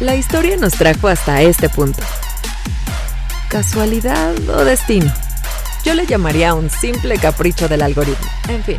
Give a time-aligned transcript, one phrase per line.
[0.00, 2.00] La historia nos trajo hasta este punto.
[3.48, 5.12] ¿Casualidad o destino?
[5.84, 8.28] Yo le llamaría un simple capricho del algoritmo.
[8.46, 8.78] En fin,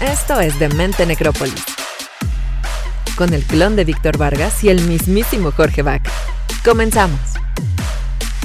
[0.00, 1.62] esto es Demente Necrópolis.
[3.14, 6.10] Con el clon de Víctor Vargas y el mismísimo Jorge Vaca.
[6.64, 7.20] Comenzamos.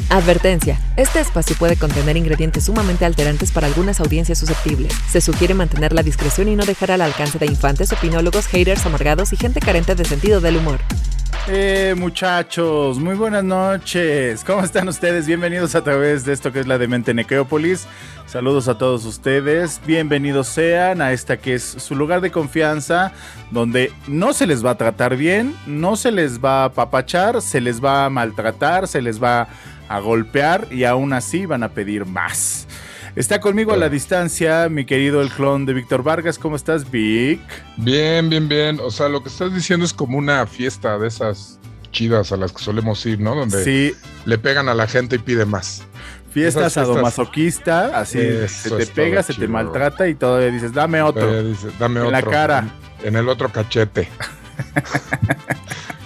[0.09, 0.77] Advertencia.
[0.97, 4.93] Este espacio puede contener ingredientes sumamente alterantes para algunas audiencias susceptibles.
[5.09, 9.31] Se sugiere mantener la discreción y no dejar al alcance de infantes, opinólogos, haters amargados
[9.31, 10.81] y gente carente de sentido del humor.
[11.49, 14.43] Eh, muchachos, muy buenas noches.
[14.43, 15.27] ¿Cómo están ustedes?
[15.27, 17.87] Bienvenidos a través de esto que es la Demente Necrópolis.
[18.25, 19.79] Saludos a todos ustedes.
[19.85, 23.13] Bienvenidos sean a esta que es su lugar de confianza,
[23.49, 27.61] donde no se les va a tratar bien, no se les va a papachar, se
[27.61, 29.47] les va a maltratar, se les va
[29.87, 32.67] a golpear y aún así van a pedir más.
[33.17, 36.37] Está conmigo a la distancia mi querido el clon de Víctor Vargas.
[36.37, 37.39] ¿Cómo estás, Vic?
[37.77, 38.79] Bien, bien, bien.
[38.79, 41.59] O sea, lo que estás diciendo es como una fiesta de esas
[41.91, 43.33] chidas a las que solemos ir, ¿no?
[43.33, 43.91] Donde Sí,
[44.25, 45.83] le pegan a la gente y pide más.
[46.29, 51.41] fiesta sadomasoquista, así Eso se te pega, se te maltrata y todavía dices, dame otro.
[51.41, 52.11] Dice, Dame En otro.
[52.11, 52.67] la cara.
[53.01, 54.09] En, en el otro cachete.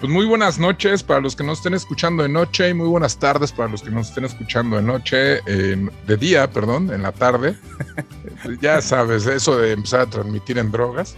[0.00, 3.18] pues muy buenas noches para los que nos estén escuchando de noche y muy buenas
[3.18, 7.56] tardes para los que nos estén escuchando de noche, de día, perdón, en la tarde.
[8.60, 11.16] ya sabes, eso de empezar a transmitir en drogas.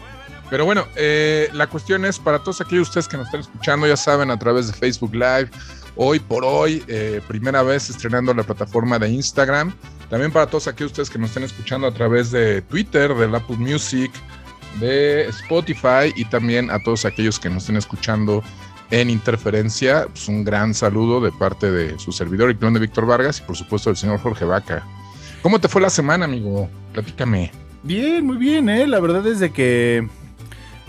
[0.49, 3.97] Pero bueno, eh, la cuestión es para todos aquellos ustedes que nos están escuchando, ya
[3.97, 5.51] saben, a través de Facebook Live,
[5.97, 9.75] hoy por hoy, eh, primera vez estrenando la plataforma de Instagram.
[10.09, 13.57] También para todos aquellos ustedes que nos estén escuchando a través de Twitter, del Apple
[13.59, 14.11] Music,
[14.81, 18.43] de Spotify y también a todos aquellos que nos estén escuchando
[18.91, 20.07] en Interferencia.
[20.09, 23.43] Pues un gran saludo de parte de su servidor y clon de Víctor Vargas y
[23.43, 24.85] por supuesto del señor Jorge Vaca.
[25.43, 26.69] ¿Cómo te fue la semana, amigo?
[26.93, 27.51] Platícame.
[27.83, 28.87] Bien, muy bien, ¿eh?
[28.87, 30.07] La verdad es de que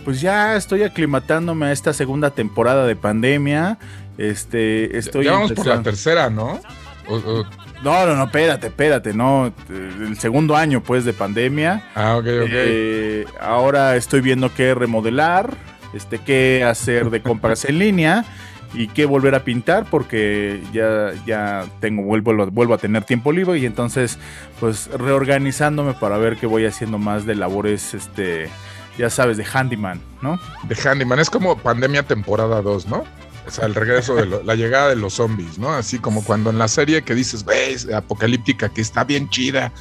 [0.03, 3.77] pues ya estoy aclimatándome a esta segunda temporada de pandemia.
[4.17, 6.59] Este, estoy ya vamos por la tercera, ¿no?
[7.07, 7.45] O- o-
[7.83, 9.51] No, no, no, espérate, espérate, no.
[9.69, 11.89] El segundo año, pues, de pandemia.
[11.95, 12.49] ah, ok, ok.
[12.51, 15.55] Eh, ahora estoy viendo qué remodelar,
[15.93, 18.25] este, qué hacer de compras en línea
[18.73, 23.59] y qué volver a pintar porque ya, ya tengo, vuelvo, vuelvo a tener tiempo libre
[23.59, 24.17] y entonces,
[24.59, 28.49] pues, reorganizándome para ver qué voy haciendo más de labores, este,
[28.97, 30.39] ya sabes, de handyman, ¿no?
[30.63, 31.19] de Handyman.
[31.19, 33.03] Es como Pandemia temporada 2, ¿no?
[33.47, 35.73] O sea, el regreso de la llegada de los zombies, ¿no?
[35.73, 39.71] Así como cuando en la serie que dices, ves, apocalíptica, que está bien chida,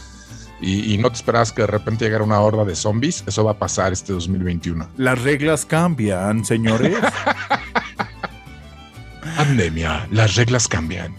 [0.60, 3.52] y, y no te esperabas que de repente llegara una horda de zombies, eso va
[3.52, 4.88] a pasar este 2021.
[4.96, 6.96] Las reglas cambian, señores.
[9.36, 11.14] Pandemia, las reglas cambian.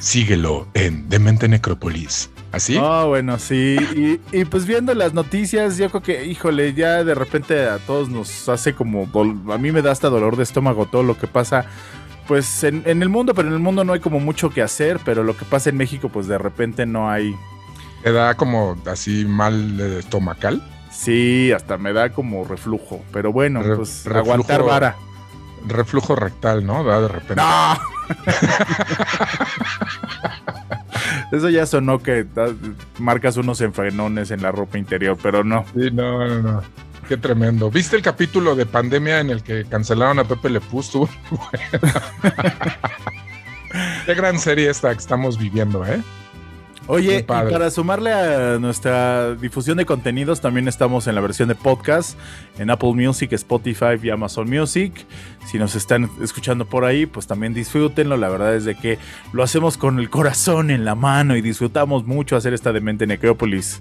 [0.00, 2.30] Síguelo en Demente Necrópolis.
[2.52, 2.76] ¿Así?
[2.80, 3.76] Ah, bueno, sí.
[3.96, 8.08] Y, y, pues viendo las noticias, yo creo que, híjole, ya de repente a todos
[8.08, 9.08] nos hace como.
[9.52, 11.66] A mí me da hasta dolor de estómago todo lo que pasa.
[12.28, 15.00] Pues en, en el mundo, pero en el mundo no hay como mucho que hacer,
[15.04, 17.34] pero lo que pasa en México, pues de repente no hay.
[18.04, 20.62] Te da como así mal estomacal.
[20.92, 23.02] Sí, hasta me da como reflujo.
[23.12, 24.18] Pero bueno, Re- pues reflujo.
[24.32, 24.94] aguantar vara.
[25.66, 26.84] Reflujo rectal, ¿no?
[26.84, 27.36] Da de repente.
[27.36, 27.78] ¡No!
[31.32, 32.26] Eso ya sonó que
[32.98, 35.64] marcas unos enfrenones en la ropa interior, pero no.
[35.74, 36.62] Sí, no, no, no.
[37.08, 37.70] Qué tremendo.
[37.70, 40.80] ¿Viste el capítulo de pandemia en el que cancelaron a Pepe Le Pew?
[40.80, 41.94] Estuvo muy bueno.
[44.06, 46.00] Qué gran serie esta que estamos viviendo, ¿eh?
[46.86, 51.54] Oye, y para sumarle a nuestra difusión de contenidos, también estamos en la versión de
[51.54, 52.18] podcast
[52.58, 54.92] en Apple Music, Spotify y Amazon Music.
[55.46, 58.18] Si nos están escuchando por ahí, pues también disfrútenlo.
[58.18, 58.98] La verdad es de que
[59.32, 63.80] lo hacemos con el corazón en la mano y disfrutamos mucho hacer esta demente Necrópolis.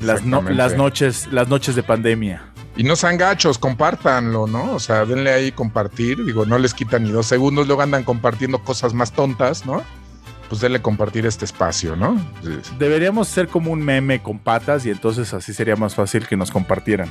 [0.00, 2.42] Las, no- las noches, las noches de pandemia.
[2.78, 4.72] Y no sean gachos, compártanlo, ¿no?
[4.72, 6.24] O sea, denle ahí compartir.
[6.24, 9.82] Digo, no les quitan ni dos segundos, luego andan compartiendo cosas más tontas, ¿no?
[10.48, 12.18] Pues denle compartir este espacio, ¿no?
[12.78, 16.50] Deberíamos ser como un meme con patas y entonces así sería más fácil que nos
[16.50, 17.10] compartieran.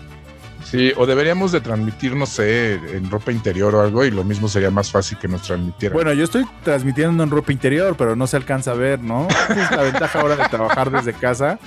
[0.64, 4.50] Sí, o deberíamos de transmitir, no sé, en ropa interior o algo, y lo mismo
[4.50, 5.94] sería más fácil que nos transmitieran.
[5.96, 9.28] Bueno, yo estoy transmitiendo en ropa interior, pero no se alcanza a ver, ¿no?
[9.50, 11.58] Esa es la ventaja ahora de trabajar desde casa.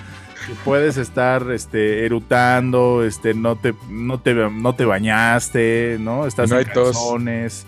[0.47, 6.27] Que puedes estar este, erutando, este, no te, no te, no te bañaste, ¿no?
[6.27, 6.89] Estás No en tos.
[6.97, 7.67] calzones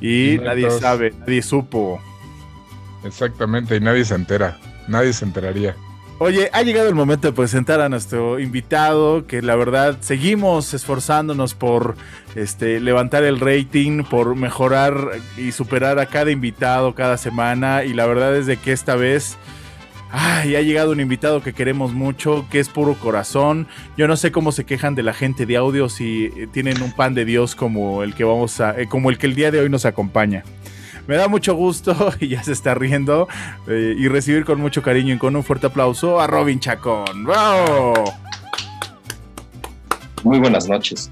[0.00, 0.80] y No nadie tos.
[0.80, 2.00] sabe, nadie supo.
[3.04, 4.58] Exactamente, y nadie se entera.
[4.86, 5.76] Nadie se enteraría.
[6.20, 11.54] Oye, ha llegado el momento de presentar a nuestro invitado, que la verdad seguimos esforzándonos
[11.54, 11.94] por
[12.34, 17.84] este, levantar el rating, por mejorar y superar a cada invitado cada semana.
[17.84, 19.38] Y la verdad es de que esta vez
[20.10, 23.66] Ay, ha llegado un invitado que queremos mucho, que es puro corazón.
[23.96, 26.92] Yo no sé cómo se quejan de la gente de audio si eh, tienen un
[26.92, 29.60] pan de Dios como el que vamos a, eh, como el que el día de
[29.60, 30.44] hoy nos acompaña.
[31.08, 33.28] Me da mucho gusto y ya se está riendo
[33.66, 37.24] eh, y recibir con mucho cariño y con un fuerte aplauso a Robin Chacón.
[37.24, 38.14] ¡Bravo!
[40.22, 41.10] Muy buenas noches.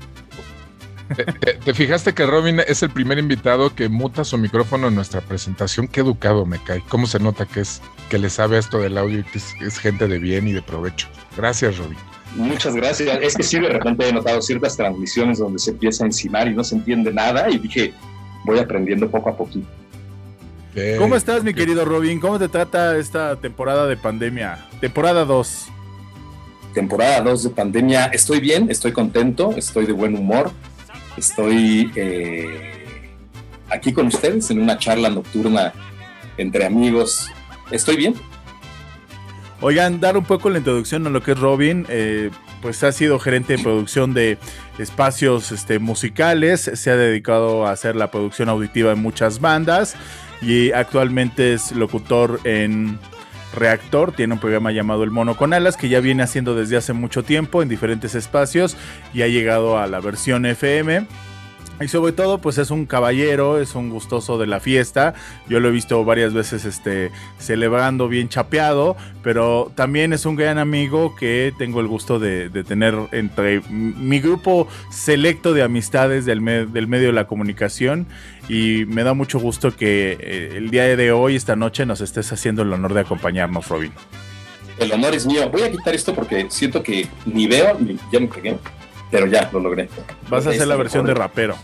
[1.64, 5.88] ¿Te, fijaste que Robin es el primer invitado que muta su micrófono en nuestra presentación?
[5.88, 6.82] Qué educado me cae.
[6.88, 10.08] ¿Cómo se nota que es que le sabe esto del audio y que es, gente
[10.08, 11.08] de bien y de provecho?
[11.38, 11.96] Gracias, Robin.
[12.34, 13.18] Muchas gracias.
[13.22, 16.54] Es que sí, de repente he notado ciertas transmisiones donde se empieza a encimar y
[16.54, 17.94] no se entiende nada y dije,
[18.44, 19.66] voy aprendiendo poco a poquito.
[20.98, 22.20] ¿Cómo estás, mi querido Robin?
[22.20, 24.66] ¿Cómo te trata esta temporada de pandemia?
[24.78, 25.68] Temporada 2.
[26.74, 28.06] Temporada 2 de pandemia.
[28.06, 30.50] Estoy bien, estoy contento, estoy de buen humor.
[31.16, 33.00] Estoy eh,
[33.70, 35.72] aquí con ustedes en una charla nocturna
[36.36, 37.30] entre amigos.
[37.70, 38.14] Estoy bien.
[39.62, 41.86] Oigan, dar un poco la introducción a lo que es Robin.
[41.88, 42.28] Eh,
[42.60, 44.36] pues ha sido gerente de producción de
[44.78, 49.96] espacios este, musicales, se ha dedicado a hacer la producción auditiva en muchas bandas
[50.42, 52.98] y actualmente es locutor en
[53.54, 56.92] Reactor, tiene un programa llamado El Mono con Alas que ya viene haciendo desde hace
[56.92, 58.76] mucho tiempo en diferentes espacios
[59.14, 61.06] y ha llegado a la versión FM.
[61.78, 65.12] Y sobre todo, pues es un caballero, es un gustoso de la fiesta.
[65.46, 70.56] Yo lo he visto varias veces este, celebrando bien chapeado, pero también es un gran
[70.56, 76.42] amigo que tengo el gusto de, tener entre mi grupo selecto de amistades del,
[76.72, 78.06] del, medio de la comunicación.
[78.48, 82.32] Y me da mucho gusto que eh, el día de hoy, esta noche, nos estés
[82.32, 83.92] haciendo el honor de acompañarnos, Robin.
[84.78, 85.48] El honor es mío.
[85.50, 88.56] Voy a quitar esto porque siento que ni veo, ni ya me pegué
[89.10, 89.88] pero ya lo logré.
[90.28, 91.56] Vas a hacer la versión de rapero.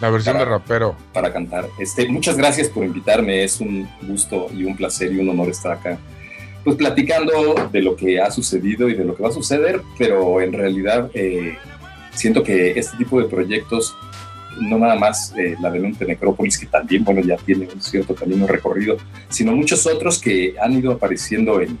[0.00, 0.96] La versión de rapero.
[1.12, 1.68] Para cantar.
[1.78, 3.44] Este, muchas gracias por invitarme.
[3.44, 5.98] Es un gusto y un placer y un honor estar acá.
[6.64, 10.40] Pues platicando de lo que ha sucedido y de lo que va a suceder, pero
[10.40, 11.58] en realidad eh,
[12.14, 13.94] siento que este tipo de proyectos,
[14.60, 18.46] no nada más eh, la de Necrópolis, que también, bueno, ya tiene un cierto camino
[18.46, 18.96] recorrido,
[19.28, 21.78] sino muchos otros que han ido apareciendo en,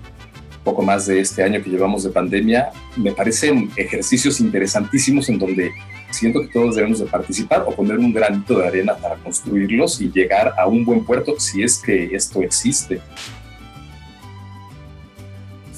[0.64, 5.70] poco más de este año que llevamos de pandemia, me parecen ejercicios interesantísimos en donde
[6.10, 10.10] siento que todos debemos de participar o poner un granito de arena para construirlos y
[10.10, 13.00] llegar a un buen puerto si es que esto existe.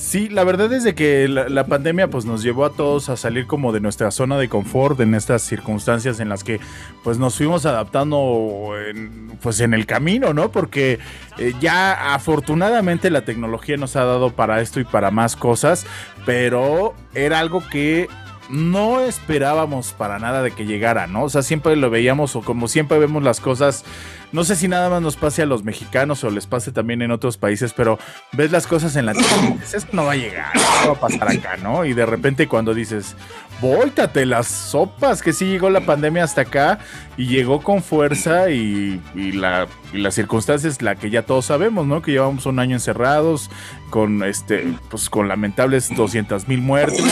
[0.07, 3.49] Sí, la verdad es de que la, pandemia pues nos llevó a todos a salir
[3.49, 6.61] como de nuestra zona de confort en estas circunstancias en las que
[7.03, 10.53] pues nos fuimos adaptando en, pues en el camino, ¿no?
[10.53, 11.01] Porque
[11.39, 15.89] eh, ya afortunadamente la tecnología nos ha dado para esto y para más cosas,
[16.25, 18.07] pero era algo que
[18.49, 21.25] no esperábamos para nada de que llegara, ¿no?
[21.25, 23.85] O sea, siempre lo veíamos o como siempre vemos las cosas
[24.33, 27.11] no sé si nada más nos pase a los mexicanos o les pase también en
[27.11, 27.99] otros países, pero
[28.33, 31.29] ves las cosas en la tele esto no va a llegar, no va a pasar
[31.29, 31.85] acá, ¿no?
[31.85, 33.15] Y de repente cuando dices,
[33.61, 36.79] voltate las sopas, que sí llegó la pandemia hasta acá
[37.17, 41.87] y llegó con fuerza y, la, y la circunstancia es la que ya todos sabemos,
[41.87, 42.03] ¿no?
[42.03, 43.51] Que llevamos un año encerrados
[43.91, 47.05] con este, pues con lamentables 200 mil muertes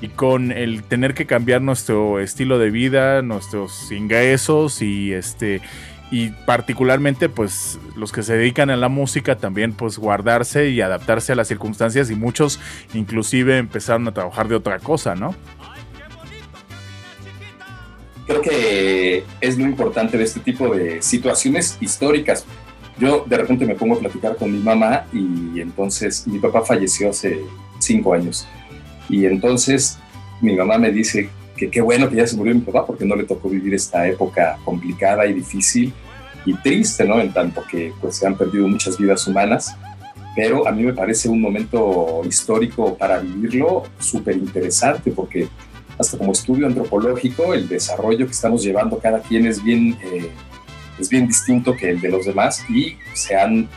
[0.00, 5.60] y con el tener que cambiar nuestro estilo de vida, nuestros ingresos y este
[6.10, 11.32] y particularmente pues los que se dedican a la música también pues guardarse y adaptarse
[11.32, 12.60] a las circunstancias y muchos
[12.94, 15.34] inclusive empezaron a trabajar de otra cosa, ¿no?
[18.26, 22.44] Creo que es lo importante de este tipo de situaciones históricas.
[22.98, 27.10] Yo de repente me pongo a platicar con mi mamá y entonces mi papá falleció
[27.10, 27.40] hace
[27.78, 28.46] cinco años
[29.08, 29.98] y entonces
[30.40, 33.16] mi mamá me dice que qué bueno que ya se murió mi papá porque no
[33.16, 35.92] le tocó vivir esta época complicada y difícil
[36.44, 37.20] y triste, ¿no?
[37.20, 39.74] En tanto que pues se han perdido muchas vidas humanas,
[40.34, 45.48] pero a mí me parece un momento histórico para vivirlo súper interesante porque
[45.98, 50.30] hasta como estudio antropológico el desarrollo que estamos llevando cada quien es bien, eh,
[50.98, 53.68] es bien distinto que el de los demás y se han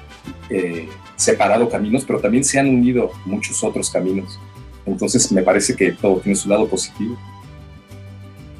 [0.50, 4.40] eh, separado caminos, pero también se han unido muchos otros caminos.
[4.86, 7.18] Entonces me parece que todo tiene su lado positivo.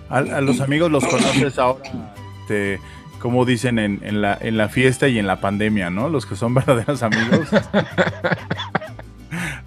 [0.10, 2.80] A, los amigos los conoces ahora, este,
[3.20, 6.10] como dicen en, la, en la fiesta y en la pandemia, ¿no?
[6.10, 7.48] Los que son verdaderos amigos.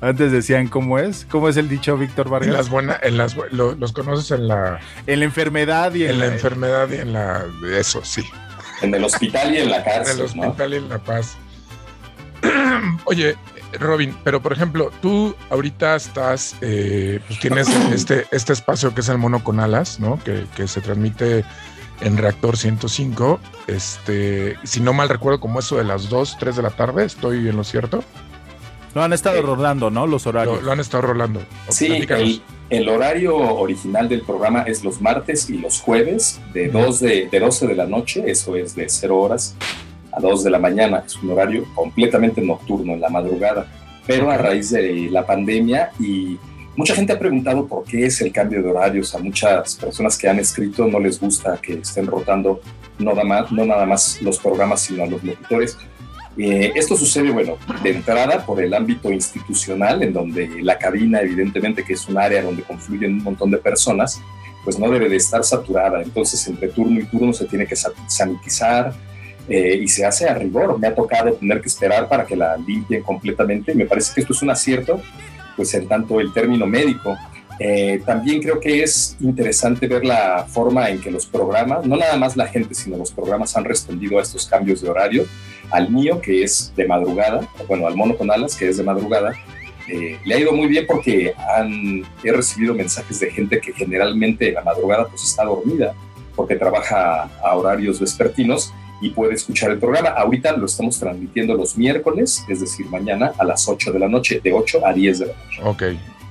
[0.00, 2.48] Antes decían cómo es, cómo es el dicho Víctor Vargas.
[2.48, 6.26] En las buenas, en las los conoces en la en la enfermedad y en, la,
[6.26, 7.44] enfermedad y en la
[7.78, 8.24] eso sí.
[8.82, 10.14] En el hospital y en la cárcel.
[10.14, 11.36] En el hospital y en la paz.
[13.04, 13.36] Oye,
[13.78, 19.08] Robin, pero por ejemplo, tú ahorita estás, eh, pues tienes este, este espacio que es
[19.08, 20.18] el mono con alas, ¿no?
[20.22, 21.44] Que, se transmite
[22.00, 23.40] en Reactor 105.
[23.66, 27.48] Este, si no mal recuerdo, como eso de las 2, 3 de la tarde, ¿estoy
[27.48, 28.04] en lo cierto?
[28.94, 30.06] Lo han estado rolando, ¿no?
[30.06, 30.62] Los horarios.
[30.62, 31.42] Lo, han estado rolando.
[31.70, 32.42] Sí, el,
[32.88, 37.66] horario original del programa es los martes y los jueves de, dos de, de 12
[37.66, 39.54] de la noche, eso es de 0 horas
[40.12, 41.02] a 2 de la mañana.
[41.06, 43.66] Es un horario completamente nocturno, en la madrugada.
[44.06, 46.38] Pero a raíz de la pandemia y
[46.76, 49.14] mucha gente ha preguntado por qué es el cambio de horarios.
[49.14, 52.60] A muchas personas que han escrito no les gusta que estén rotando
[52.98, 55.76] no nada más, no nada más los programas, sino a los locutores.
[56.38, 61.84] Eh, esto sucede, bueno, de entrada por el ámbito institucional, en donde la cabina, evidentemente,
[61.84, 64.20] que es un área donde confluyen un montón de personas,
[64.64, 66.02] pues no debe de estar saturada.
[66.02, 68.94] Entonces, entre turno y turno se tiene que sanitizar,
[69.48, 70.78] eh, y se hace a rigor.
[70.78, 73.74] Me ha tocado tener que esperar para que la limpien completamente.
[73.74, 75.00] Me parece que esto es un acierto,
[75.56, 77.16] pues en tanto el término médico.
[77.64, 82.16] Eh, también creo que es interesante ver la forma en que los programas, no nada
[82.16, 85.26] más la gente, sino los programas han respondido a estos cambios de horario.
[85.70, 89.32] Al mío, que es de madrugada, bueno, al mono con alas, que es de madrugada,
[89.88, 94.48] eh, le ha ido muy bien porque han, he recibido mensajes de gente que generalmente
[94.48, 95.94] en la madrugada pues está dormida
[96.34, 100.08] porque trabaja a horarios vespertinos y puede escuchar el programa.
[100.08, 104.40] Ahorita lo estamos transmitiendo los miércoles, es decir, mañana a las 8 de la noche,
[104.42, 105.60] de 8 a 10 de la noche.
[105.62, 105.82] Ok,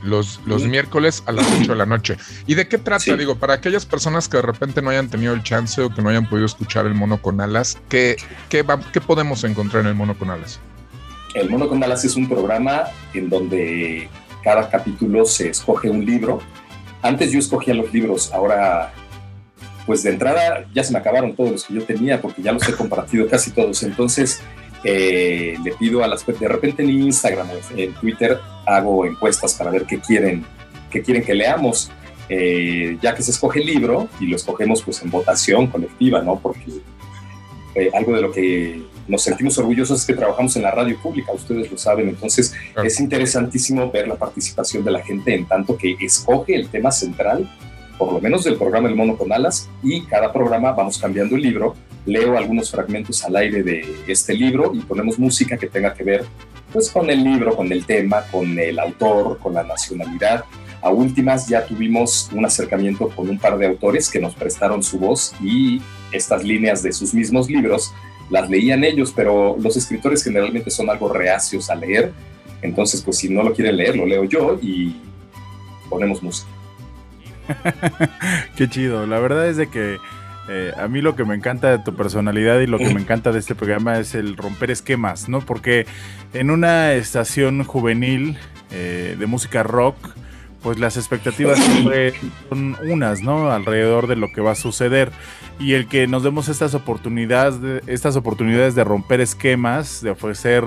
[0.04, 2.18] los, los miércoles a las 8 de la noche.
[2.48, 3.16] ¿Y de qué trata?
[3.16, 6.10] Digo, para aquellas personas que de repente no hayan tenido el chance o que no
[6.10, 8.18] hayan podido escuchar el mono con alas, ¿qué,
[8.50, 10.60] qué, qué podemos encontrar en el mono con alas?
[11.34, 14.10] El mono con alas es un programa en donde
[14.44, 16.40] cada capítulo se escoge un libro.
[17.02, 18.94] Antes yo escogía los libros, ahora
[19.86, 22.68] pues de entrada ya se me acabaron todos los que yo tenía porque ya los
[22.68, 23.84] he compartido casi todos.
[23.84, 24.42] Entonces
[24.84, 29.72] eh, le pido a las de repente en Instagram o en Twitter hago encuestas para
[29.72, 30.46] ver qué quieren,
[30.90, 31.92] qué quieren que leamos.
[32.34, 36.40] Eh, ya que se escoge el libro y lo escogemos pues en votación colectiva, ¿no?
[36.40, 36.72] Porque
[37.76, 41.34] eh, algo de lo que nos sentimos orgullosos es que trabajamos en la radio pública,
[41.34, 45.98] ustedes lo saben, entonces es interesantísimo ver la participación de la gente en tanto que
[46.00, 47.50] escoge el tema central
[48.02, 51.44] por lo menos del programa El Mono con Alas, y cada programa vamos cambiando el
[51.44, 51.76] libro.
[52.06, 56.26] Leo algunos fragmentos al aire de este libro y ponemos música que tenga que ver
[56.74, 60.46] pues, con el libro, con el tema, con el autor, con la nacionalidad.
[60.82, 64.98] A últimas ya tuvimos un acercamiento con un par de autores que nos prestaron su
[64.98, 65.82] voz y
[66.12, 67.94] estas líneas de sus mismos libros
[68.32, 72.14] las leían ellos, pero los escritores generalmente son algo reacios a leer.
[72.62, 74.96] Entonces, pues si no lo quieren leer, lo leo yo y
[75.90, 76.50] ponemos música.
[78.56, 79.06] Qué chido.
[79.06, 79.98] La verdad es de que
[80.50, 83.32] eh, a mí lo que me encanta de tu personalidad y lo que me encanta
[83.32, 85.42] de este programa es el romper esquemas, ¿no?
[85.42, 85.86] Porque
[86.34, 88.38] en una estación juvenil
[88.72, 89.96] eh, de música rock,
[90.62, 92.14] pues las expectativas siempre
[92.50, 93.52] son unas, ¿no?
[93.52, 95.12] Alrededor de lo que va a suceder.
[95.60, 100.64] Y el que nos demos estas oportunidades, de, estas oportunidades de romper esquemas, de ofrecer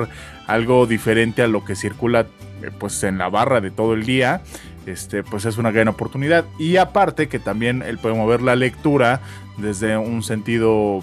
[0.46, 2.26] algo diferente a lo que circula
[2.62, 4.42] eh, pues en la barra de todo el día,
[4.86, 6.44] este, pues es una gran oportunidad.
[6.58, 9.20] Y aparte que también él puede mover la lectura
[9.56, 11.00] desde un sentido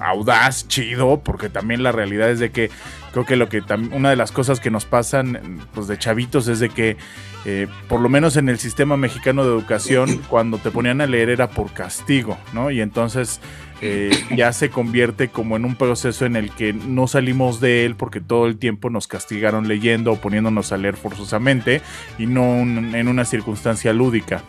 [0.00, 2.70] audaz, chido, porque también la realidad es de que
[3.12, 3.62] creo que lo que
[3.92, 6.96] una de las cosas que nos pasan pues de chavitos es de que
[7.44, 11.28] eh, por lo menos en el sistema mexicano de educación cuando te ponían a leer
[11.28, 12.70] era por castigo, ¿no?
[12.70, 13.40] Y entonces
[13.84, 17.96] eh, ya se convierte como en un proceso en el que no salimos de él
[17.96, 21.82] porque todo el tiempo nos castigaron leyendo o poniéndonos a leer forzosamente
[22.16, 24.44] y no en una circunstancia lúdica.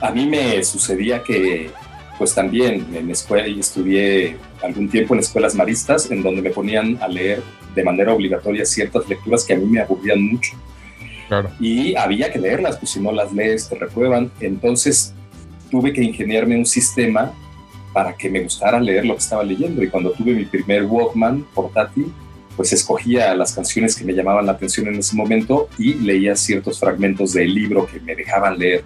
[0.00, 1.70] A mí me sucedía que
[2.18, 6.98] pues también en escuela y estudié algún tiempo en escuelas maristas en donde me ponían
[7.00, 7.40] a leer
[7.76, 10.52] de manera obligatoria ciertas lecturas que a mí me aburrían mucho.
[11.60, 14.32] Y había que leerlas, pues si no las lees te reprueban.
[14.40, 15.14] Entonces
[15.70, 17.32] tuve que ingeniarme un sistema
[17.92, 19.82] para que me gustara leer lo que estaba leyendo.
[19.82, 22.12] Y cuando tuve mi primer Walkman portátil,
[22.56, 26.80] pues escogía las canciones que me llamaban la atención en ese momento y leía ciertos
[26.80, 28.84] fragmentos del libro que me dejaban leer.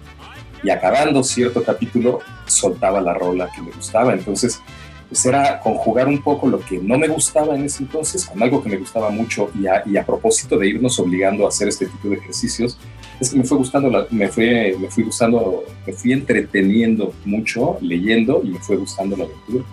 [0.63, 4.13] Y acabando cierto capítulo, soltaba la rola que me gustaba.
[4.13, 4.61] Entonces,
[5.09, 8.63] pues era conjugar un poco lo que no me gustaba en ese entonces con algo
[8.63, 11.85] que me gustaba mucho y a, y a propósito de irnos obligando a hacer este
[11.85, 12.79] tipo de ejercicios,
[13.19, 17.77] es que me fue gustando, la, me, fue, me fui gustando, me fui entreteniendo mucho
[17.81, 19.63] leyendo y me fue gustando la lectura.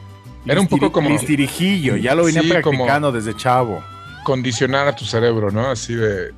[0.46, 1.10] Era un poco como...
[1.10, 3.82] Listirijillo, ya lo venía practicando desde chavo
[4.22, 5.70] condicionar a tu cerebro, ¿no?
[5.70, 6.32] Así de,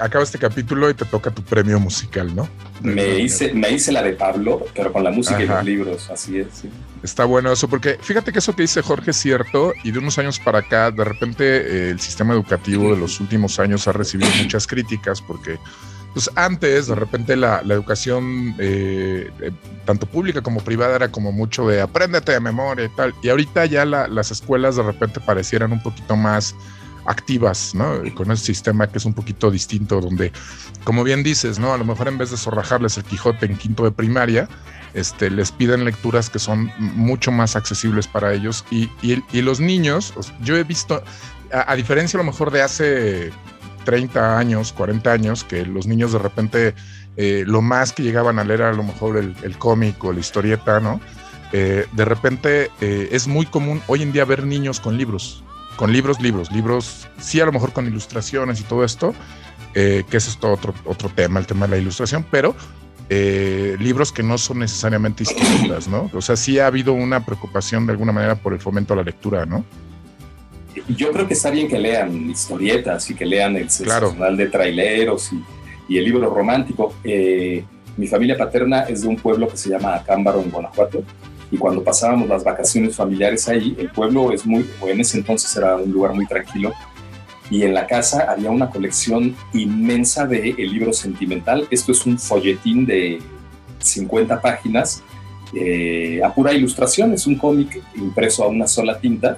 [0.00, 2.48] acaba este capítulo y te toca tu premio musical, ¿no?
[2.82, 6.38] Me hice, me hice la de Pablo, pero con la música y los libros, así
[6.38, 6.64] es.
[7.02, 10.18] Está bueno eso, porque fíjate que eso que dice Jorge es cierto, y de unos
[10.18, 14.30] años para acá, de repente eh, el sistema educativo de los últimos años ha recibido
[14.42, 15.58] muchas críticas, porque
[16.12, 19.50] pues antes, de repente, la, educación, eh, eh,
[19.84, 23.14] tanto pública como privada, era como mucho de apréndete de memoria y tal.
[23.22, 26.54] Y ahorita ya las escuelas de repente parecieran un poquito más
[27.06, 28.02] activas, ¿no?
[28.14, 30.32] Con ese sistema que es un poquito distinto, donde,
[30.84, 31.72] como bien dices, ¿no?
[31.72, 34.48] A lo mejor en vez de zorrajarles el Quijote en quinto de primaria,
[34.94, 38.64] este, les piden lecturas que son mucho más accesibles para ellos.
[38.70, 40.12] Y, y, los niños,
[40.42, 41.02] yo he visto,
[41.52, 43.32] a, diferencia a lo mejor de hace
[43.84, 46.74] 30 años, 40 años, que los niños de repente
[47.16, 50.20] eh, lo más que llegaban a leer a lo mejor el, el cómic o la
[50.20, 51.00] historieta, ¿no?
[51.52, 55.42] Eh, de repente eh, es muy común hoy en día ver niños con libros,
[55.76, 59.14] con libros, libros, libros, sí a lo mejor con ilustraciones y todo esto,
[59.74, 62.56] que es todo otro, otro tema, el tema de la ilustración, pero
[63.08, 66.10] libros que no son necesariamente historietas, ¿no?
[66.12, 69.02] O sea, sí ha habido una preocupación de alguna manera por el fomento a la
[69.02, 69.64] lectura, ¿no?
[70.96, 75.32] Yo creo que está bien que lean historietas y que lean el sensacional de traileros
[75.32, 75.42] y,
[75.88, 76.94] y, el libro romántico.
[77.04, 77.64] Eh,
[77.96, 81.02] mi familia paterna es de un pueblo que se llama Acámbaro, en Guanajuato,
[81.50, 85.54] y cuando pasábamos las vacaciones familiares ahí, el pueblo es muy, o en ese entonces
[85.56, 86.72] era un lugar muy tranquilo,
[87.50, 91.66] y en la casa había una colección inmensa de el libro sentimental.
[91.70, 93.18] Esto es un folletín de
[93.80, 95.02] 50 páginas
[95.52, 99.36] eh, a pura ilustración, es un cómic impreso a una sola tinta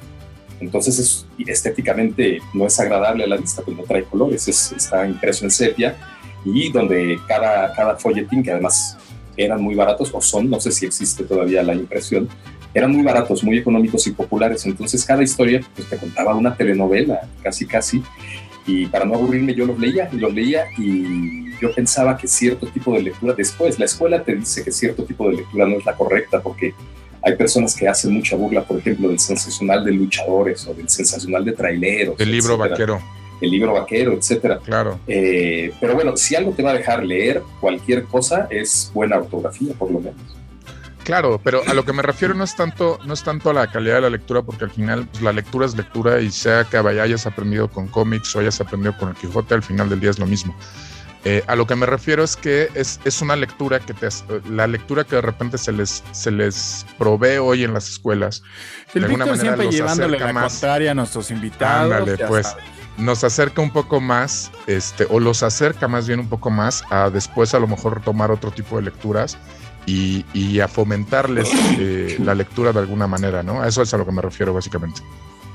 [0.63, 5.45] entonces es, estéticamente no es agradable a la vista, pues no trae colores, está impreso
[5.45, 5.97] en sepia
[6.45, 8.97] y donde cada, cada folletín, que además
[9.37, 12.29] eran muy baratos, o son, no sé si existe todavía la impresión,
[12.75, 14.65] eran muy baratos, muy económicos y populares.
[14.65, 18.03] Entonces cada historia pues, te contaba una telenovela, casi casi,
[18.67, 22.67] y para no aburrirme yo los leía y los leía y yo pensaba que cierto
[22.69, 25.85] tipo de lectura, después la escuela te dice que cierto tipo de lectura no es
[25.85, 26.75] la correcta porque
[27.23, 31.45] hay personas que hacen mucha burla, por ejemplo, del sensacional de luchadores o del sensacional
[31.45, 32.17] de traileros.
[32.19, 33.01] El libro vaquero.
[33.41, 34.61] El libro vaquero, etcétera.
[34.65, 35.01] Claro.
[35.07, 39.73] Eh, pero bueno, si algo te va a dejar leer cualquier cosa, es buena ortografía,
[39.75, 40.21] por lo menos.
[41.05, 43.67] Claro, pero a lo que me refiero no es tanto, no es tanto a la
[43.67, 46.77] calidad de la lectura, porque al final pues, la lectura es lectura y sea que
[46.77, 50.21] hayas aprendido con cómics o hayas aprendido con el Quijote, al final del día es
[50.21, 50.55] lo mismo.
[51.25, 54.09] Eh, a lo que me refiero es que es, es, una lectura que te,
[54.51, 58.43] la lectura que de repente se les, se les provee hoy en las escuelas.
[58.93, 61.93] El de alguna Víctor manera siempre llevándole la más, contraria a nuestros invitados.
[61.93, 62.57] Ándale, pues
[62.99, 67.09] nos acerca un poco más, este, o los acerca más bien un poco más a
[67.09, 69.39] después a lo mejor tomar otro tipo de lecturas
[69.87, 73.63] y, y a fomentarles eh, la lectura de alguna manera, ¿no?
[73.63, 75.03] A eso es a lo que me refiero básicamente.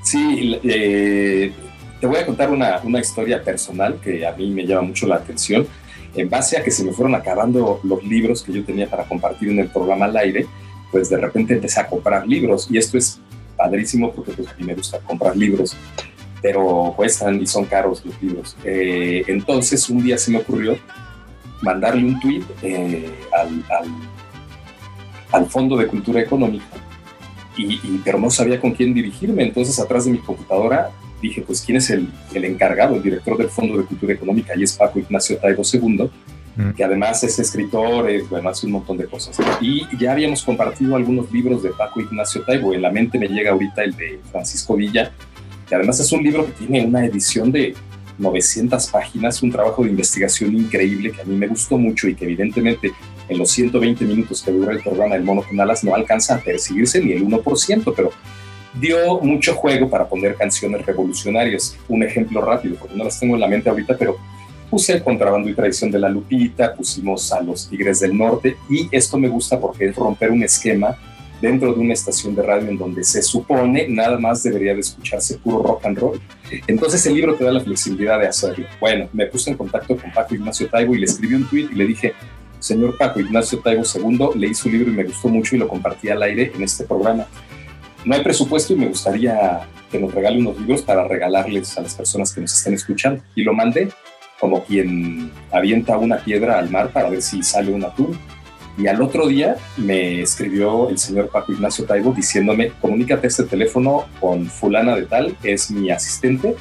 [0.02, 1.54] Sí, eh,
[2.00, 5.16] te voy a contar una, una historia personal que a mí me llama mucho la
[5.16, 5.68] atención.
[6.16, 9.50] En base a que se me fueron acabando los libros que yo tenía para compartir
[9.50, 10.48] en el programa al aire,
[10.92, 13.20] pues de repente empecé a comprar libros y esto es
[13.56, 15.76] padrísimo porque pues a mí me gusta comprar libros,
[16.42, 18.56] pero cuestan y son caros los libros.
[18.64, 20.78] Eh, entonces un día se me ocurrió
[21.62, 23.88] mandarle un tweet eh, al, al,
[25.32, 26.66] al, Fondo de Cultura Económica,
[27.58, 29.44] y, y, pero no sabía con quién dirigirme.
[29.44, 33.50] Entonces atrás de mi computadora dije, pues, ¿quién es el, el, encargado, el director del
[33.50, 34.54] Fondo de Cultura Económica?
[34.56, 36.10] Y es Paco Ignacio Taibo II,
[36.56, 36.72] mm.
[36.72, 39.38] que además es escritor, es, bueno, hace un montón de cosas.
[39.62, 42.74] Y ya habíamos compartido algunos libros de Paco Ignacio Taibo.
[42.74, 45.12] En la mente me llega ahorita el de Francisco Villa,
[45.68, 47.76] que además es un libro que tiene una edición de
[48.18, 52.26] 900 páginas, un trabajo de investigación increíble que a mí me gustó mucho y que
[52.26, 52.92] evidentemente
[53.30, 56.40] en los 120 minutos que dura el programa del Mono con Alas no alcanza a
[56.40, 58.12] percibirse ni el 1%, pero
[58.80, 61.78] dio mucho juego para poner canciones revolucionarias.
[61.88, 64.18] Un ejemplo rápido, porque no las tengo en la mente ahorita, pero
[64.70, 68.88] puse el contrabando y tradición de la Lupita, pusimos a los Tigres del Norte y
[68.92, 70.98] esto me gusta porque es romper un esquema
[71.42, 75.38] dentro de una estación de radio en donde se supone nada más debería de escucharse
[75.38, 76.20] puro rock and roll.
[76.68, 78.66] Entonces el libro te da la flexibilidad de hacerlo.
[78.80, 81.76] Bueno, me puse en contacto con Paco Ignacio Taibo y le escribí un tweet y
[81.76, 82.14] le dije,
[82.60, 86.10] señor Paco Ignacio Taibo II, leí su libro y me gustó mucho y lo compartí
[86.10, 87.28] al aire en este programa
[88.06, 91.96] no hay presupuesto y me gustaría que nos regale unos libros para regalarles a las
[91.96, 93.24] personas que nos estén escuchando.
[93.36, 93.90] Y lo mandé
[94.40, 98.18] como quien avienta una piedra al mar para ver si sale un atún.
[98.78, 104.06] Y al otro día me escribió el señor Paco Ignacio Taibo diciéndome, comunícate este teléfono
[104.20, 106.56] con fulana de tal, es mi asistente,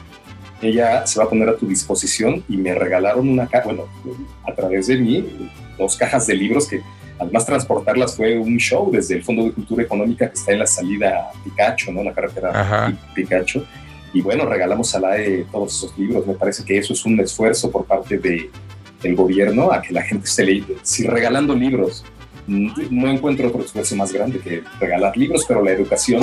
[0.63, 3.85] ella se va a poner a tu disposición y me regalaron una caja, bueno,
[4.49, 6.81] a través de mí, dos cajas de libros que
[7.19, 10.67] Además, transportarlas fue un show desde el Fondo de Cultura Económica que está en la
[10.67, 12.03] salida Picacho, ¿no?
[12.03, 13.65] La carretera Picacho.
[14.13, 16.27] Y bueno, regalamos a la AE todos esos libros.
[16.27, 18.51] Me parece que eso es un esfuerzo por parte de,
[19.03, 20.65] del gobierno a que la gente se lea.
[20.83, 22.05] Si regalando libros,
[22.47, 26.23] no encuentro otro esfuerzo más grande que regalar libros, pero la educación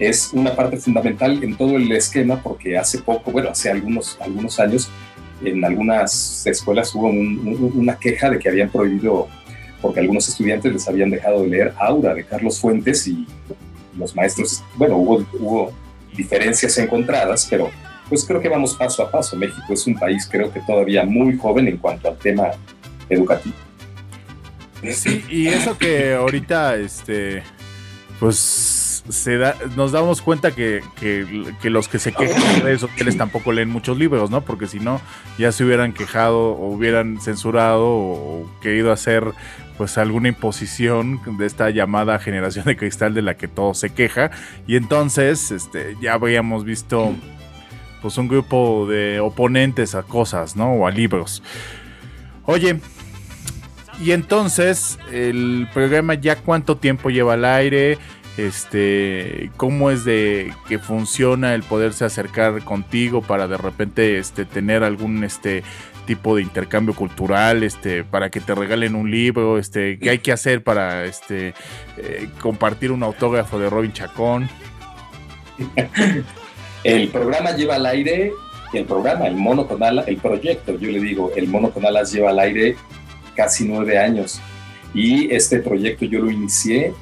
[0.00, 4.58] es una parte fundamental en todo el esquema porque hace poco, bueno, hace algunos, algunos
[4.58, 4.90] años,
[5.44, 9.28] en algunas escuelas hubo una queja de que habían prohibido
[9.80, 13.26] porque algunos estudiantes les habían dejado de leer Aura de Carlos Fuentes y
[13.96, 15.72] los maestros, bueno, hubo, hubo
[16.16, 17.70] diferencias encontradas, pero
[18.08, 19.36] pues creo que vamos paso a paso.
[19.36, 22.50] México es un país creo que todavía muy joven en cuanto al tema
[23.08, 23.54] educativo.
[24.92, 27.42] Sí, y eso que ahorita, este,
[28.18, 30.82] pues se da, nos damos cuenta que,
[31.62, 34.42] los que se quejan de redes sociales tampoco leen muchos libros, ¿no?
[34.42, 35.00] Porque si no,
[35.38, 39.24] ya se hubieran quejado o hubieran censurado o, querido hacer
[39.80, 44.30] pues alguna imposición de esta llamada generación de cristal de la que todo se queja.
[44.66, 47.14] Y entonces, este, ya habíamos visto
[48.02, 50.70] pues un grupo de oponentes a cosas, ¿no?
[50.74, 51.42] O a libros.
[52.44, 52.78] Oye,
[54.04, 57.96] y entonces, el programa ya cuánto tiempo lleva al aire,
[58.46, 64.84] este, cómo es de que funciona el poderse acercar contigo para de repente este, tener
[64.84, 65.62] algún este,
[66.06, 70.32] tipo de intercambio cultural, este, para que te regalen un libro, este, qué hay que
[70.32, 71.54] hacer para este,
[71.96, 74.48] eh, compartir un autógrafo de Robin Chacón.
[76.82, 78.32] El programa lleva al aire,
[78.72, 82.10] el programa, el mono con alas, el proyecto, yo le digo, el mono con alas
[82.12, 82.76] lleva al aire
[83.36, 84.40] casi nueve años.
[84.94, 86.92] Y este proyecto yo lo inicié,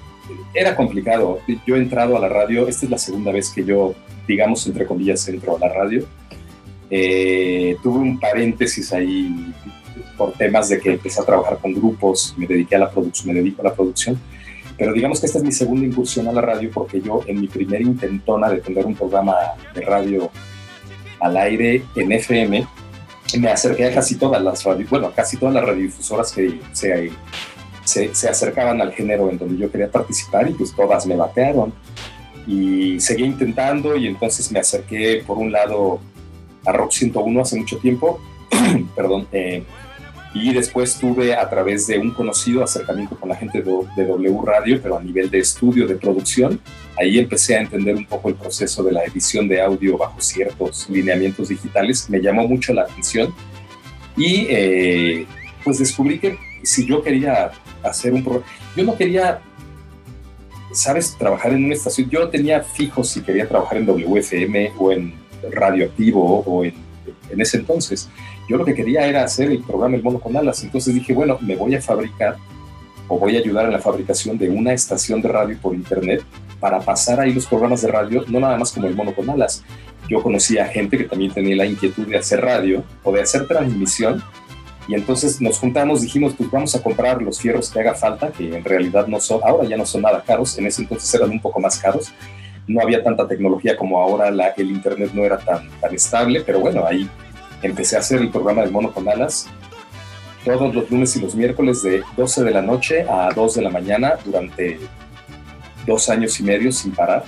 [0.55, 1.41] era complicado.
[1.67, 3.95] Yo he entrado a la radio, esta es la segunda vez que yo,
[4.27, 6.05] digamos, entre comillas, entro a la radio.
[6.91, 9.53] Eh, tuve un paréntesis ahí
[10.17, 13.41] por temas de que empecé a trabajar con grupos, me dediqué a la producción, me
[13.41, 14.19] dedico a la producción
[14.79, 17.49] pero digamos que esta es mi segunda incursión a la radio porque yo en mi
[17.49, 19.35] primer intentona de tener un programa
[19.75, 20.31] de radio
[21.19, 22.65] al aire en FM,
[23.41, 27.11] me acerqué a casi todas las radio, bueno, casi todas las radiodifusoras que se,
[27.89, 31.73] se, acercaban al género en donde yo quería participar y pues todas me batearon.
[32.47, 36.01] Y seguí intentando y entonces me acerqué por un lado
[36.65, 38.21] a Rock 101 hace mucho tiempo,
[38.97, 39.63] perdón, eh,
[40.35, 44.79] y después tuve a través de un conocido acercamiento con la gente de, W Radio,
[44.83, 46.61] pero a nivel de estudio, de producción.
[46.99, 50.89] Ahí empecé a entender un poco el proceso de la edición de audio bajo ciertos
[50.91, 52.09] lineamientos digitales.
[52.11, 53.35] Me llamó mucho la atención
[54.17, 55.27] y eh,
[55.65, 57.51] pues descubrí que si yo quería
[57.83, 59.41] hacer un programa, yo no quería,
[60.73, 62.09] sabes, trabajar en una estación.
[62.11, 65.15] Yo tenía fijo si quería trabajar en WFM o en
[65.51, 66.75] Radioactivo o en,
[67.31, 68.09] en ese entonces
[68.49, 70.65] yo lo que quería era hacer el programa El Mono con Alas.
[70.65, 72.37] Entonces dije, bueno, me voy a fabricar
[73.07, 76.23] o voy a ayudar en la fabricación de una estación de radio por internet
[76.59, 79.63] para pasar ahí los programas de radio, no nada más como El Mono con Alas.
[80.09, 84.23] Yo conocía gente que también tenía la inquietud de hacer radio o de hacer transmisión.
[84.89, 88.57] Y entonces nos juntamos, dijimos, pues vamos a comprar los fierros que haga falta, que
[88.57, 91.41] en realidad no son, ahora ya no son nada caros, en ese entonces eran un
[91.41, 92.11] poco más caros.
[92.67, 96.61] No había tanta tecnología como ahora, la, el internet no era tan, tan estable, pero
[96.61, 97.09] bueno, ahí
[97.63, 99.47] empecé a hacer el programa del Mono con Alas
[100.45, 103.71] todos los lunes y los miércoles de 12 de la noche a 2 de la
[103.71, 104.79] mañana durante
[105.87, 107.25] dos años y medio sin parar,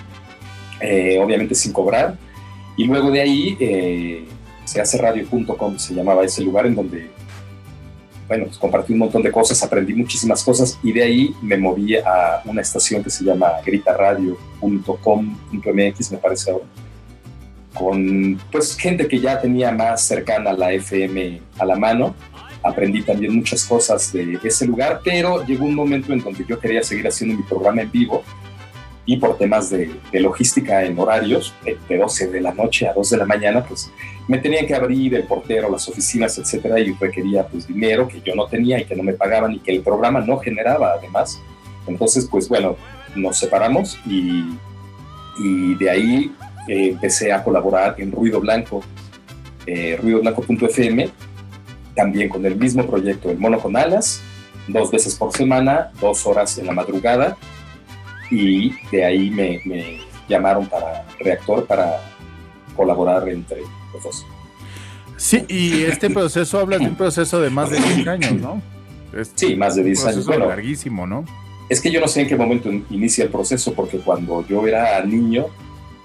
[0.81, 2.17] eh, obviamente sin cobrar.
[2.77, 4.25] Y luego de ahí eh,
[4.65, 7.11] se hace radio.com, se llamaba ese lugar en donde,
[8.31, 11.97] bueno, pues compartí un montón de cosas, aprendí muchísimas cosas y de ahí me moví
[11.97, 16.65] a una estación que se llama gritaradio.com.mx, me parece ahora
[17.75, 22.15] con pues gente que ya tenía más cercana a la FM a la mano.
[22.63, 26.85] Aprendí también muchas cosas de ese lugar, pero llegó un momento en donde yo quería
[26.85, 28.23] seguir haciendo mi programa en vivo
[29.11, 33.17] y por temas de, logística en horarios, de 12 de la noche a 2 de
[33.17, 33.91] la mañana, pues
[34.29, 38.37] me tenían que abrir el portero, las oficinas, etcétera, y requería pues dinero que yo
[38.37, 41.43] no tenía y que no me pagaban y que el programa no generaba además.
[41.89, 42.77] Entonces, pues bueno,
[43.17, 44.45] nos separamos y,
[45.41, 46.33] y de ahí
[46.69, 48.81] empecé a colaborar en Ruido Blanco,
[49.67, 51.11] eh, ruidoblanco.fm,
[51.97, 54.23] también con el mismo proyecto, El Mono con Alas,
[54.69, 57.37] dos veces por semana, dos horas en la madrugada,
[58.31, 62.01] y de ahí me, llamaron para Reactor para
[62.77, 63.63] colaborar entre
[63.93, 64.27] los dos.
[65.17, 68.63] Sí, y este proceso, hablas de un proceso de más de 10 años, ¿no?
[69.35, 70.27] sí, más de 10 años.
[70.27, 71.25] Bueno, larguísimo, ¿no?
[71.69, 75.05] Es que yo no sé en qué momento inicia el proceso, porque cuando yo era
[75.05, 75.47] niño,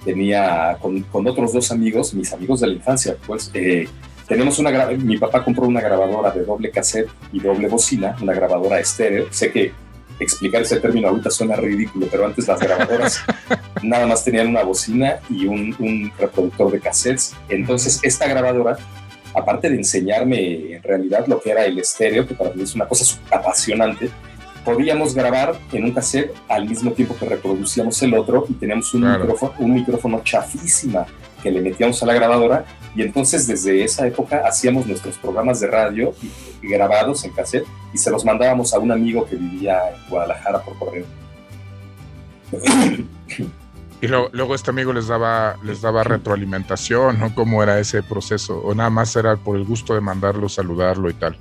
[0.03, 3.87] tenía con, con, otros dos amigos, mis amigos de la infancia, pues eh,
[4.27, 8.79] tenemos una mi papá compró una grabadora de doble cassette y doble bocina, una grabadora
[8.79, 9.27] estéreo.
[9.31, 9.71] Sé que
[10.19, 13.21] explicar ese término ahorita suena ridículo, pero antes las grabadoras
[13.83, 17.35] nada más tenían una bocina y un, un reproductor de cassettes.
[17.49, 18.77] Entonces esta grabadora
[19.35, 22.87] aparte de enseñarme en realidad lo que era el estéreo, que para mí es una
[22.87, 24.09] cosa apasionante,
[24.63, 29.01] podíamos grabar en un cassette al mismo tiempo que reproducíamos el otro y teníamos un,
[29.01, 31.05] micrófono, un micrófono chafísima
[31.45, 35.67] que le metíamos a la grabadora y entonces desde esa época hacíamos nuestros programas de
[35.67, 36.11] radio
[36.63, 40.75] grabados en cassette y se los mandábamos a un amigo que vivía en Guadalajara por
[40.79, 41.05] correo.
[44.01, 47.33] Y luego este amigo les daba, les daba retroalimentación, ¿no?
[47.33, 48.59] ¿Cómo era ese proceso?
[48.59, 51.37] ¿O nada más era por el gusto de mandarlo, saludarlo y tal?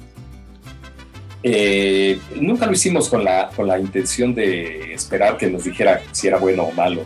[1.42, 6.28] Eh, nunca lo hicimos con la, con la intención de esperar que nos dijera si
[6.28, 7.02] era bueno o malo.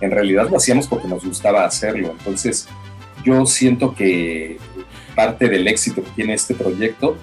[0.00, 2.14] En realidad lo hacíamos porque nos gustaba hacerlo.
[2.18, 2.68] Entonces,
[3.24, 4.58] yo siento que
[5.14, 7.16] parte del éxito que tiene este proyecto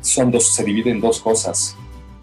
[0.00, 1.76] son dos, se divide en dos cosas,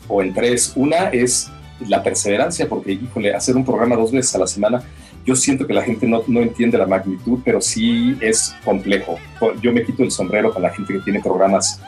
[0.09, 0.73] o en tres.
[0.75, 1.49] Una es
[1.87, 4.83] la perseverancia, porque, híjole, hacer un programa dos veces a la semana,
[5.25, 9.17] yo siento que la gente no, no entiende la magnitud, pero sí es complejo.
[9.61, 11.79] Yo me quito el sombrero con la gente que tiene programas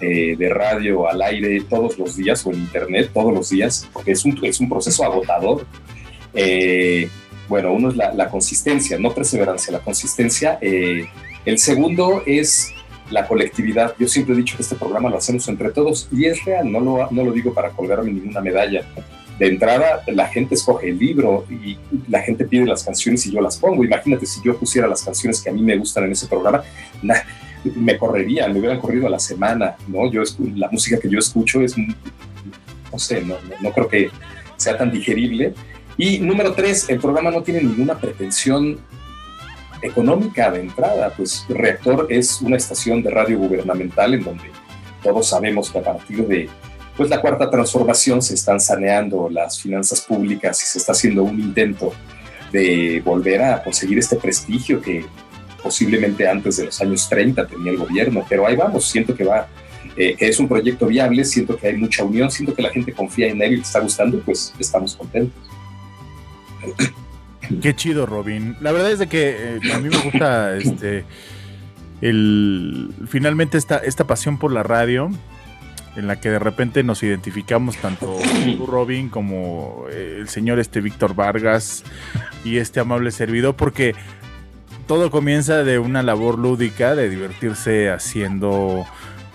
[0.00, 4.12] eh, de radio al aire todos los días o en internet todos los días, porque
[4.12, 5.66] es un, es un proceso agotador.
[6.34, 7.08] Eh,
[7.50, 10.56] bueno, uno es la, consistencia, no perseverancia, la consistencia.
[10.62, 11.08] Eh,
[11.44, 12.72] el segundo es
[13.10, 13.92] la colectividad.
[13.98, 16.78] Yo siempre he dicho que este programa lo hacemos entre todos y es real, no
[16.78, 18.84] lo, no lo digo para colgarme ninguna medalla.
[19.36, 21.76] De entrada, la gente escoge el libro y
[22.08, 23.82] la gente pide las canciones y yo las pongo.
[23.82, 26.62] Imagínate si yo pusiera las canciones que a mí me gustan en ese programa,
[27.64, 30.08] me correría, me hubieran corrido a la semana, ¿no?
[30.08, 30.22] Yo,
[30.54, 34.10] la música que yo escucho es, no sé, no, no creo que
[34.56, 35.52] sea tan digerible.
[36.02, 38.78] Y número tres, el programa no tiene ninguna pretensión
[39.82, 44.44] económica de entrada, pues Reactor es una estación de radio gubernamental en donde
[45.02, 46.48] todos sabemos que a partir de
[46.96, 51.38] pues la cuarta transformación se están saneando las finanzas públicas y se está haciendo un
[51.38, 51.92] intento
[52.50, 55.04] de volver a conseguir este prestigio que
[55.62, 59.48] posiblemente antes de los años 30 tenía el gobierno, pero ahí vamos, siento que va,
[59.98, 62.90] eh, que es un proyecto viable, siento que hay mucha unión, siento que la gente
[62.94, 65.49] confía en él y le está gustando, pues estamos contentos.
[67.62, 68.56] Qué chido, Robin.
[68.60, 71.04] La verdad es de que eh, a mí me gusta este
[72.00, 75.10] el finalmente esta, esta pasión por la radio
[75.96, 78.18] en la que de repente nos identificamos tanto
[78.56, 81.82] tú, Robin, como eh, el señor este Víctor Vargas
[82.44, 83.94] y este amable servidor, porque
[84.86, 88.86] todo comienza de una labor lúdica, de divertirse haciendo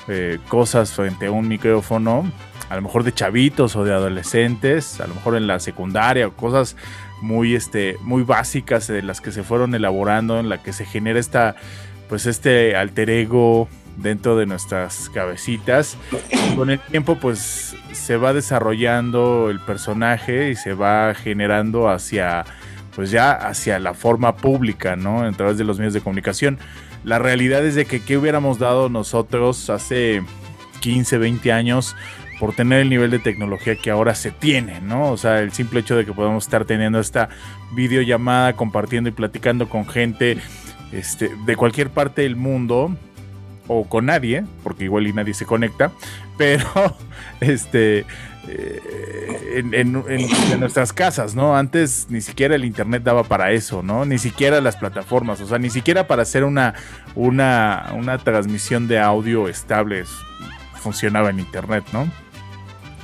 [0.08, 2.30] eh, cosas frente a un micrófono,
[2.70, 6.34] a lo mejor de chavitos o de adolescentes, a lo mejor en la secundaria o
[6.34, 6.76] cosas
[7.22, 11.20] muy, este, muy básicas de las que se fueron elaborando, en la que se genera
[11.20, 11.56] esta,
[12.10, 15.98] pues este alter ego dentro de nuestras cabecitas.
[16.56, 22.46] con el tiempo, pues se va desarrollando el personaje y se va generando hacia,
[22.96, 25.22] pues ya hacia la forma pública, ¿no?
[25.24, 26.60] A través de los medios de comunicación.
[27.04, 30.24] La realidad es de que qué hubiéramos dado nosotros hace
[30.82, 31.96] 15, 20 años
[32.40, 35.12] por tener el nivel de tecnología que ahora se tiene, ¿no?
[35.12, 37.30] O sea, el simple hecho de que podamos estar teniendo esta
[37.74, 40.38] videollamada, compartiendo y platicando con gente
[40.92, 42.96] este, de cualquier parte del mundo
[43.68, 45.92] o con nadie, porque igual y nadie se conecta,
[46.38, 46.66] pero
[47.40, 48.06] este
[48.48, 49.92] eh, en,
[50.60, 51.58] nuestras casas, ¿no?
[51.58, 54.06] Antes ni siquiera el internet daba para eso, ¿no?
[54.06, 56.76] Ni siquiera las plataformas, o sea, ni siquiera para hacer una,
[57.16, 60.04] una, una transmisión de audio estable
[60.76, 62.08] funcionaba en internet, ¿no?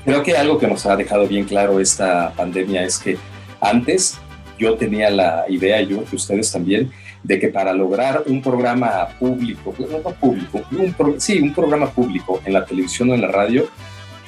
[0.03, 3.17] Creo que algo que nos ha dejado bien claro esta pandemia es que
[3.59, 4.17] antes
[4.57, 6.91] yo tenía la idea, yo que ustedes también,
[7.23, 10.61] de que para lograr un programa público, no público,
[11.17, 13.67] sí, un programa público en la televisión o en la radio,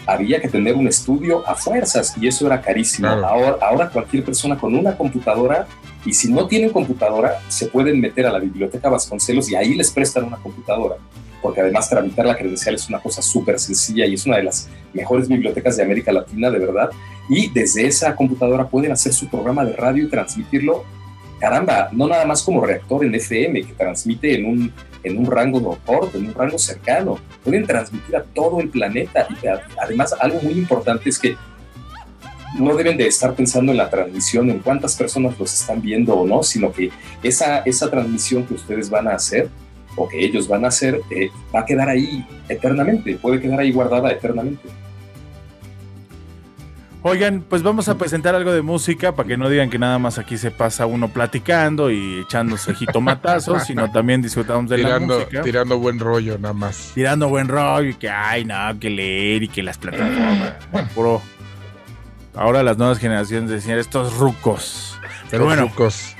[0.05, 3.07] había que tener un estudio a fuerzas y eso era carísimo.
[3.07, 5.65] Ahora, ahora cualquier persona con una computadora
[6.05, 9.91] y si no tienen computadora se pueden meter a la biblioteca Vasconcelos y ahí les
[9.91, 10.97] prestan una computadora
[11.43, 14.69] porque además tramitar la credencial es una cosa súper sencilla y es una de las
[14.93, 16.89] mejores bibliotecas de América Latina, de verdad.
[17.29, 20.85] Y desde esa computadora pueden hacer su programa de radio y transmitirlo,
[21.39, 25.77] caramba, no nada más como reactor en FM, que transmite en un, en un rango
[25.85, 27.19] corto, en un rango cercano.
[27.43, 29.27] Pueden transmitir a todo el planeta.
[29.29, 29.45] Y
[29.77, 31.35] además, algo muy importante es que
[32.57, 36.25] no deben de estar pensando en la transmisión, en cuántas personas los están viendo o
[36.25, 39.49] no, sino que esa, esa transmisión que ustedes van a hacer
[39.95, 43.71] o que ellos van a hacer eh, va a quedar ahí eternamente, puede quedar ahí
[43.71, 44.69] guardada eternamente.
[47.05, 50.17] Oigan, pues vamos a presentar algo de música para que no digan que nada más
[50.17, 55.41] aquí se pasa uno platicando y echándose jitomatazos, sino también disfrutamos de la música.
[55.41, 56.91] Tirando buen rollo nada más.
[56.95, 60.53] Tirando buen rollo y que, ay, no, que leer y que las plataformas.
[60.95, 61.21] Bueno,
[62.35, 64.97] Ahora las nuevas generaciones decían estos rucos.
[65.29, 66.15] Pero bueno, rucos.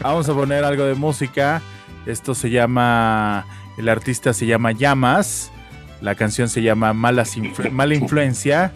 [0.00, 1.62] vamos a poner algo de música.
[2.06, 5.50] Esto se llama, el artista se llama Llamas,
[6.00, 7.24] la canción se llama Mala,
[7.72, 8.72] Mala Influencia.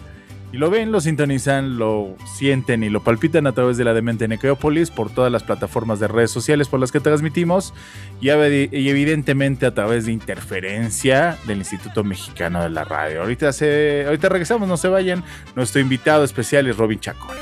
[0.53, 4.27] Y lo ven, lo sintonizan, lo sienten y lo palpitan a través de la demente
[4.27, 7.73] Necrópolis por todas las plataformas de redes sociales por las que transmitimos
[8.21, 13.21] y, evidentemente a través de interferencia del Instituto Mexicano de la Radio.
[13.21, 15.23] Ahorita, ahorita regresamos, no se vayan.
[15.55, 17.37] Nuestro invitado especial es Robin Chacón.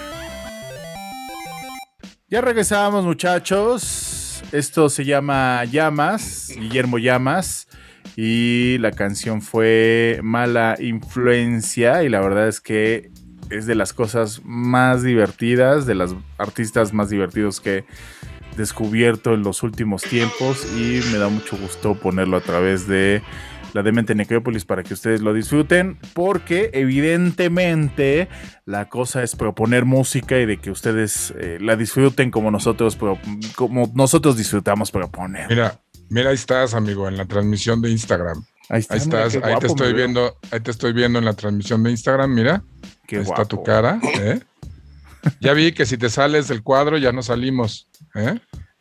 [2.28, 4.27] Ya regresamos, muchachos.
[4.52, 7.68] Esto se llama Llamas, Guillermo Llamas.
[8.16, 12.02] Y la canción fue Mala Influencia.
[12.02, 13.10] Y la verdad es que
[13.50, 17.84] es de las cosas más divertidas, de las artistas más divertidos que he
[18.56, 20.66] descubierto en los últimos tiempos.
[20.76, 23.22] Y me da mucho gusto ponerlo a través de
[23.72, 28.28] la Demente Necrópolis para que ustedes lo disfruten, porque evidentemente
[28.64, 32.98] la cosa es proponer música y de que ustedes eh, la disfruten como nosotros,
[33.56, 35.48] como nosotros disfrutamos proponer.
[35.48, 38.44] Mira, mira, ahí estás, amigo, en la transmisión de Instagram.
[38.70, 42.34] Ahí, estás, ahí te estoy viendo, ahí te estoy viendo en la transmisión de Instagram,
[42.34, 42.62] mira.
[43.06, 44.40] Qué ahí está tu cara, ¿eh?
[45.40, 48.38] Ya vi que si te sales del cuadro ya no salimos, ¿eh?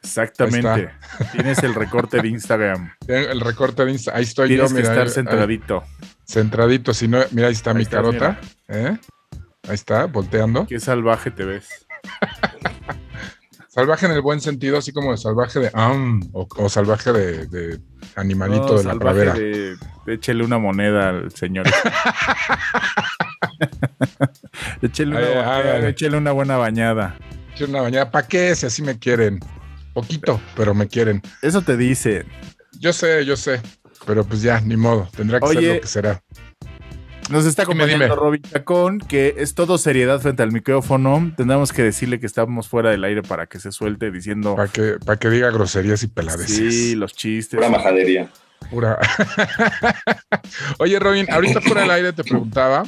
[0.07, 0.89] Exactamente.
[1.33, 2.91] Tienes el recorte de Instagram.
[3.07, 4.17] El recorte de Instagram.
[4.17, 4.75] Ahí estoy yo, mira.
[4.75, 5.83] Que estar centradito.
[6.25, 6.93] centradito.
[6.93, 8.39] Si no, mira, ahí está mi carota.
[8.69, 8.97] ¿eh?
[9.67, 10.65] Ahí está, volteando.
[10.65, 11.67] Qué salvaje te ves.
[13.67, 15.71] salvaje en el buen sentido, así como de salvaje de
[16.33, 17.79] o, salvaje de,
[18.15, 19.33] animalito de la pradera.
[19.33, 19.75] De,
[20.07, 21.67] échele una moneda al señor.
[24.81, 27.17] échele, una, échele una buena bañada.
[27.53, 28.09] Échele una bañada.
[28.09, 28.55] ¿Para qué?
[28.55, 29.41] Si así me quieren.
[29.97, 31.23] Poquito, pero me quieren.
[31.41, 32.23] Eso te dice.
[32.79, 33.59] Yo sé, yo sé.
[34.05, 35.09] Pero pues ya, ni modo.
[35.17, 36.23] Tendrá que ser lo que será.
[37.31, 41.33] Nos está acompañando Robin Chacón, que es todo seriedad frente al micrófono.
[41.35, 44.55] Tendremos que decirle que estamos fuera del aire para que se suelte diciendo.
[44.55, 46.75] Para que, para que diga groserías y peladeces.
[46.75, 47.57] Sí, los chistes.
[47.57, 48.29] Pura majadería.
[48.69, 48.99] Pura.
[50.77, 52.83] Oye, Robin, ahorita fuera del aire te preguntaba,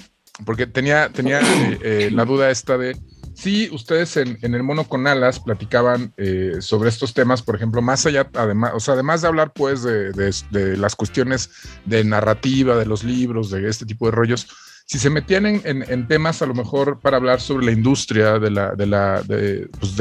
[0.45, 2.95] porque tenía, tenía eh, eh, la duda esta de
[3.39, 8.05] Sí, ustedes en, el Mono con Alas platicaban eh, sobre estos temas, por ejemplo, más
[8.05, 11.49] allá, además, o sea, además de hablar pues de, las cuestiones
[11.85, 14.45] de narrativa, de los libros, de este tipo de rollos,
[14.85, 18.75] si se metían en, temas a lo mejor para hablar sobre la industria, de la,
[18.75, 19.95] de la, de, pues,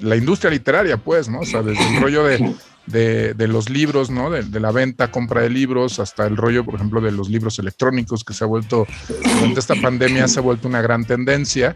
[0.00, 1.40] la, industria literaria, pues, ¿no?
[1.40, 2.54] O sea, desde el rollo de,
[2.86, 4.30] de, los libros, ¿no?
[4.30, 8.22] De, la venta, compra de libros, hasta el rollo, por ejemplo, de los libros electrónicos,
[8.22, 11.74] que se ha vuelto, durante esta pandemia se ha vuelto una gran tendencia.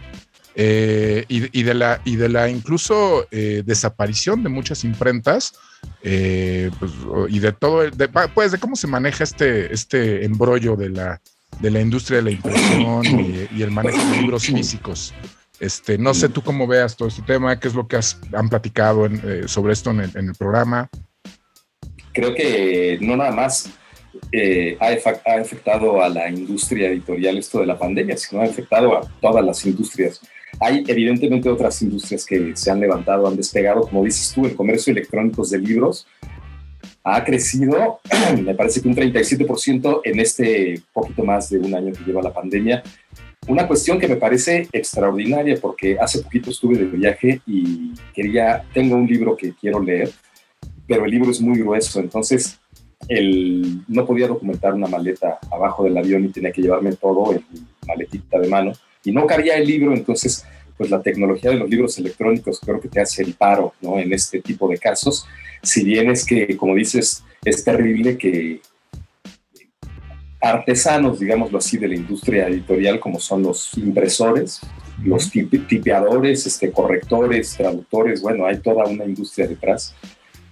[0.60, 5.54] Eh, y, de la, y de la incluso eh, desaparición de muchas imprentas
[6.02, 6.90] eh, pues,
[7.28, 11.20] y de todo, de, pues de cómo se maneja este, este embrollo de la,
[11.60, 13.06] de la industria de la impresión
[13.54, 15.14] y, el manejo de libros físicos.
[15.60, 18.48] Este, no sé tú cómo veas todo este tema, qué es lo que has, han
[18.48, 19.08] platicado
[19.46, 20.90] sobre esto en el, programa.
[22.12, 23.70] Creo que no nada más
[24.80, 29.08] ha, ha, afectado a la industria editorial esto de la pandemia, sino ha afectado a
[29.20, 30.20] todas las industrias
[30.60, 34.92] hay evidentemente otras industrias que se han levantado, han despegado, como dices tú, el comercio
[34.92, 36.06] electrónico de libros
[37.04, 38.00] ha crecido,
[38.42, 42.32] me parece que un 37% en este poquito más de un año que lleva la
[42.32, 42.82] pandemia.
[43.46, 48.96] Una cuestión que me parece extraordinaria porque hace poquito estuve de viaje y quería, tengo
[48.96, 50.10] un libro que quiero leer,
[50.86, 52.58] pero el libro es muy grueso, entonces
[53.08, 57.42] el, no podía documentar una maleta abajo del avión y tenía que llevarme todo en
[57.86, 58.72] maletita de mano
[59.08, 60.44] y no cabía el libro, entonces
[60.76, 63.98] pues la tecnología de los libros electrónicos creo que te hace el paro, ¿no?
[63.98, 65.26] En este tipo de casos,
[65.62, 68.60] si bien es que, como dices, es terrible que
[70.40, 74.60] artesanos, digámoslo así, de la industria editorial, como son los impresores,
[75.02, 79.94] los tipeadores, este, correctores, traductores, bueno, hay toda una industria detrás.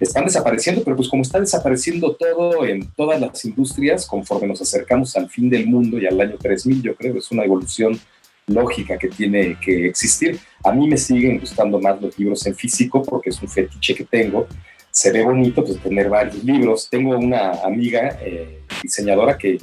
[0.01, 5.17] Están desapareciendo, pero pues como está desapareciendo todo en todas las industrias, conforme nos acercamos
[5.17, 7.99] al fin del mundo y al año 3000, yo creo, es una evolución
[8.47, 10.39] lógica que tiene que existir.
[10.65, 14.05] A mí me siguen gustando más los libros en físico porque es un fetiche que
[14.05, 14.47] tengo.
[14.91, 16.89] Se ve bonito pues, tener varios libros.
[16.89, 19.59] Tengo una amiga eh, diseñadora que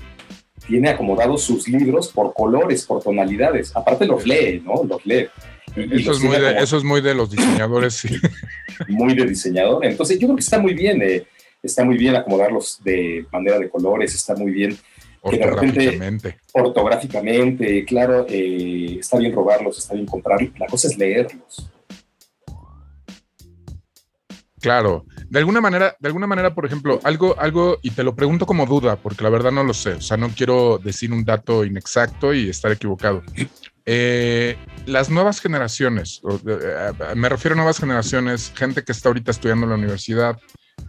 [0.68, 3.76] tiene acomodados sus libros por colores, por tonalidades.
[3.76, 4.84] Aparte los lee, ¿no?
[4.84, 5.28] Los lee.
[5.76, 8.16] eso, es muy de, eso, es muy de, los diseñadores, sí.
[8.88, 9.86] Muy de diseñador.
[9.86, 11.26] Entonces yo creo que está muy bien, eh,
[11.62, 14.76] está muy bien acomodarlos de manera de colores, está muy bien
[15.26, 16.38] Ortográficamente.
[16.54, 20.52] ortográficamente, claro, eh, está bien robarlos, está bien comprarlos.
[20.60, 21.72] La cosa es leerlos.
[24.60, 28.46] Claro, de alguna manera, de alguna manera, por ejemplo, algo, algo, y te lo pregunto
[28.46, 31.66] como duda, porque la verdad no lo sé, o sea, no quiero decir un dato
[31.66, 33.24] inexacto y estar equivocado.
[33.86, 39.66] Eh, las nuevas generaciones, eh, me refiero a nuevas generaciones, gente que está ahorita estudiando
[39.66, 40.40] en la universidad,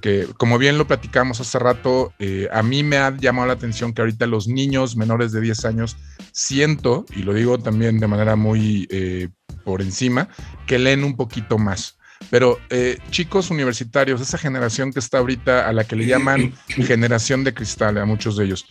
[0.04, 3.94] que como bien lo platicamos hace rato, eh, a mí me ha llamado la atención
[3.94, 5.96] que ahorita los niños menores de 10 años
[6.30, 9.30] siento, y lo digo también de manera muy eh,
[9.64, 10.28] por encima,
[10.66, 11.96] que leen un poquito más.
[12.28, 17.42] Pero eh, chicos universitarios, esa generación que está ahorita a la que le llaman generación
[17.42, 18.66] de cristal a muchos de ellos,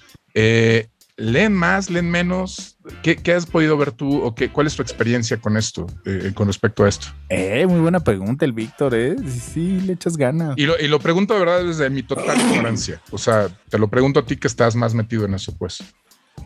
[1.17, 2.77] leen más, leen menos.
[3.01, 6.47] ¿Qué, has podido ver tú o qué, cuál es tu experiencia con esto, eh, con
[6.47, 7.07] respecto a esto?
[7.29, 9.15] Eh, muy buena pregunta el Víctor, ¿eh?
[9.27, 10.55] Sí, le echas ganas.
[10.57, 13.01] Y lo, y lo pregunto de verdad desde mi total ignorancia.
[13.11, 15.83] O sea, te lo pregunto a ti que estás más metido en eso, pues.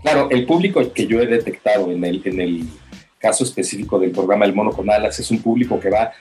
[0.03, 2.63] Claro, el público que yo he detectado en el, en el
[3.20, 6.11] caso específico del programa El Mono con Alas es un público que va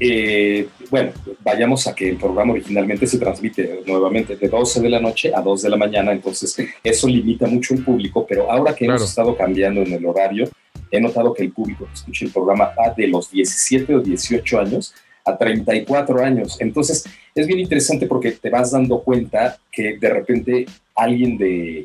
[0.00, 4.98] eh, bueno, vayamos a que el programa originalmente se transmite nuevamente de 12 de la
[4.98, 8.86] noche a 2 de la mañana, entonces eso limita mucho el público, pero ahora que
[8.86, 10.48] hemos estado cambiando en el horario,
[10.90, 14.60] he notado que el público que escucha el programa va de los 17 o 18
[14.60, 14.94] años
[15.24, 16.56] a 34 años.
[16.60, 21.84] Entonces es bien interesante porque te vas dando cuenta que de repente alguien de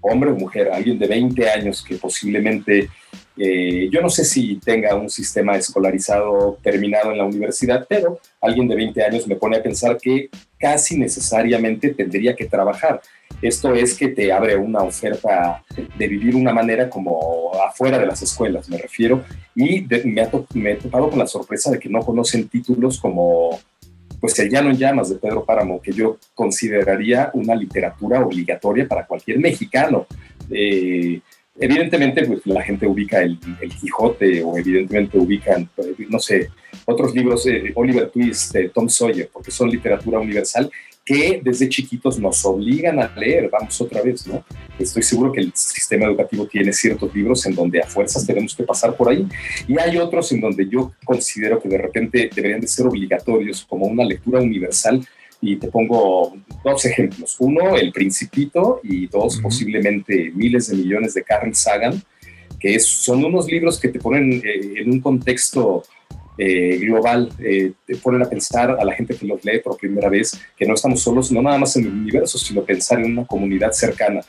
[0.00, 2.88] hombre o mujer, alguien de 20 años que posiblemente
[3.38, 8.66] eh, yo no sé si tenga un sistema escolarizado terminado en la universidad, pero alguien
[8.66, 13.00] de 20 años me pone a pensar que casi necesariamente tendría que trabajar.
[13.42, 15.62] Esto es que te abre una oferta
[15.98, 19.22] de vivir una manera como afuera de las escuelas, me refiero,
[19.54, 23.58] y me, ha me he topado con la sorpresa de que no conocen títulos como
[24.18, 29.06] pues El Llano en Llamas de Pedro Páramo, que yo consideraría una literatura obligatoria para
[29.06, 30.06] cualquier mexicano.
[30.50, 31.20] Eh,
[31.58, 33.38] Evidentemente, pues la gente ubica el,
[33.80, 35.68] Quijote o evidentemente ubican,
[36.08, 36.50] no sé,
[36.84, 40.70] otros libros, eh, Oliver Twist, Tom Sawyer, porque son literatura universal
[41.06, 43.48] que desde chiquitos nos obligan a leer.
[43.48, 44.44] Vamos otra vez, ¿no?
[44.76, 48.64] Estoy seguro que el sistema educativo tiene ciertos libros en donde a fuerzas tenemos que
[48.64, 49.26] pasar por ahí
[49.68, 53.86] y hay otros en donde yo considero que de repente deberían de ser obligatorios como
[53.86, 55.06] una lectura universal
[55.40, 57.36] y te pongo dos ejemplos.
[57.38, 62.02] Uno, El Principito, y dos, posiblemente miles de millones de Carl Sagan,
[62.58, 65.82] que son unos libros que te ponen eh, en un contexto
[66.38, 70.08] eh, global, eh, te ponen a pensar a la gente que los lee por primera
[70.08, 73.26] vez, que no estamos solos, no nada más en el universo, sino pensar en una
[73.26, 74.20] comunidad cercana.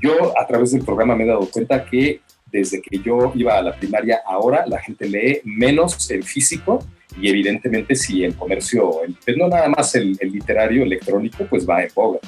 [0.00, 3.62] Yo a través del programa me he dado cuenta que desde que yo iba a
[3.62, 6.84] la primaria, ahora la gente lee menos en físico
[7.20, 11.90] y evidentemente si el comercio, pues no nada más el, literario electrónico, pues va en
[11.94, 12.20] boga.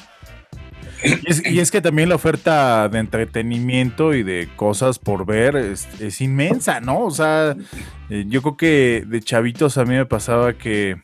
[1.44, 6.80] Y es, que también la oferta de entretenimiento y de cosas por ver es inmensa,
[6.80, 7.04] ¿no?
[7.04, 7.54] O sea,
[8.10, 10.96] eh, yo creo que de chavitos a mí me pasaba que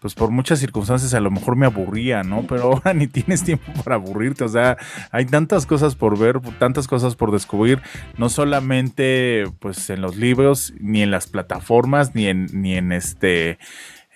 [0.00, 2.44] pues por muchas circunstancias a lo mejor me aburría, ¿no?
[2.48, 4.76] Pero ahora ni tienes tiempo para aburrirte, o sea,
[5.10, 7.82] hay tantas cosas por ver, tantas cosas por descubrir,
[8.16, 13.58] no solamente pues en los libros, ni en las plataformas, ni en, ni en este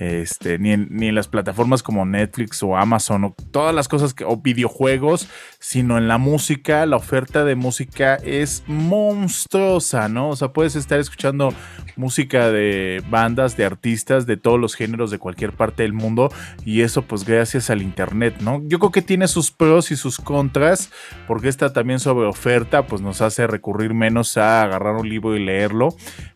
[0.05, 4.15] este, ni, en, ni en las plataformas como Netflix o Amazon o todas las cosas
[4.15, 5.29] que, o videojuegos,
[5.59, 10.31] sino en la música, la oferta de música es monstruosa, ¿no?
[10.31, 11.53] O sea, puedes estar escuchando
[11.97, 16.31] música de bandas, de artistas, de todos los géneros de cualquier parte del mundo
[16.65, 18.63] y eso pues gracias al internet, ¿no?
[18.65, 20.91] Yo creo que tiene sus pros y sus contras
[21.27, 25.45] porque esta también sobre oferta pues nos hace recurrir menos a agarrar un libro y
[25.45, 25.95] leerlo,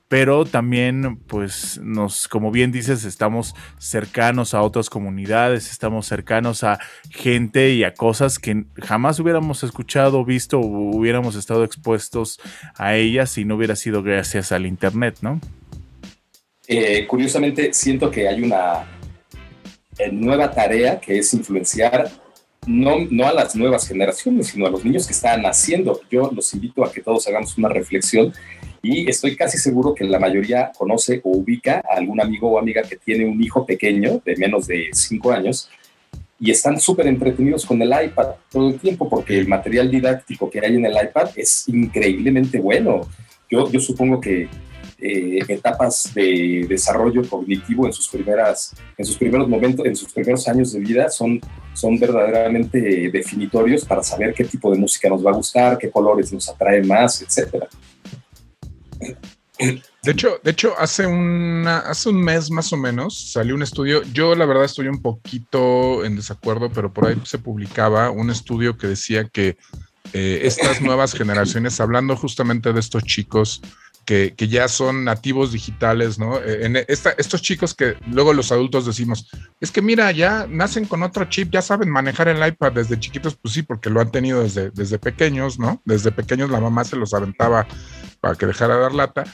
[0.08, 6.78] pero también, pues, nos, como bien dices, estamos cercanos a otras comunidades, estamos cercanos a
[7.10, 12.40] gente y a cosas que jamás hubiéramos escuchado, visto o hubiéramos estado expuestos
[12.76, 15.40] a ellas si no hubiera sido gracias al Internet, ¿no?
[16.66, 18.84] Eh, curiosamente, siento que hay una
[19.98, 22.10] eh, nueva tarea que es influenciar
[22.66, 26.00] no, no a las nuevas generaciones, sino a los niños que están naciendo.
[26.10, 28.32] Yo los invito a que todos hagamos una reflexión
[28.82, 32.82] y estoy casi seguro que la mayoría conoce o ubica a algún amigo o amiga
[32.82, 35.68] que tiene un hijo pequeño de menos de 5 años
[36.40, 40.60] y están súper entretenidos con el iPad todo el tiempo porque el material didáctico que
[40.60, 43.08] hay en el iPad es increíblemente bueno.
[43.50, 44.48] Yo, yo supongo que
[45.00, 50.48] eh, etapas de desarrollo cognitivo en sus primeras en sus primeros momentos en sus primeros
[50.48, 51.40] años de vida son
[51.78, 56.32] son verdaderamente definitorios para saber qué tipo de música nos va a gustar qué colores
[56.32, 57.68] nos atraen más etcétera
[59.58, 64.02] de hecho, de hecho, hace una, hace un mes más o menos salió un estudio.
[64.12, 68.76] Yo la verdad estoy un poquito en desacuerdo, pero por ahí se publicaba un estudio
[68.76, 69.56] que decía que
[70.12, 73.60] eh, estas nuevas generaciones, hablando justamente de estos chicos
[74.08, 76.38] que, ya son nativos digitales, ¿no?
[76.42, 79.28] Eh, estos chicos que luego los adultos decimos,
[79.60, 83.36] es que mira, ya nacen con otro chip, ya saben manejar el iPad desde chiquitos,
[83.36, 85.82] pues sí, porque lo han tenido desde, desde pequeños, ¿no?
[85.84, 87.66] Desde pequeños la mamá se los aventaba
[88.22, 89.24] para que dejara de dar lata.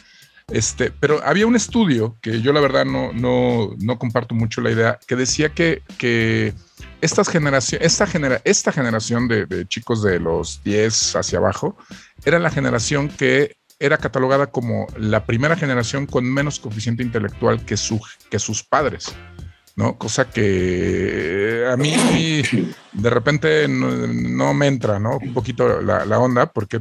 [0.48, 4.72] Este, pero había un estudio que yo la verdad no, no, no comparto mucho la
[4.72, 6.52] idea, que decía que, que
[7.00, 11.76] estas generación, esta, genera, esta generación de, de, chicos de los 10 hacia abajo
[12.24, 17.76] era la generación que era catalogada como la primera generación con menos coeficiente intelectual que,
[18.30, 19.14] que sus padres.
[19.76, 19.98] ¿no?
[19.98, 21.94] Cosa que a mí
[22.92, 25.18] de repente no, me entra, ¿no?
[25.18, 26.80] Un poquito la, onda, porque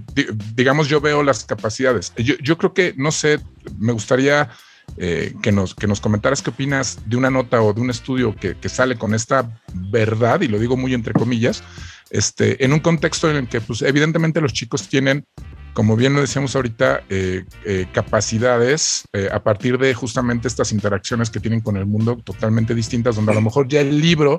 [0.53, 2.13] digamos yo veo las capacidades.
[2.17, 3.39] Yo, creo que, no sé,
[3.79, 4.49] me gustaría
[4.97, 8.35] eh, que, nos, que nos comentaras qué opinas de una nota o de un estudio
[8.35, 11.63] que, que, sale con esta verdad, y lo digo muy entre comillas,
[12.11, 15.25] este, en un contexto en el que pues evidentemente los chicos tienen
[15.73, 21.29] como bien lo decíamos ahorita, eh, eh, capacidades eh, a partir de justamente estas interacciones
[21.29, 24.37] que tienen con el mundo totalmente distintas, donde a lo mejor ya el libro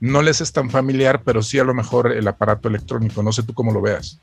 [0.00, 3.22] no les es tan familiar, pero sí a lo mejor el aparato electrónico.
[3.22, 4.20] No sé tú cómo lo veas.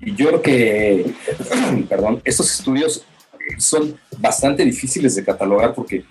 [0.00, 1.14] Yo creo que,
[1.88, 3.04] perdón, estos estudios
[3.58, 6.04] son bastante difíciles de catalogar porque,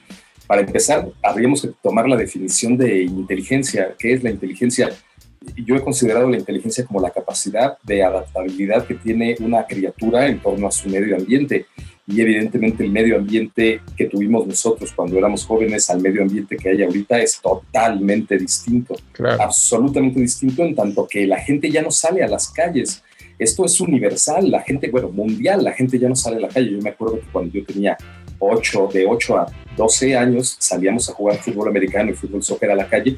[0.47, 3.93] para empezar, habríamos que tomar la definición de inteligencia.
[3.99, 4.89] ¿Qué es la inteligencia?
[5.55, 10.39] Yo he considerado la inteligencia como la capacidad de adaptabilidad que tiene una criatura en
[10.39, 11.65] torno a su medio ambiente.
[12.05, 16.69] Y evidentemente el medio ambiente que tuvimos nosotros cuando éramos jóvenes al medio ambiente que
[16.69, 18.95] hay ahorita es totalmente distinto.
[19.39, 23.01] Absolutamente distinto en tanto que la gente ya no sale a las calles.
[23.39, 26.71] Esto es universal, la gente, bueno, mundial, la gente ya no sale a la calle.
[26.71, 27.97] Yo me acuerdo que cuando yo tenía
[28.37, 32.75] 8, de 8 a 12 años salíamos a jugar fútbol americano y fútbol soccer a
[32.75, 33.17] la calle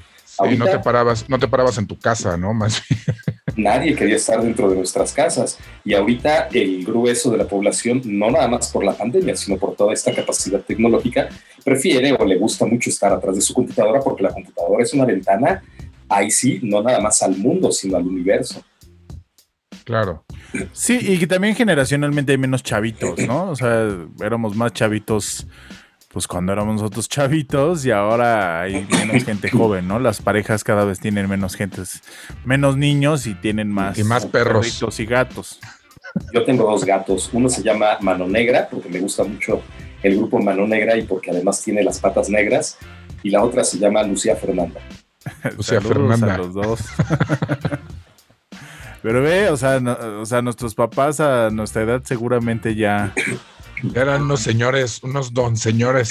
[0.49, 2.53] y no te parabas, no te parabas en tu casa, ¿no?
[2.53, 2.81] Más
[3.55, 5.57] Nadie quería estar dentro de nuestras casas.
[5.83, 9.75] Y ahorita el grueso de la población, no nada más por la pandemia, sino por
[9.75, 11.29] toda esta capacidad tecnológica,
[11.63, 15.05] prefiere o le gusta mucho estar atrás de su computadora porque la computadora es una
[15.05, 15.63] ventana,
[16.09, 18.63] ahí sí, no nada más al mundo, sino al universo.
[19.85, 20.25] Claro.
[20.73, 23.51] Sí, y que también generacionalmente hay menos chavitos, ¿no?
[23.51, 23.87] O sea,
[24.21, 25.47] éramos más chavitos
[26.15, 29.99] pues cuando éramos nosotros chavitos y ahora hay menos gente joven, ¿no?
[29.99, 32.01] Las parejas cada vez tienen menos gentes,
[32.45, 35.59] menos niños y tienen más, y más perros y gatos.
[36.33, 37.29] Yo tengo dos gatos.
[37.33, 39.61] Uno se llama Mano Negra porque me gusta mucho
[40.01, 42.77] el grupo Mano Negra y porque además tiene las patas negras.
[43.21, 44.79] Y la otra se llama Lucía Fernanda.
[45.57, 46.37] Lucía Fernanda.
[46.37, 46.79] los dos.
[49.03, 49.79] Pero ve, o sea,
[50.21, 53.13] o sea, nuestros papás a nuestra edad seguramente ya
[53.93, 56.09] eran unos señores, unos don señores.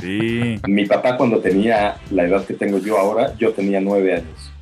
[0.00, 0.60] Sí.
[0.66, 4.52] Mi papá cuando tenía la edad que tengo yo ahora, yo tenía nueve años.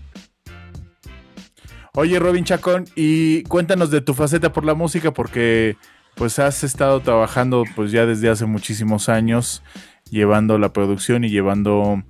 [1.95, 5.77] Oye, Robin Chacón, y cuéntanos de tu faceta por la música, porque
[6.15, 9.63] pues has estado trabajando pues ya desde hace muchísimos años,
[10.11, 12.03] llevando la producción y llevando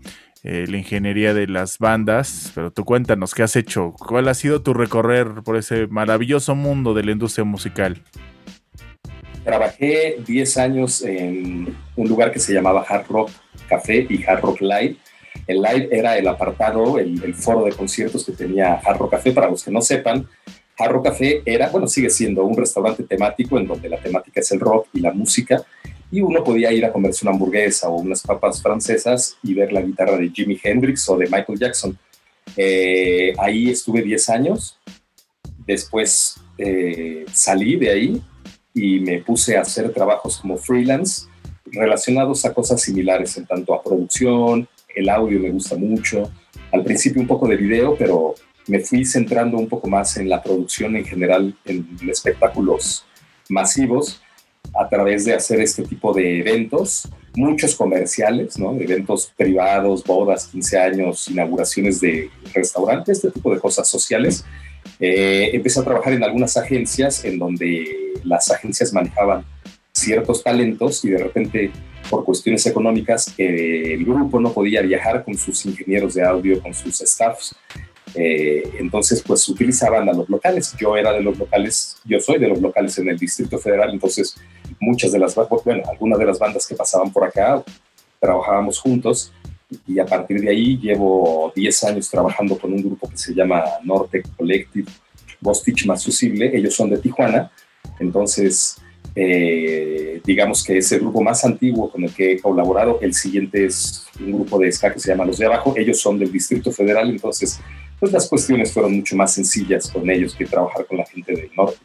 [0.42, 3.92] eh, la ingeniería de las bandas, pero tú cuéntanos, ¿qué has hecho?
[3.92, 8.02] ¿Cuál ha sido tu recorrer por ese maravilloso mundo de la industria musical?
[9.44, 13.30] Trabajé 10 años en un lugar que se llamaba Hard Rock
[13.68, 14.96] Café y Hard Rock Live.
[15.46, 19.32] El live era el apartado, el, foro de conciertos que tenía Hard Rock Café.
[19.32, 20.28] Para los que no sepan,
[20.76, 24.52] Hard Rock Café era, bueno, sigue siendo un restaurante temático en donde la temática es
[24.52, 25.62] el rock y la música.
[26.10, 29.80] Y uno podía ir a comerse una hamburguesa o unas papas francesas y ver la
[29.80, 31.98] guitarra de Jimi Hendrix o de Michael Jackson.
[32.56, 34.78] Eh, ahí estuve 10 años.
[35.66, 38.22] Después eh, salí de ahí
[38.74, 41.26] y me puse a hacer trabajos como freelance
[41.66, 46.30] relacionados a cosas similares, en tanto a producción, el audio me gusta mucho,
[46.72, 48.34] al principio un poco de video, pero
[48.66, 53.04] me fui centrando un poco más en la producción en general, en espectáculos
[53.48, 54.20] masivos,
[54.74, 58.72] a través de hacer este tipo de eventos, muchos comerciales, ¿no?
[58.74, 64.44] eventos privados, bodas, 15 años, inauguraciones de restaurantes, este tipo de cosas sociales.
[65.00, 69.44] Eh, empecé a trabajar en algunas agencias en donde las agencias manejaban
[69.92, 71.70] ciertos talentos y de repente
[72.08, 76.98] por cuestiones económicas el grupo no podía viajar con sus ingenieros de audio, con sus
[76.98, 77.54] staffs.
[78.14, 80.74] Eh, entonces pues utilizaban a los locales.
[80.78, 84.36] Yo era de los locales, yo soy de los locales en el Distrito Federal, entonces
[84.80, 85.34] muchas de las,
[85.64, 87.62] bueno, algunas de las bandas que pasaban por acá
[88.18, 89.32] trabajábamos juntos
[89.86, 93.62] y a partir de ahí llevo 10 años trabajando con un grupo que se llama
[93.84, 94.90] Norte Collective
[95.40, 96.50] Bostich Más Fusible.
[96.56, 97.50] Ellos son de Tijuana,
[97.98, 98.76] entonces
[99.14, 102.98] eh, digamos que es el grupo más antiguo con el que he colaborado.
[103.00, 105.74] El siguiente es un grupo de ska que se llama Los de Abajo.
[105.76, 107.60] Ellos son del Distrito Federal, entonces
[107.98, 111.50] pues las cuestiones fueron mucho más sencillas con ellos que trabajar con la gente del
[111.56, 111.78] norte.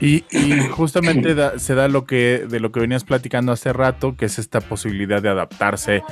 [0.00, 0.24] Y,
[0.70, 4.60] justamente se da lo que de lo que venías platicando hace rato, que es esta
[4.60, 6.02] posibilidad de adaptarse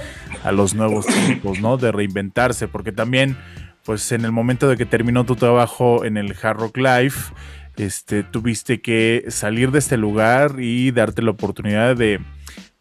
[0.45, 1.76] a los nuevos tiempos, ¿no?
[1.76, 3.37] De reinventarse, porque también,
[3.85, 7.33] pues en el momento de que terminó tu trabajo en el Hard Rock Life,
[7.76, 12.20] este, tuviste que salir de este lugar y darte la oportunidad de,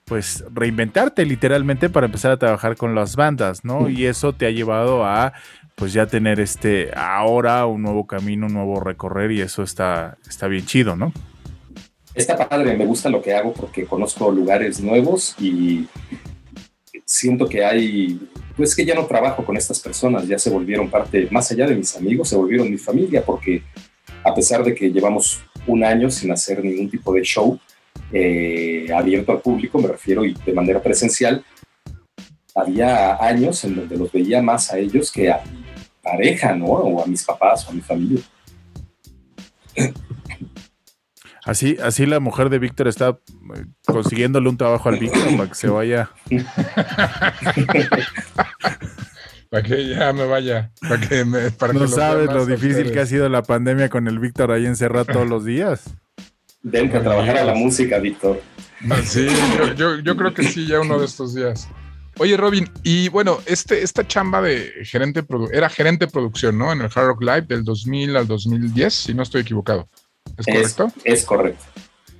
[0.05, 3.89] pues, reinventarte literalmente para empezar a trabajar con las bandas, ¿no?
[3.89, 5.33] Y eso te ha llevado a
[5.81, 10.47] pues ya tener este ahora un nuevo camino, un nuevo recorrer y eso está, está
[10.47, 11.11] bien chido, ¿no?
[12.13, 15.87] Está padre, me gusta lo que hago porque conozco lugares nuevos y
[17.03, 18.19] siento que hay,
[18.55, 21.73] pues que ya no trabajo con estas personas, ya se volvieron parte, más allá de
[21.73, 23.63] mis amigos, se volvieron mi familia, porque
[24.23, 27.59] a pesar de que llevamos un año sin hacer ningún tipo de show
[28.13, 31.43] eh, abierto al público, me refiero, y de manera presencial,
[32.53, 35.60] había años en donde los veía más a ellos que a mi
[36.01, 36.65] pareja, ¿no?
[36.65, 38.21] O a mis papás o a mi familia.
[41.43, 45.55] Así, así la mujer de Víctor está eh, consiguiéndole un trabajo al Víctor para que
[45.55, 46.11] se vaya.
[49.49, 50.71] para que ya me vaya.
[50.87, 54.19] Para que me, para no sabes lo difícil que ha sido la pandemia con el
[54.19, 55.95] Víctor ahí encerrado todos los días.
[56.61, 58.39] Ven que trabajar a la música, Víctor.
[59.03, 59.27] Sí,
[59.75, 61.67] yo, yo, creo que sí, ya uno de estos días.
[62.21, 66.71] Oye, Robin, y bueno, este, esta chamba de gerente, era gerente de producción, ¿no?
[66.71, 69.89] En el Hard Rock Live del 2000 al 2010, si no estoy equivocado.
[70.37, 70.93] ¿Es correcto?
[71.03, 71.65] Es, correcto.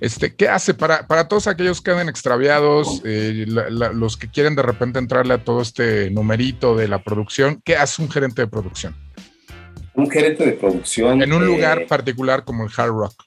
[0.00, 4.62] Este, ¿Qué hace para, para todos aquellos que queden extraviados, eh, los que quieren de
[4.62, 7.62] repente entrarle a todo este numerito de la producción?
[7.64, 8.96] ¿Qué hace un gerente de producción?
[9.94, 11.22] Un gerente de producción.
[11.22, 13.22] En un lugar particular como el Hard Rock.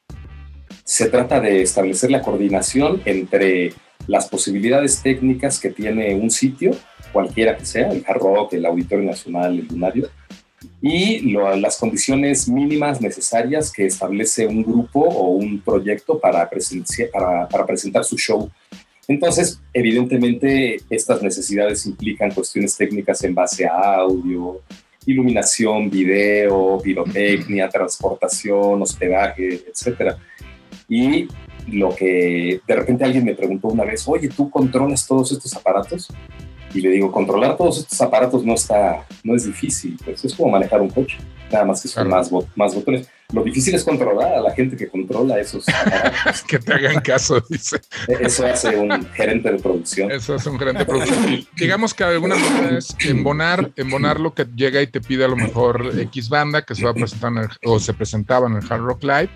[0.84, 3.73] Se trata de establecer la coordinación entre
[4.08, 6.72] las posibilidades técnicas que tiene un sitio,
[7.12, 10.10] cualquiera que sea, el Hard Rock, el Auditorio Nacional, el Lunario,
[10.82, 16.49] y las condiciones mínimas necesarias que establece un grupo o un proyecto para,
[17.51, 18.49] para, presentar su show.
[19.08, 24.62] Entonces, evidentemente, estas necesidades implican cuestiones técnicas en base a audio,
[25.06, 30.16] iluminación, video, pirotecnia, transportación, hospedaje, etc.
[30.89, 31.28] Y
[31.68, 36.09] lo que de repente alguien me preguntó una vez, oye, ¿tú controlas todos estos aparatos?
[36.74, 40.51] Y le digo, controlar todos estos aparatos no está, no es difícil, pues es como
[40.51, 41.18] manejar un coche,
[41.49, 43.07] nada más que son más, más botones.
[43.34, 46.43] Lo difícil es controlar a la gente que controla esos aparatos.
[46.43, 47.80] que te hagan caso, dice.
[48.20, 50.11] Eso hace un gerente de producción.
[50.11, 51.47] Eso hace un gerente de producción.
[51.57, 55.97] Digamos que algunas veces embonar, embonar lo que llega y te pide a lo mejor
[55.97, 57.32] X banda que se va a presentar
[57.63, 59.30] o se presentaba en el Hard Rock Live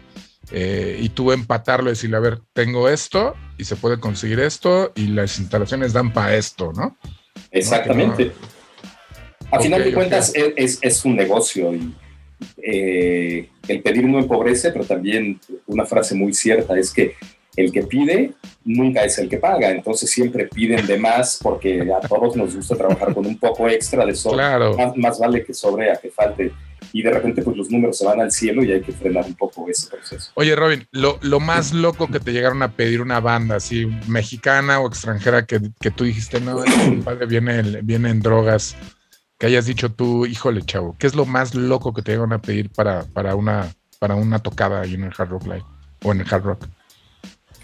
[0.52, 4.92] eh, y tú empatarlo y decirle, a ver, tengo esto y se puede conseguir esto
[4.96, 6.98] y las instalaciones dan para esto, ¿no?
[7.52, 8.32] Exactamente.
[9.52, 11.94] A final de cuentas es, es, un negocio y
[12.58, 17.16] eh, el pedir no empobrece, pero también una frase muy cierta es que
[17.56, 18.34] el que pide
[18.64, 22.76] nunca es el que paga, entonces siempre piden de más porque a todos nos gusta
[22.76, 24.38] trabajar con un poco extra de sobre.
[24.38, 24.76] Claro.
[24.96, 26.52] Más, vale que sobre a que falte.
[26.92, 29.36] Y de repente pues los números se van al cielo y hay que frenar un
[29.36, 30.32] poco ese proceso.
[30.36, 34.80] Oye Robin, lo, lo más loco que te llegaron a pedir una banda así mexicana
[34.80, 36.64] o extranjera que, que tú dijiste, no,
[37.04, 38.76] padre viene, viene en drogas,
[39.38, 42.42] que hayas dicho tú, híjole chavo, ¿qué es lo más loco que te llegaron a
[42.42, 45.66] pedir para, para, una, para una tocada ahí en el Hard Rock Live
[46.04, 46.68] o en el Hard Rock?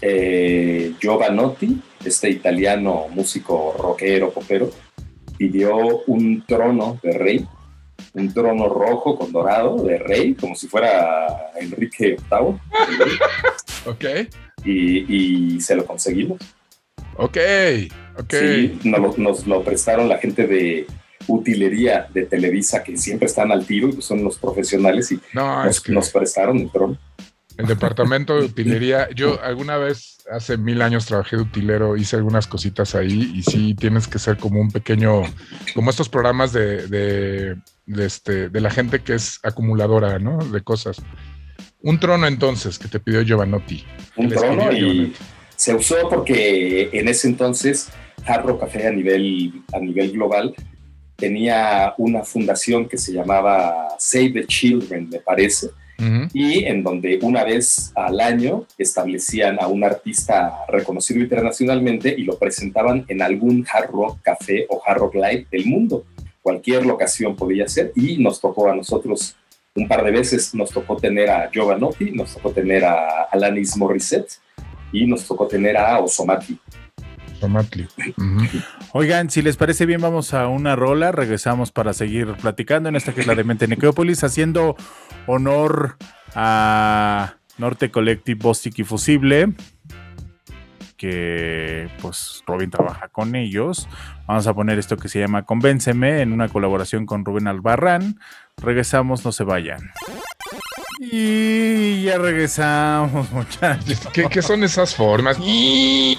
[0.00, 4.70] eh, Giovanotti, este italiano músico rockero, popero,
[5.36, 7.46] pidió un trono de rey,
[8.16, 12.58] un trono rojo con dorado de rey, como si fuera Enrique VIII.
[13.86, 14.04] ok.
[14.64, 16.38] Y, se lo conseguimos.
[17.16, 17.36] Ok,
[18.18, 18.34] ok.
[18.34, 20.86] Sí, nos, lo prestaron la gente de
[21.28, 25.20] utilería de Televisa, que siempre están al tiro y son los profesionales, y
[25.92, 26.98] nos prestaron el trono.
[27.58, 29.08] El departamento de utilería.
[29.14, 33.74] Yo alguna vez, hace mil años, trabajé de utilero, hice algunas cositas ahí y sí
[33.74, 35.22] tienes que ser como un pequeño,
[35.74, 37.56] como estos programas de, de,
[37.86, 40.38] este, de la gente que es acumuladora, ¿no?
[40.38, 40.98] De cosas.
[41.82, 43.84] Un trono entonces que te pidió Giovanotti.
[44.16, 45.12] Un trono y
[45.54, 47.88] se usó porque en ese entonces
[48.24, 50.54] Jarro Café a nivel, a nivel global
[51.16, 55.70] tenía una fundación que se llamaba Save the Children, me parece
[56.32, 62.38] y en donde una vez al año establecían a un artista reconocido internacionalmente y lo
[62.38, 66.04] presentaban en algún hard rock café o hard rock live del mundo.
[66.46, 69.34] Cualquier locación podía ser y nos tocó a nosotros
[69.74, 74.30] un par de veces, nos tocó tener a Giovanotti, nos tocó tener a Alanis Morissette
[74.92, 76.56] y nos tocó tener a Osomati.
[78.92, 81.10] Oigan, si les parece bien, vamos a una rola.
[81.10, 84.76] Regresamos para seguir platicando en esta que es la de Mente Necrópolis, haciendo
[85.26, 85.96] honor
[86.36, 89.52] a Norte Collective Bostic y Fusible,
[90.96, 93.88] que pues Robin trabaja con ellos.
[94.26, 98.20] Vamos a poner esto que se llama Convénceme en una colaboración con Rubén Albarrán.
[98.56, 99.90] Regresamos, no se vayan.
[100.98, 104.08] Y ya regresamos, muchachos.
[104.12, 105.38] ¿Qué, son esas formas?
[105.38, 106.18] ¿Y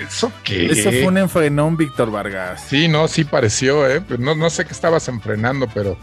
[0.00, 0.66] eso qué?
[0.66, 2.64] Eso fue un enfrenón, Víctor Vargas.
[2.66, 4.00] Sí, no, sí pareció, ¿eh?
[4.00, 5.92] Pues no, no sé qué estabas enfrenando, pero.
[5.92, 5.98] o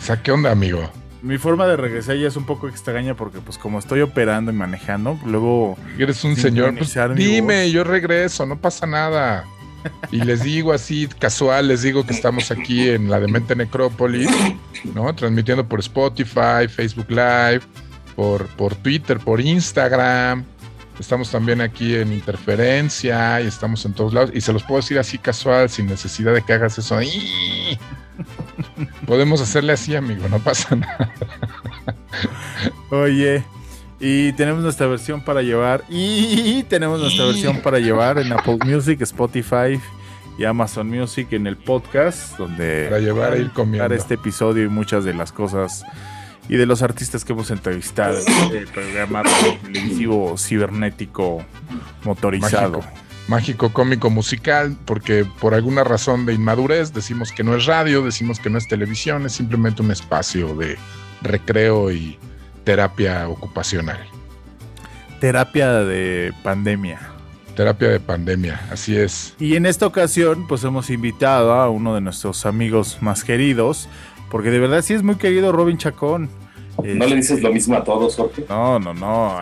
[0.00, 0.88] sea, ¿qué onda, amigo?
[1.26, 4.54] Mi forma de regresar ya es un poco extraña porque pues como estoy operando y
[4.54, 5.76] manejando, luego...
[5.98, 6.76] Eres un señor.
[6.78, 9.44] Pues, dime, yo regreso, no pasa nada.
[10.10, 14.28] Y les digo así, casual, les digo que estamos aquí en la Demente Necrópolis,
[14.94, 15.14] ¿no?
[15.14, 17.62] Transmitiendo por Spotify, Facebook Live,
[18.14, 20.44] por, por Twitter, por Instagram.
[20.98, 24.30] Estamos también aquí en Interferencia y estamos en todos lados.
[24.32, 26.98] Y se los puedo decir así casual, sin necesidad de que hagas eso.
[29.06, 31.12] Podemos hacerle así, amigo, no pasa nada.
[32.90, 33.44] Oye,
[33.98, 35.84] y tenemos nuestra versión para llevar.
[35.88, 39.80] Y tenemos nuestra versión para llevar en Apple Music, Spotify
[40.38, 44.68] y Amazon Music en el podcast, donde para llevar a ir comiendo este episodio y
[44.68, 45.84] muchas de las cosas
[46.48, 48.18] y de los artistas que hemos entrevistado
[48.50, 49.22] en el programa
[49.62, 51.44] televisivo cibernético
[52.04, 52.80] motorizado.
[52.80, 53.05] Mágico.
[53.72, 58.50] Cómico, musical, porque por alguna razón de inmadurez decimos que no es radio, decimos que
[58.50, 60.76] no es televisión, es simplemente un espacio de
[61.22, 62.18] recreo y
[62.64, 63.98] terapia ocupacional.
[65.20, 67.00] Terapia de pandemia.
[67.54, 69.34] Terapia de pandemia, así es.
[69.40, 73.88] Y en esta ocasión, pues hemos invitado a uno de nuestros amigos más queridos,
[74.30, 76.28] porque de verdad sí es muy querido Robin Chacón.
[76.82, 78.44] ¿No le dices lo mismo a todos, Jorge?
[78.48, 79.40] No, no, no.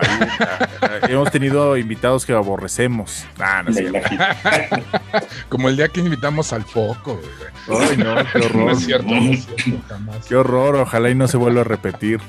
[1.09, 3.25] hemos tenido invitados que aborrecemos.
[3.39, 3.73] Ah, no
[5.49, 7.21] Como el día que invitamos al foco.
[7.69, 8.57] Ay, no, qué horror.
[8.57, 10.27] No es cierto, no es cierto, jamás.
[10.27, 12.21] Qué horror, ojalá y no se vuelva a repetir.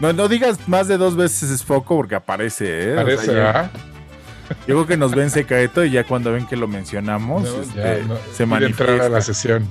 [0.00, 2.98] No, no digas más de dos veces es foco porque aparece, ¿eh?
[2.98, 8.02] Aparece, Yo creo que nos ven secreto y ya cuando ven que lo mencionamos, este,
[8.34, 8.84] se manifiesta.
[8.84, 9.66] entrar a la sesión.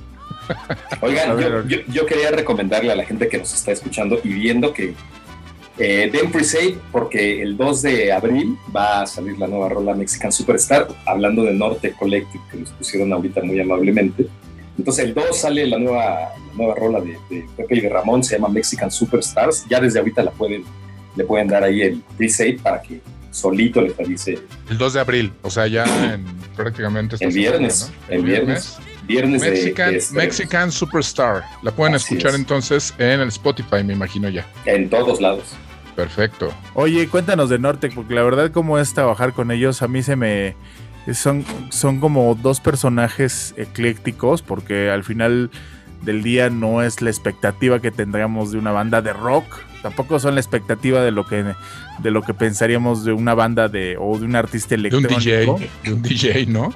[1.00, 4.94] Oigan, yo, quería recomendarle a la gente que nos está escuchando y viendo que
[5.78, 10.32] eh, den pre-save porque el 2 de abril va a salir la nueva rola Mexican
[10.32, 14.26] Superstar, hablando de Norte Collective, que nos pusieron ahorita muy amablemente.
[14.78, 17.18] Entonces el 2 sale la nueva, nueva rola de,
[17.56, 19.66] Pepe y de Ramón, se llama Mexican Superstars.
[19.68, 20.64] Ya desde ahorita la pueden,
[21.14, 24.38] le pueden dar ahí el pre-save para que solito les avise.
[24.70, 25.84] El 2 de abril, o sea, ya
[26.14, 26.24] en
[26.56, 28.78] prácticamente el viernes, el viernes.
[28.78, 31.44] Viernes Mexican, este Mexican Superstar.
[31.62, 34.46] La pueden escuchar entonces en el Spotify, me imagino ya.
[34.64, 35.54] En todos lados.
[35.94, 36.52] Perfecto.
[36.74, 40.14] Oye, cuéntanos de Norte, porque la verdad, cómo es trabajar con ellos, a mí se
[40.16, 40.54] me.
[41.14, 45.50] Son, son como dos personajes eclécticos, porque al final
[46.02, 49.44] del día no es la expectativa que tendríamos de una banda de rock,
[49.82, 51.44] tampoco son la expectativa de lo que
[51.98, 55.20] de lo que pensaríamos de una banda de o de un artista electrónico.
[55.20, 56.74] De un DJ, de un DJ, ¿no?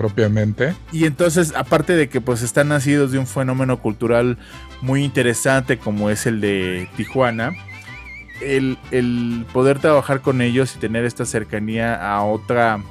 [0.00, 0.74] Propiamente.
[0.92, 4.38] Y entonces, aparte de que pues están nacidos de un fenómeno cultural
[4.80, 7.52] muy interesante como es el de Tijuana,
[8.40, 12.82] el, poder trabajar con ellos y tener esta cercanía a otra,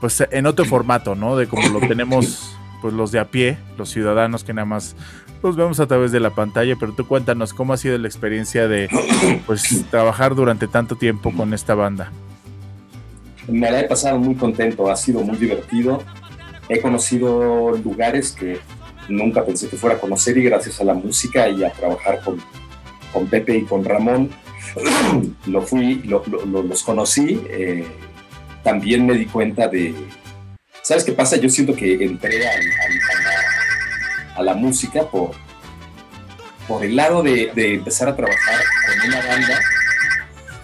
[0.00, 1.36] pues en otro formato, ¿no?
[1.36, 4.96] De como lo tenemos pues los de a pie, los ciudadanos que nada más
[5.42, 8.66] los vemos a través de la pantalla, pero tú cuéntanos cómo ha sido la experiencia
[8.66, 8.88] de
[9.44, 12.10] pues trabajar durante tanto tiempo con esta banda.
[13.46, 16.02] Me la he pasado muy contento, ha sido muy divertido
[16.70, 18.60] he conocido lugares que
[19.08, 22.40] nunca pensé que fuera a conocer y gracias a la música y a trabajar con,
[23.12, 24.30] con Pepe y con Ramón,
[25.46, 27.42] lo fui, los conocí.
[27.50, 27.84] Eh,
[28.62, 29.94] también me di cuenta de,
[30.80, 31.36] ¿sabes qué pasa?
[31.36, 32.46] Yo siento que entré
[34.36, 35.32] a, la, música por,
[36.68, 39.60] por el lado de, de empezar a trabajar con una banda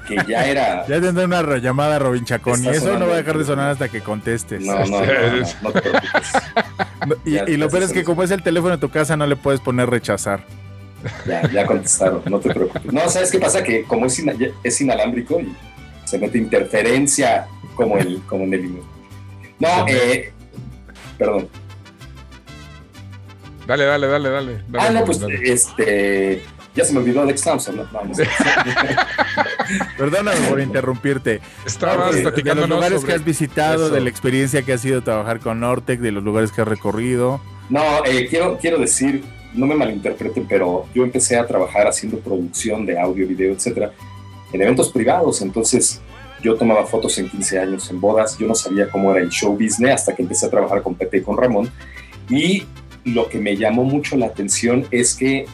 [0.06, 0.84] que ya era.
[0.88, 3.88] Ya tendré una llamada Robin Chacón y eso no va a dejar de sonar hasta
[3.88, 4.64] que contestes.
[4.64, 5.00] No, no,
[5.62, 6.32] no, te preocupes.
[7.24, 9.60] y, lo peor es que como es el teléfono de tu casa no le puedes
[9.60, 10.44] poner rechazar.
[11.26, 12.92] Ya, ya contestaron, no te preocupes.
[12.92, 13.62] No, ¿sabes qué pasa?
[13.62, 14.22] Que como es,
[14.62, 15.54] es inalámbrico y
[16.04, 18.72] se mete interferencia como, el, como en el...
[19.58, 20.32] No, eh,
[21.18, 21.48] perdón.
[23.66, 24.64] Dale, dale, dale, dale.
[24.78, 26.42] ah, no, pues este
[26.76, 27.76] ya se me olvidó Alex Thompson.
[27.76, 27.86] ¿no?
[29.98, 31.40] Perdóname por interrumpirte.
[31.64, 35.40] Estabas de, de los lugares que has visitado, de la experiencia que ha sido trabajar
[35.40, 37.40] con Nortec, de los lugares que has recorrido.
[37.70, 39.24] No, eh, quiero, quiero decir,
[39.54, 43.92] no me malinterpreten, pero yo empecé a trabajar haciendo producción de audio, video, etcétera,
[44.52, 45.40] en eventos privados.
[45.40, 46.00] Entonces,
[46.42, 48.36] yo tomaba fotos en 15 años, en bodas.
[48.38, 51.18] Yo no sabía cómo era el show business hasta que empecé a trabajar con Pepe
[51.18, 51.70] y con Ramón.
[52.28, 52.64] Y
[53.04, 55.46] lo que me llamó mucho la atención es que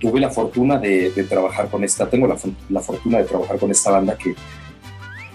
[0.00, 4.16] tuve la fortuna de, trabajar con esta, tengo la, fortuna de trabajar con esta banda
[4.16, 4.34] que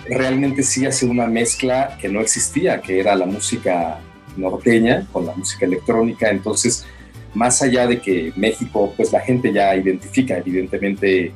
[0.10, 4.00] realmente sí hace una mezcla que no existía, que era la música
[4.36, 6.30] norteña con la música electrónica.
[6.30, 6.86] Entonces,
[7.34, 11.32] más allá de que México, pues la gente ya identifica evidentemente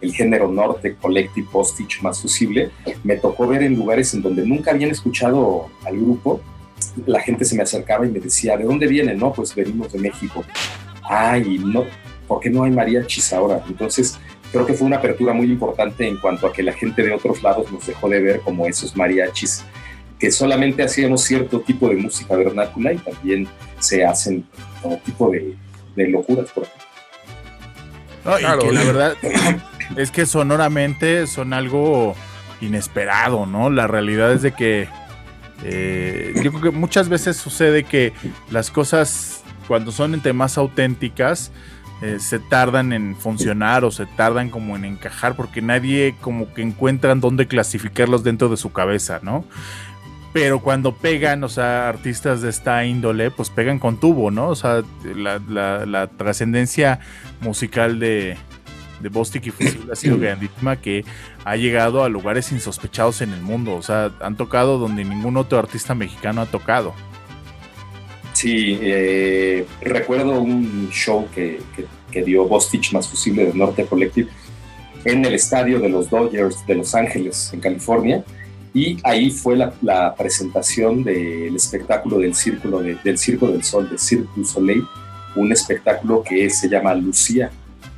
[0.00, 2.70] el género norte, collective, postage más fusible,
[3.04, 6.40] me tocó ver en lugares en donde nunca habían escuchado al grupo,
[7.04, 9.18] la gente se me acercaba y me decía, ¿de dónde vienen?
[9.18, 10.42] No, pues venimos de México.
[11.02, 11.84] Ay, no,
[12.30, 13.60] ¿por qué no hay mariachis ahora?
[13.66, 14.16] Entonces,
[14.52, 17.42] creo que fue una apertura muy importante en cuanto a que la gente de otros
[17.42, 19.64] lados nos dejó de ver como esos mariachis
[20.16, 23.48] que solamente hacíamos cierto tipo de música vernácula y también
[23.80, 24.46] se hacen
[24.80, 25.56] todo tipo de,
[25.96, 26.68] locuras por
[28.38, 29.14] y la verdad
[29.96, 32.14] es que sonoramente son algo
[32.60, 33.70] inesperado, ¿no?
[33.70, 34.88] La realidad es de que
[35.64, 38.12] eh, yo creo que muchas veces sucede que
[38.52, 41.50] las cosas cuando son entre más auténticas
[42.02, 46.62] eh, se tardan en funcionar o se tardan como en encajar porque nadie como que
[46.62, 49.44] encuentran dónde clasificarlos dentro de su cabeza, ¿no?
[50.32, 54.48] Pero cuando pegan, o sea, artistas de esta índole, pues pegan con tubo, ¿no?
[54.48, 57.00] O sea, la, trascendencia
[57.40, 58.38] musical de,
[59.00, 61.04] de Bostic y Fusible ha sido grandísima que
[61.44, 63.74] ha llegado a lugares insospechados en el mundo.
[63.74, 66.94] O sea, han tocado donde ningún otro artista mexicano ha tocado.
[68.32, 71.60] Sí, eh, recuerdo un show que,
[72.24, 74.28] dio Bostich más Fusible del Norte Collective
[75.04, 78.24] en el estadio de los Dodgers de Los Ángeles, en California.
[78.72, 84.28] Y ahí fue la, presentación del espectáculo del Círculo del Circo del Sol, de Cirque
[84.36, 84.84] du Soleil,
[85.34, 87.50] un espectáculo que se llama Lucía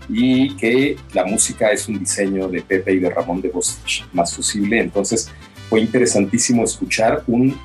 [0.09, 4.35] y que la música es un diseño de Pepe y de Ramón de Bostich más
[4.35, 4.81] fusible.
[4.81, 5.31] Entonces
[5.69, 7.57] fue interesantísimo escuchar un,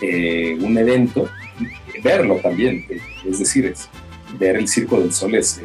[0.00, 1.28] eh, un evento,
[2.02, 2.84] verlo también,
[3.24, 3.74] es decir,
[4.38, 5.60] ver el Circo del Sol es,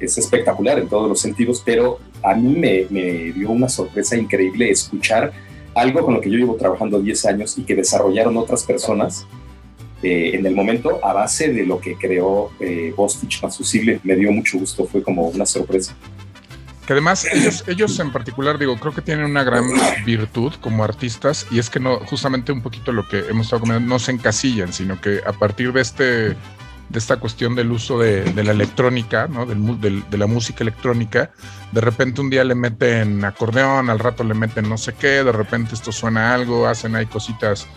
[0.00, 5.32] es, espectacular en todos los sentidos, pero a mí me, dio una sorpresa increíble escuchar
[5.74, 9.26] algo con lo que yo llevo trabajando 10 años y que desarrollaron otras personas
[10.02, 14.00] eh, en el momento a base de lo que creó eh, Bostich más fusible.
[14.02, 15.94] Me dio mucho gusto, fue como una sorpresa.
[16.90, 19.64] Además ellos, ellos en particular, digo, creo que tienen una gran
[20.04, 23.88] virtud como artistas y es que no, justamente un poquito lo que hemos estado comentando,
[23.88, 26.36] no se encasillan, sino que a partir de este
[26.90, 29.46] de esta cuestión del uso de, la electrónica, ¿no?
[29.46, 31.30] Del, de la música electrónica.
[31.70, 35.30] De repente un día le meten acordeón, al rato le meten no sé qué, de
[35.30, 37.68] repente esto suena algo, hacen ahí cositas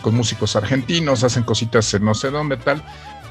[0.00, 2.82] con músicos argentinos, hacen cositas en no sé dónde tal.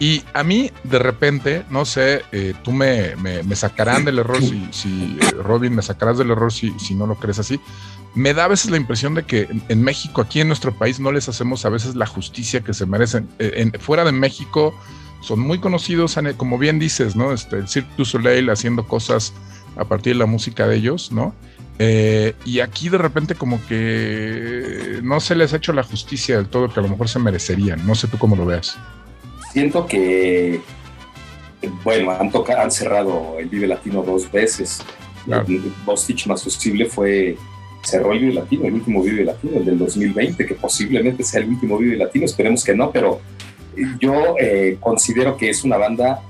[0.01, 4.67] Y a mí, de repente, no sé, eh, tú me, me, sacarán del error, si,
[4.71, 7.59] si eh, Robin, me sacarás del error si, si no lo crees así.
[8.15, 11.11] Me da a veces la impresión de que en México, aquí en nuestro país, no
[11.11, 13.29] les hacemos a veces la justicia que se merecen.
[13.37, 14.73] Eh, en, fuera de México
[15.21, 17.31] son muy conocidos, como bien dices, ¿no?
[17.31, 19.33] Este, el Cirque du Soleil haciendo cosas
[19.77, 21.35] a partir de la música de ellos, ¿no?
[22.45, 26.71] y aquí de repente como que no se les ha hecho la justicia del todo
[26.71, 27.87] que a lo mejor se merecerían.
[27.87, 28.77] No sé tú cómo lo veas
[29.51, 30.61] siento que,
[31.83, 34.81] bueno, han, tocado, han cerrado el Vive Latino dos veces.
[35.25, 35.45] Claro.
[35.85, 37.37] Bostich más posible fue,
[37.83, 41.49] cerró el Vive Latino, el último Vive Latino, el del 2020, que posiblemente sea el
[41.49, 43.21] último Vive Latino, esperemos que no, pero
[43.99, 46.21] yo eh, considero que es una banda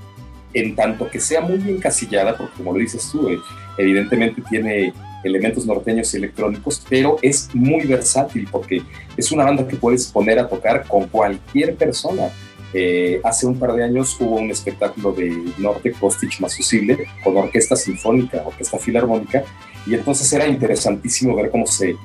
[0.54, 3.38] en tanto que sea muy encasillada, porque como lo dices tú, eh,
[3.78, 4.92] evidentemente tiene
[5.24, 8.82] elementos norteños y electrónicos, pero es muy versátil porque
[9.16, 12.30] es una banda que puedes poner a tocar con cualquier persona.
[12.74, 17.36] Eh, hace un par de años hubo un espectáculo de Norte Kostic más fusible con
[17.36, 19.44] orquesta sinfónica, orquesta filarmónica,
[19.86, 21.96] y entonces era interesantísimo ver cómo se,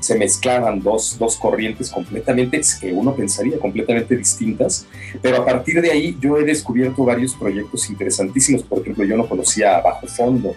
[0.00, 4.86] se mezclaban dos, dos corrientes completamente, que uno pensaría completamente distintas,
[5.20, 9.28] pero a partir de ahí yo he descubierto varios proyectos interesantísimos, por ejemplo, yo no
[9.28, 10.54] conocía Bajo Fondo,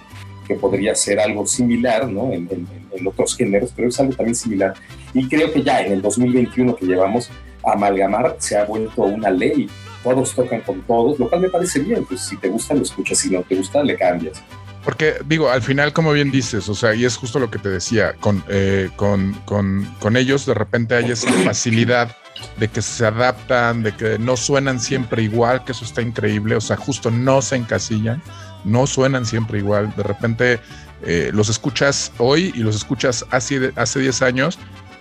[0.48, 2.32] que podría ser algo similar ¿no?
[2.32, 4.74] en, en otros géneros, pero es algo también similar.
[5.14, 7.30] Y creo que ya en el 2021 que llevamos,
[7.72, 9.70] amalgamar se ha vuelto una ley.
[10.04, 12.06] Todos tocan con todos, lo cual me parece bien.
[12.06, 13.20] Pues si te gusta, lo escuchas.
[13.20, 14.42] Si no te gusta, le cambias.
[14.84, 17.68] Porque digo, al final, como bien dices, o sea, y es justo lo que te
[17.68, 22.16] decía, con, eh, con, con, con ellos de repente hay esa facilidad
[22.58, 26.62] de que se adaptan, de que no suenan siempre igual, que eso está increíble, o
[26.62, 28.22] sea, justo no se encasillan,
[28.64, 30.60] no suenan siempre igual, de repente
[31.04, 34.58] eh, los escuchas hoy y los escuchas hace, hace 10 años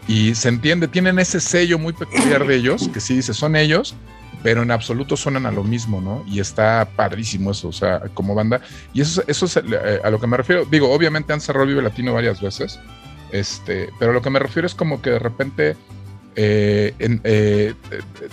[0.08, 3.94] y se entiende, tienen ese sello muy peculiar de ellos, que sí dice, son ellos,
[4.42, 6.24] pero en absoluto suenan a lo mismo, ¿no?
[6.26, 8.60] Y está padrísimo eso, o sea, como banda.
[8.92, 10.64] Y eso, eso es eh, a lo que me refiero.
[10.70, 12.78] Digo, obviamente han cerrado Vive Latino varias veces,
[13.32, 15.76] este, pero lo que me refiero es como que de repente...
[16.38, 17.72] Eh, eh,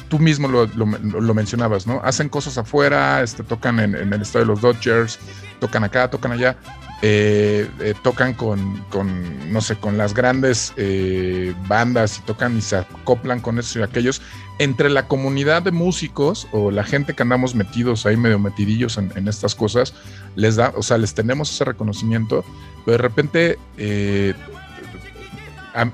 [0.09, 2.01] tú mismo lo, lo, mencionabas, ¿no?
[2.03, 5.19] Hacen cosas afuera, este, tocan en, en el estadio de los Dodgers,
[5.61, 6.57] tocan acá, tocan allá,
[7.05, 12.61] eh, eh, tocan con, con, no sé, con las grandes eh, bandas y tocan y
[12.61, 14.21] se acoplan con eso y aquellos.
[14.57, 19.27] Entre la comunidad de músicos o la gente que andamos metidos ahí, medio metidillos en,
[19.27, 19.93] estas cosas,
[20.37, 22.45] les da, o sea, les tenemos ese reconocimiento,
[22.85, 23.57] pero de repente,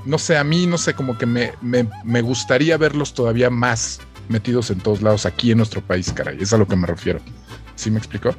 [0.05, 4.69] no sé, a mí, no sé, como que me, me, gustaría verlos todavía más metidos
[4.69, 6.37] en todos lados aquí en nuestro país, caray.
[6.39, 7.19] Es a lo que me refiero.
[7.75, 8.35] ¿Sí me explicó?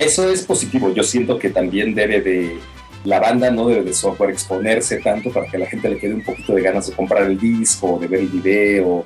[0.00, 0.92] Eso es positivo.
[0.94, 2.58] Yo siento que también debe de,
[3.04, 6.14] la banda no debe de software exponerse tanto para que a la gente le quede
[6.14, 9.04] un poquito de ganas de comprar el disco, de ver el video,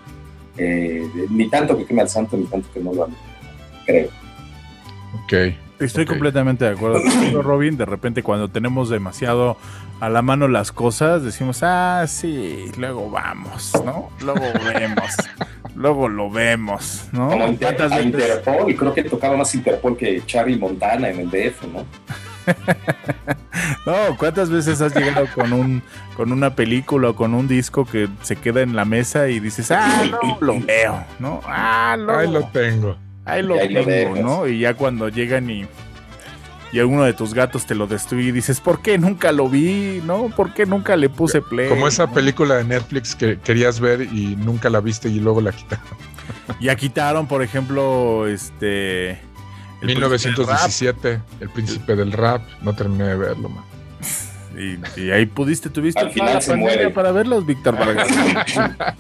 [0.56, 3.14] eh, ni tanto que queme al santo, ni tanto que no lo haga,
[3.84, 4.08] creo.
[5.24, 5.56] Ok.
[5.80, 7.76] Estoy completamente de acuerdo contigo, Robin.
[7.76, 9.56] De repente, cuando tenemos demasiado
[9.98, 14.10] a la mano las cosas, decimos, ah, sí, luego vamos, ¿no?
[14.20, 15.10] Luego vemos,
[15.74, 17.32] luego lo vemos, ¿no?
[17.46, 21.20] Inter- ¿Cuántas a veces- Interpol, y creo que tocaba más Interpol que Charlie Montana en
[21.20, 21.84] el DF, ¿no?
[23.86, 25.82] No, ¿cuántas veces has llegado con un
[26.16, 29.70] con una película o con un disco que se queda en la mesa y dices,
[29.70, 31.40] ah, no, lo veo, ¿no?
[31.46, 32.96] Ah, luego, Ahí lo tengo.
[33.24, 34.16] ahí lo Y ahí lo tengo.
[34.16, 34.46] ¿no?
[34.46, 35.66] Y ya cuando llegan y
[36.74, 40.02] y alguno de tus gatos te lo destruye y dices, ¿por qué nunca lo vi?
[40.04, 40.28] ¿No?
[40.34, 41.68] ¿Por qué nunca le puse play?
[41.68, 42.12] Como esa ¿No?
[42.12, 45.84] película de Netflix que querías ver y nunca la viste y luego la quitaron.
[46.60, 49.10] Ya quitaron, por ejemplo, este.
[49.12, 52.42] el Príncipe del Rap, 1917, El Príncipe del Rap.
[52.62, 53.64] No terminé de verlo, man.
[54.56, 56.90] Y, y ahí pudiste, tuviste Al final la se pandemia muere.
[56.90, 58.08] para verlos, Víctor Vargas.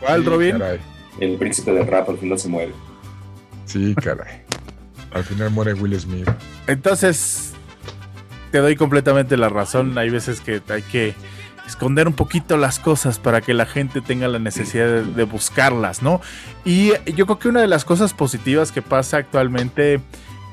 [0.00, 0.58] ¿Cuál, Sí, Robin?
[0.58, 0.78] caray.
[1.20, 2.72] El príncipe del rap al final se muere.
[3.64, 4.42] Sí, caray.
[5.16, 6.28] Al final muere Will Smith.
[6.66, 7.52] Entonces,
[8.50, 9.96] te doy completamente la razón.
[9.98, 11.14] Hay veces que hay que
[11.66, 16.20] esconder un poquito las cosas para que la gente tenga la necesidad de, buscarlas, ¿no?
[16.64, 20.00] Y yo creo que una de las cosas positivas que pasa actualmente,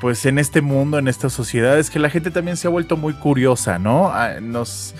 [0.02, 2.98] pues en este mundo, en esta sociedad, es que la gente también se ha vuelto
[2.98, 4.08] muy curiosa, ¿no?
[4.12, 4.96] Ah, Nos,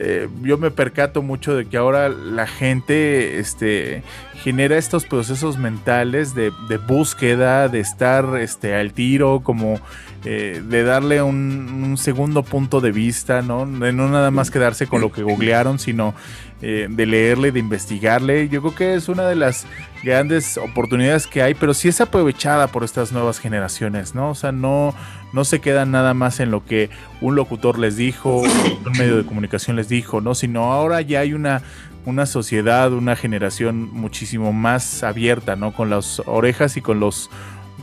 [0.00, 6.36] eh, yo me percato mucho de que ahora la gente, este, genera estos procesos mentales
[6.36, 9.80] de, de búsqueda, de estar este, al tiro, como
[10.24, 13.66] eh, de darle un, un segundo punto de vista, ¿no?
[13.66, 16.14] De no nada más quedarse con lo que googlearon, sino
[16.60, 18.48] eh, de leerle, de investigarle.
[18.48, 19.64] Yo creo que es una de las
[20.02, 24.30] grandes oportunidades que hay, pero sí es aprovechada por estas nuevas generaciones, ¿no?
[24.30, 24.94] O sea, no,
[25.32, 26.90] no se quedan nada más en lo que
[27.20, 30.34] un locutor les dijo, un medio de comunicación les dijo, ¿no?
[30.34, 31.62] Sino ahora ya hay una
[32.04, 35.74] una sociedad, una generación muchísimo más abierta, ¿no?
[35.74, 37.28] Con las orejas y con los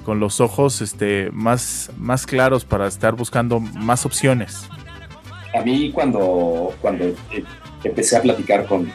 [0.04, 4.70] con los ojos este, más, más claros para estar buscando más opciones.
[5.54, 7.06] A mí cuando, cuando
[7.84, 8.92] empecé a platicar con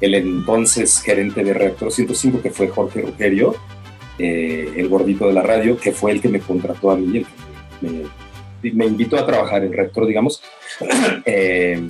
[0.00, 3.54] el entonces gerente de Reactor 105, que fue Jorge Rugerio,
[4.18, 7.24] eh, el gordito de la radio, que fue el que me contrató a mí,
[8.62, 10.42] me invitó a trabajar en Reactor, digamos,
[11.26, 11.86] eh,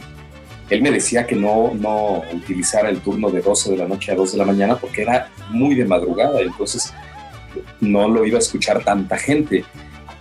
[0.70, 4.14] él me decía que no, no utilizara el turno de 12 de la noche a
[4.14, 6.92] 2 de la mañana porque era muy de madrugada, entonces
[7.80, 9.64] no lo iba a escuchar tanta gente.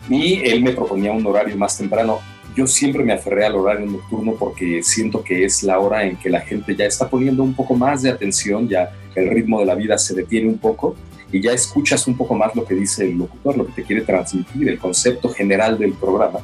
[0.10, 2.20] Y él me proponía un horario más temprano.
[2.56, 6.30] Yo siempre me aferré al horario nocturno porque siento que es la hora en que
[6.30, 9.76] la gente ya está poniendo un poco más de atención, ya el ritmo de la
[9.76, 10.96] vida se detiene un poco
[11.32, 14.04] y ya escuchas un poco más lo que dice el locutor, lo que te quiere
[14.04, 16.40] transmitir, el concepto general del programa.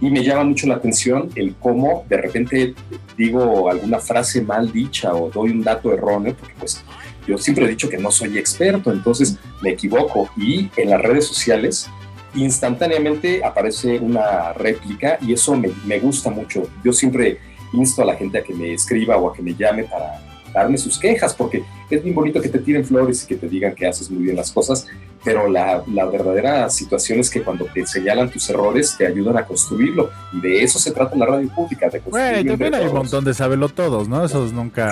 [0.00, 2.74] Y me llama mucho la atención el cómo de repente
[3.16, 6.84] digo alguna frase mal dicha o doy un dato erróneo, porque pues
[7.28, 11.26] yo siempre he dicho que no soy experto, entonces me equivoco y en las redes
[11.26, 11.88] sociales
[12.34, 16.68] instantáneamente aparece una réplica y eso me, me, gusta mucho.
[16.84, 17.38] Yo siempre
[17.72, 20.20] insto a la gente a que me escriba o a que me llame para
[20.52, 23.74] darme sus quejas, porque es bien bonito que te tiren flores y que te digan
[23.74, 24.86] que haces muy bien las cosas,
[25.24, 29.44] pero la, la verdadera situación es que cuando te señalan tus errores te ayudan a
[29.44, 32.26] construirlo y de eso se trata en la radio pública, de construir.
[32.26, 34.24] Bueno, y también hay un montón de sabelo todos, ¿no?
[34.24, 34.90] Esos nunca...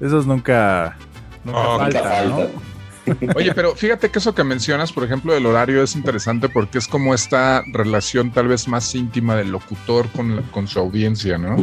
[0.00, 0.98] esos nunca...
[1.44, 2.73] Nunca Oh, falta, nunca ¿no?
[3.36, 6.86] Oye, pero fíjate que eso que mencionas, por ejemplo, del horario es interesante porque es
[6.88, 11.56] como esta relación tal vez más íntima del locutor con, la- con su audiencia, ¿no?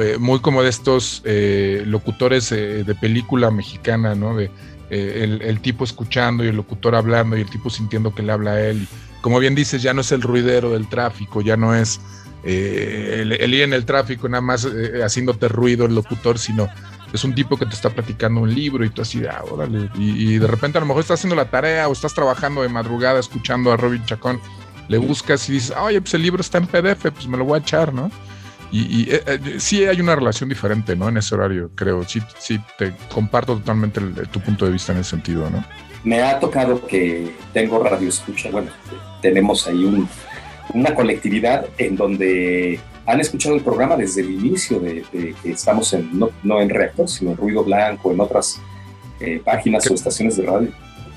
[0.00, 4.36] Eh, muy como de estos eh, locutores eh, de película mexicana, ¿no?
[4.36, 4.50] De
[4.90, 8.60] el, tipo escuchando y el locutor hablando y el tipo sintiendo que le habla a
[8.60, 8.86] él.
[9.22, 11.98] Como bien dices, ya no es el ruidero del tráfico, ya no es
[12.44, 14.68] el, el ir en el tráfico nada más
[15.02, 16.68] haciéndote ruido el locutor, sino
[17.12, 19.88] es un tipo que te está platicando un libro y tú así, de, ah, órale.
[19.98, 22.68] Y, y de repente a lo mejor estás haciendo la tarea o estás trabajando de
[22.68, 24.40] madrugada escuchando a Robin Chacón,
[24.88, 27.58] le buscas y dices, oye, pues el libro está en PDF, pues me lo voy
[27.58, 28.10] a echar, ¿no?
[28.70, 31.08] Y, y, eh, eh, sí hay una relación diferente, ¿no?
[31.08, 32.02] En ese horario, creo.
[32.08, 35.62] Sí, sí, te comparto totalmente el- tu punto de vista en ese sentido, ¿no?
[36.04, 38.70] Me ha tocado que tengo radio escucha, bueno,
[39.20, 40.08] tenemos ahí un-
[40.72, 45.92] una colectividad en donde han escuchado el programa desde el inicio de, de que estamos
[45.92, 48.60] en, no, no en Reactor, sino en Ruido Blanco, en otras
[49.20, 50.68] eh, páginas o estaciones de radio,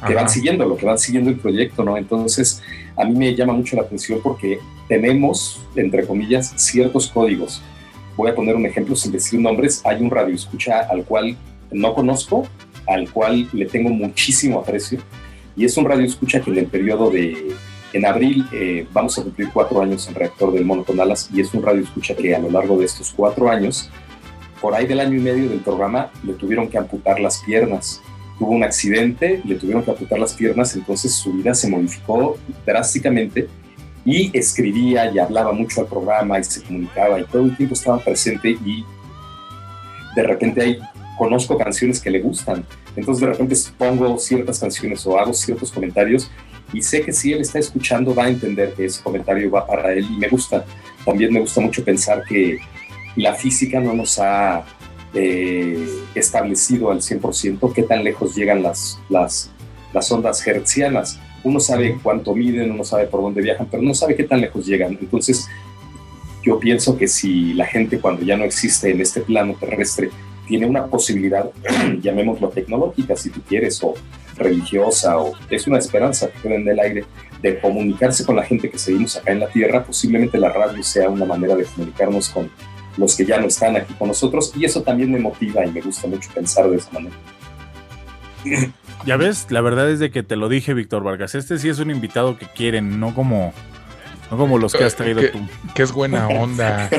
[0.05, 0.33] que van Ajá.
[0.33, 1.97] siguiendo, lo que van siguiendo el proyecto, ¿no?
[1.97, 2.61] Entonces,
[2.95, 7.61] a mí me llama mucho la atención porque tenemos, entre comillas, ciertos códigos.
[8.15, 9.81] Voy a poner un ejemplo sin decir nombres.
[9.85, 11.35] Hay un radio escucha al cual
[11.71, 12.47] no conozco,
[12.87, 14.99] al cual le tengo muchísimo aprecio,
[15.55, 17.55] y es un radio escucha que en el periodo de
[17.95, 21.39] En abril eh, vamos a cumplir cuatro años en Reactor del Mono con Alas y
[21.39, 23.89] es un radio escucha que a lo largo de estos cuatro años,
[24.59, 28.01] por ahí del año y medio del programa, le tuvieron que amputar las piernas.
[28.37, 33.47] Tuvo un accidente, le tuvieron que amputar las piernas, entonces su vida se modificó drásticamente
[34.03, 37.99] y escribía y hablaba mucho al programa y se comunicaba y todo el tiempo estaba
[37.99, 38.83] presente y
[40.17, 40.79] de repente ahí
[41.17, 42.65] conozco canciones que le gustan.
[42.95, 46.29] Entonces de repente pongo ciertas canciones o hago ciertos comentarios
[46.73, 49.93] y sé que si él está escuchando va a entender que ese comentario va para
[49.93, 50.65] él y me gusta.
[51.05, 52.59] También me gusta mucho pensar que
[53.15, 54.65] la física no nos ha
[55.13, 59.51] eh, establecido al 100% qué tan lejos llegan las, las,
[59.93, 61.19] las ondas hertzianas.
[61.43, 64.65] Uno sabe cuánto miden, uno sabe por dónde viajan, pero no sabe qué tan lejos
[64.65, 64.97] llegan.
[64.99, 65.47] Entonces,
[66.43, 70.09] yo pienso que si la gente cuando ya no existe en este plano terrestre
[70.47, 71.49] tiene una posibilidad,
[72.01, 73.93] llamémoslo tecnológica si tú quieres, o
[74.37, 77.05] religiosa, o es una esperanza que queda en el aire
[77.41, 81.09] de comunicarse con la gente que seguimos acá en la Tierra, posiblemente la radio sea
[81.09, 82.49] una manera de comunicarnos con
[82.97, 85.81] los que ya no están aquí con nosotros, y eso también me motiva y me
[85.81, 87.15] gusta mucho pensar de esa manera.
[89.05, 91.79] Ya ves, la verdad es de que te lo dije, Víctor Vargas, este sí es
[91.79, 93.53] un invitado que quieren, no como
[94.31, 95.39] no como los que has traído tú.
[95.73, 96.89] Que es buena onda.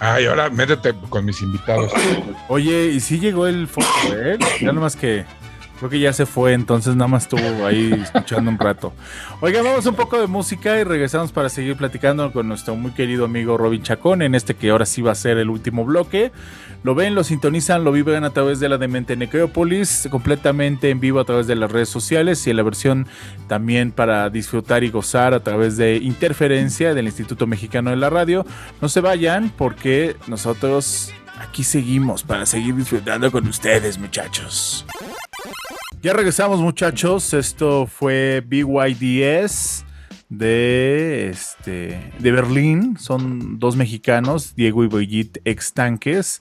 [0.00, 1.92] Ay, ahora métete con mis invitados.
[2.48, 4.38] Oye, ¿y si llegó el foto de él?
[4.60, 5.24] Ya nomás que
[5.78, 8.92] Creo que ya se fue, entonces nada más estuvo ahí escuchando un rato.
[9.40, 13.26] Oiga, vamos un poco de música y regresamos para seguir platicando con nuestro muy querido
[13.26, 16.32] amigo Robin Chacón en este que ahora sí va a ser el último bloque.
[16.82, 21.20] Lo ven, lo sintonizan, lo viven a través de la Demente Necrópolis, completamente en vivo
[21.20, 23.06] a través de las redes sociales y en la versión
[23.46, 28.44] también para disfrutar y gozar a través de Interferencia del Instituto Mexicano de la Radio.
[28.80, 34.84] No se vayan porque nosotros aquí seguimos para seguir disfrutando con ustedes, muchachos.
[36.00, 39.84] Ya regresamos muchachos, esto fue BYDS
[40.28, 46.40] de, este, de Berlín, son dos mexicanos, Diego y Brigitte ex tanques,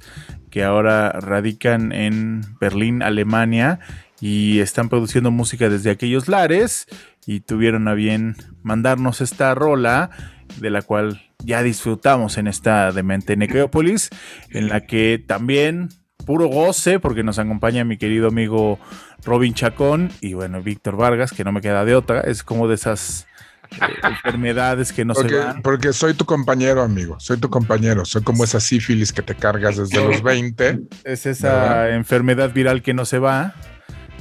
[0.52, 3.80] que ahora radican en Berlín, Alemania,
[4.22, 6.86] y están produciendo música desde aquellos lares,
[7.26, 10.12] y tuvieron a bien mandarnos esta rola,
[10.58, 14.12] de la cual ya disfrutamos en esta Demente Necrópolis,
[14.52, 15.90] en la que también
[16.28, 18.78] puro goce, porque nos acompaña mi querido amigo
[19.24, 22.76] Robin Chacón y bueno, Víctor Vargas, que no me queda de otra, es como de
[22.76, 23.26] esas
[23.72, 25.62] eh, enfermedades que no porque, se van.
[25.62, 29.78] Porque soy tu compañero, amigo, soy tu compañero, soy como esa sífilis que te cargas
[29.78, 30.82] desde los 20.
[31.06, 33.56] Es esa enfermedad viral que no se va,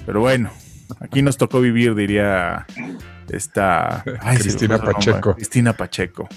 [0.07, 0.53] pero bueno,
[1.01, 2.67] aquí nos tocó vivir, diría
[3.29, 4.05] esta
[4.39, 5.35] Cristina Pacheco.
[5.35, 6.29] Cristina Pacheco.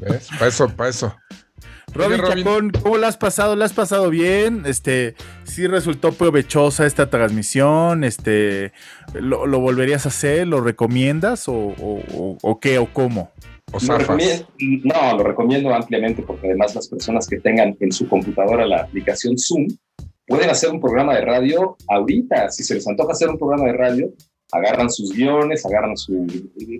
[0.00, 0.28] ¿Ves?
[0.30, 1.16] Para eso, para eso.
[1.96, 3.56] Robin, Chacón, ¿cómo la has pasado?
[3.56, 4.64] ¿La has pasado bien?
[4.66, 8.04] Este, sí resultó provechosa esta transmisión.
[8.04, 8.72] Este,
[9.14, 10.46] ¿lo, volverías a hacer?
[10.46, 11.44] ¿Lo recomiendas?
[11.48, 12.78] ¿O, qué?
[12.78, 13.30] ¿O cómo?
[14.84, 19.36] no, lo recomiendo ampliamente porque además las personas que tengan en su computadora la aplicación
[19.36, 19.66] Zoom
[20.26, 22.50] pueden hacer un programa de radio ahorita.
[22.50, 24.12] Si se les antoja hacer un programa de radio,
[24.52, 26.26] agarran sus guiones, agarran su...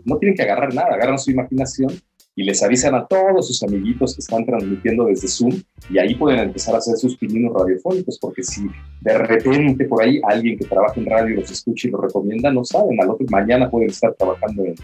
[0.04, 1.90] No tienen que agarrar nada, agarran su imaginación
[2.36, 5.54] y les avisan a todos sus amiguitos que están transmitiendo desde Zoom
[5.88, 8.68] y ahí pueden empezar a hacer sus pininos radiofónicos, porque si
[9.00, 12.62] de repente por ahí alguien que trabaja en radio los escucha y los recomienda, no
[12.64, 14.74] saben, al otro mañana pueden estar trabajando en,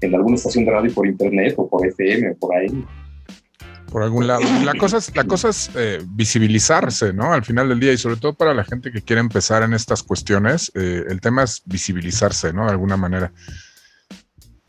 [0.00, 2.84] en alguna estación de radio por internet o por FM o por ahí
[3.90, 4.42] por algún lado.
[4.64, 7.32] La cosa es, la cosa es eh, visibilizarse, ¿no?
[7.32, 10.02] Al final del día y sobre todo para la gente que quiere empezar en estas
[10.02, 12.66] cuestiones, eh, el tema es visibilizarse, ¿no?
[12.66, 13.32] De alguna manera.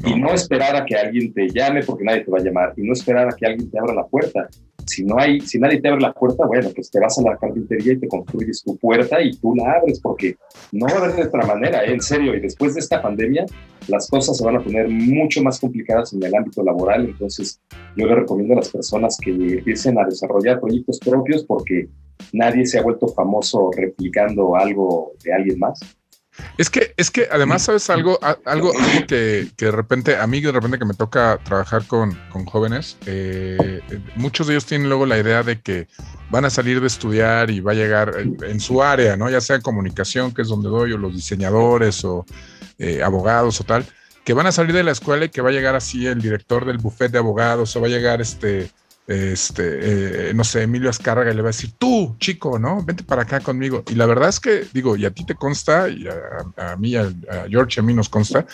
[0.06, 2.74] Y no esperar a que alguien te llame porque nadie te va a llamar.
[2.78, 4.48] Y no esperar a que alguien te abra la puerta.
[4.86, 7.36] Si, no hay, si nadie te abre la puerta, bueno, pues te vas a la
[7.36, 10.38] carpintería y te construyes tu puerta y tú la abres porque
[10.72, 11.94] no va a haber de otra manera, ¿eh?
[11.94, 12.36] en serio.
[12.36, 13.46] Y después de esta pandemia,
[13.88, 17.06] las cosas se van a poner mucho más complicadas en el ámbito laboral.
[17.06, 17.60] Entonces,
[17.96, 21.90] yo le recomiendo a las personas que empiecen a desarrollar proyectos propios porque
[22.32, 25.80] nadie se ha vuelto famoso replicando algo de alguien más.
[26.58, 28.20] Es que, es que además, ¿sabes algo?
[28.46, 28.72] Algo,
[29.08, 32.16] que, de repente, a mí de repente que me toca trabajar con,
[32.46, 33.82] jóvenes, eh,
[34.16, 35.88] muchos de ellos tienen luego la idea de que
[36.30, 39.30] van a salir de estudiar y va a llegar en, su área, ¿no?
[39.30, 42.26] Ya sea comunicación, que es donde doy, o los diseñadores, o
[42.80, 43.86] eh, abogados, o tal,
[44.24, 46.66] que van a salir de la escuela y que va a llegar así el director
[46.66, 48.72] del buffet de abogados, o va a llegar este
[49.08, 52.84] este, eh, no sé, Emilio Azcárraga le va a decir, tú, chico, ¿no?
[52.84, 53.84] Vente para acá conmigo.
[53.90, 56.06] Y la verdad es que, digo, y a ti te consta, y
[56.58, 57.10] a, mí, a,
[57.50, 58.46] George, a mí nos consta,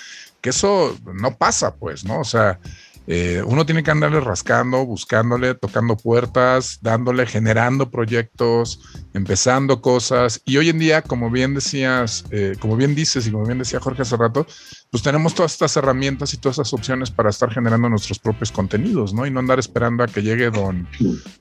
[0.41, 2.19] que eso no pasa, pues, ¿no?
[2.19, 2.59] O sea,
[3.05, 8.79] eh, uno tiene que andarle rascando, buscándole, tocando puertas, dándole, generando proyectos,
[9.13, 10.41] empezando cosas.
[10.45, 13.81] Y hoy en día, como bien decías, eh, como bien dices y como bien decía
[13.81, 14.47] Jorge hace rato,
[14.89, 19.13] pues tenemos todas estas herramientas y todas estas opciones para estar generando nuestros propios contenidos,
[19.13, 19.25] ¿no?
[19.25, 20.87] Y no andar esperando a que llegue don,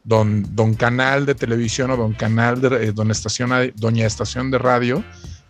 [0.02, 4.58] don, don canal de televisión o don canal de eh, don estación, doña estación de
[4.58, 5.04] radio,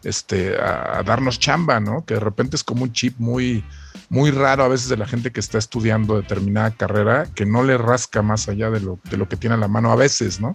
[0.04, 2.04] este, a darnos chamba, ¿no?
[2.04, 3.64] Que de repente es como un chip muy
[4.12, 7.78] muy raro a veces de la gente que está estudiando determinada carrera, que no le
[7.78, 10.52] rasca más allá de lo, de lo que tiene a la mano a veces, ¿no?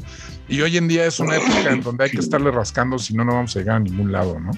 [0.47, 3.25] Y hoy en día es una época en donde hay que estarle rascando, si no,
[3.25, 4.51] no vamos a llegar a ningún lado, ¿no?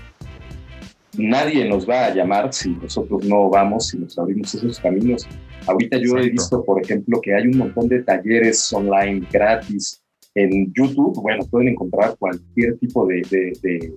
[1.17, 5.25] Nadie nos va a llamar si nosotros no vamos, y nos abrimos esos caminos.
[5.65, 10.01] Ahorita yo he visto, por ejemplo, que hay un montón de talleres online gratis
[10.35, 11.21] en YouTube.
[11.21, 13.93] Bueno, pueden encontrar cualquier tipo de, de, de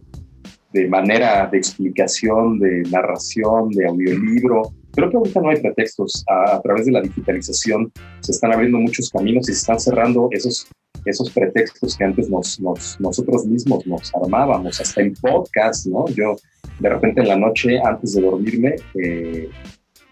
[0.88, 6.24] manera de explicación, de narración, de audiolibro, Creo que ahorita no hay pretextos.
[6.28, 7.90] A, través de la digitalización
[8.20, 10.68] se están abriendo muchos caminos y se están cerrando esos,
[11.06, 12.60] esos pretextos que antes nos,
[13.00, 16.06] nosotros mismos nos armábamos, hasta en podcast, ¿no?
[16.08, 16.36] Yo
[16.78, 19.48] de repente en la noche, antes de dormirme, eh,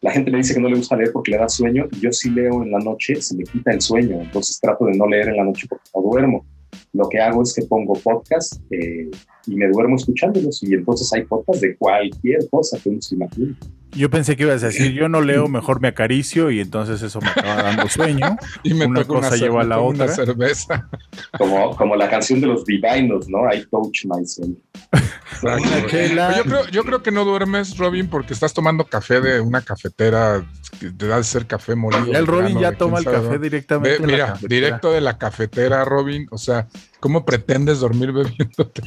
[0.00, 2.30] la gente me dice que no le gusta leer porque le da sueño yo sí
[2.30, 5.36] leo en la noche, se me quita el sueño, entonces trato de no leer en
[5.36, 6.46] la noche porque no duermo.
[6.92, 9.10] Lo que hago es que pongo podcast eh,
[9.46, 13.54] y me duermo escuchándolos y entonces hay podcasts de cualquier cosa que uno se imagine.
[13.92, 17.20] Yo pensé que ibas a decir, yo no leo, mejor me acaricio y entonces eso
[17.20, 18.36] me acaba dando sueño.
[18.62, 20.08] y me una cosa lleva a la otra.
[20.08, 20.88] cerveza.
[21.36, 23.52] Como, como la canción de los divinos, ¿no?
[23.52, 24.56] I touch myself.
[26.36, 30.44] yo, creo, yo creo que no duermes, Robin, porque estás tomando café de una cafetera
[30.78, 32.12] que te da de ser café molido.
[32.12, 34.06] El Robin ya toma el café directamente.
[34.06, 36.26] mira, directo de la cafetera, Robin.
[36.30, 36.68] O sea,
[37.01, 38.82] ¿cómo pretendes dormir bebiéndote?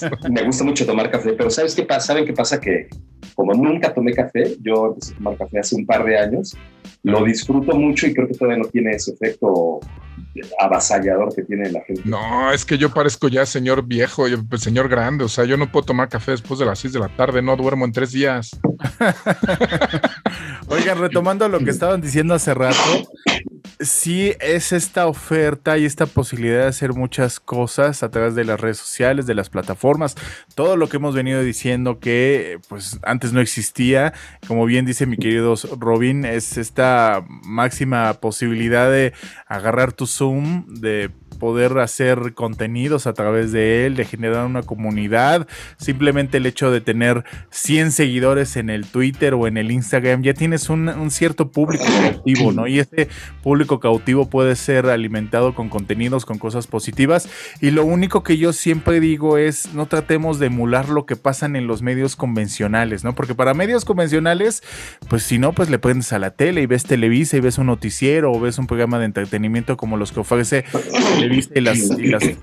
[0.30, 2.08] Me gusta mucho tomar café, pero ¿sabes qué pasa?
[2.08, 2.60] ¿Saben qué pasa?
[2.60, 2.88] Que
[3.34, 6.56] como nunca tomé café, yo empecé a tomar café hace un par de años,
[7.02, 9.80] lo disfruto mucho y creo que todavía no tiene ese efecto
[10.58, 12.02] avasallador que tiene la gente.
[12.04, 15.70] No, es que yo parezco ya señor viejo, pues, señor grande, o sea, yo no
[15.70, 18.50] puedo tomar café después de las 6 de la tarde, no duermo en tres días.
[20.68, 23.10] Oigan, retomando lo que estaban diciendo hace rato,
[23.80, 28.60] sí es esta oferta y esta posibilidad de hacer muchas cosas a través de las
[28.60, 30.16] redes sociales, de las plataformas,
[30.54, 34.12] todo lo que hemos venido diciendo que pues antes no existía,
[34.46, 39.12] como bien dice mi querido Robin, es esta máxima posibilidad de
[39.46, 45.48] agarrar tu Zoom, de poder hacer contenidos a través de él, de generar una comunidad.
[45.78, 50.34] Simplemente el hecho de tener 100 seguidores en el Twitter o en el Instagram, ya
[50.34, 52.68] tienes un, cierto público cautivo, ¿no?
[52.68, 53.08] Y ese
[53.42, 57.28] público cautivo puede ser alimentado con contenidos, con cosas positivas.
[57.60, 61.56] Y lo único que yo siempre digo es, no tratemos de emular lo que pasan
[61.56, 63.14] en los medios convencionales, ¿no?
[63.14, 64.62] Porque para medios convencionales,
[65.08, 67.66] pues si no, pues le prendes a la tele y ves Televisa y ves un
[67.66, 70.64] noticiero o ves un programa de entretenimiento como los que ofrece
[71.30, 71.78] y las,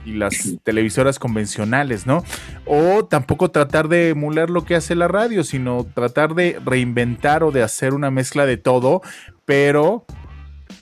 [0.05, 2.23] y las, televisoras convencionales, ¿no?
[2.65, 7.51] O tampoco tratar de emular lo que hace la radio, sino tratar de reinventar o
[7.51, 9.01] de hacer una mezcla de todo,
[9.45, 10.05] pero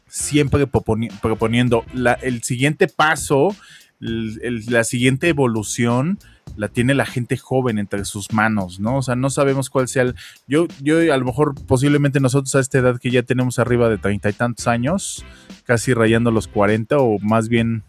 [0.08, 1.84] siempre proponiendo
[2.22, 3.56] el siguiente paso,
[4.00, 6.20] la siguiente evolución
[6.56, 8.98] la tiene la gente joven entre sus manos, ¿no?
[8.98, 10.16] O sea, no sabemos cuál sea el...
[10.48, 13.98] Yo, yo a lo mejor posiblemente nosotros a esta edad que ya tenemos arriba de
[13.98, 15.26] treinta y tantos años,
[15.66, 17.84] casi rayando los cuarenta o más bien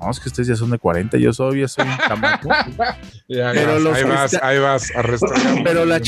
[0.00, 2.48] no, es que ustedes ya son de 40, yo todavía soy un chamaco.
[3.28, 5.02] pero los ahí, vas, ahí vas a
[5.64, 6.00] pero, la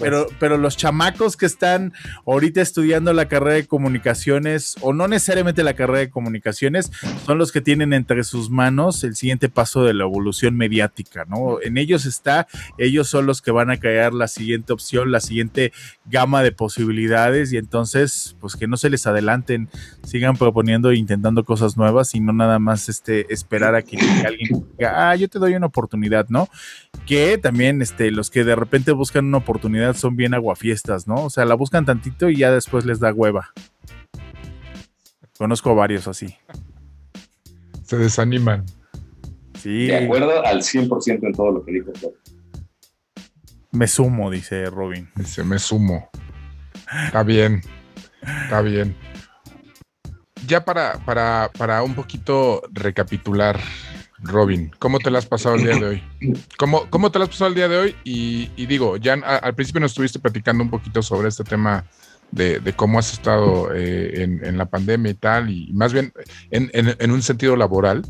[0.00, 1.92] pero, pero los chamacos que están
[2.26, 6.90] ahorita estudiando la carrera de comunicaciones, o no necesariamente la carrera de comunicaciones,
[7.24, 11.60] son los que tienen entre sus manos el siguiente paso de la evolución mediática, ¿no?
[11.62, 12.46] En ellos está,
[12.78, 15.72] ellos son los que van a crear la siguiente opción, la siguiente
[16.04, 19.68] gama de posibilidades, y entonces, pues que no se les adelanten,
[20.04, 24.66] sigan proponiendo e intentando cosas nuevas y no nada más este esperar a que alguien
[24.76, 26.48] diga, ah, yo te doy una oportunidad, ¿no?
[27.06, 31.24] Que también este, los que de repente buscan una oportunidad son bien aguafiestas, ¿no?
[31.24, 33.52] O sea, la buscan tantito y ya después les da hueva.
[35.38, 36.36] Conozco varios así.
[37.84, 38.64] Se desaniman.
[39.60, 39.86] Sí.
[39.86, 41.92] De acuerdo al 100% en todo lo que dijo.
[43.70, 45.08] Me sumo, dice Robin.
[45.16, 46.10] Dice, me sumo.
[47.06, 47.62] Está bien.
[48.22, 48.94] Está bien
[50.46, 53.60] ya para, para, para un poquito recapitular,
[54.22, 56.02] Robin, ¿cómo te la has pasado el día de hoy?
[56.56, 57.96] ¿Cómo, cómo te la has pasado el día de hoy?
[58.04, 61.84] Y, digo, ya al principio nos estuviste platicando un poquito sobre este tema
[62.30, 66.12] de, cómo has estado eh, en, la pandemia y tal, y más bien
[66.50, 68.02] en, un sentido laboral,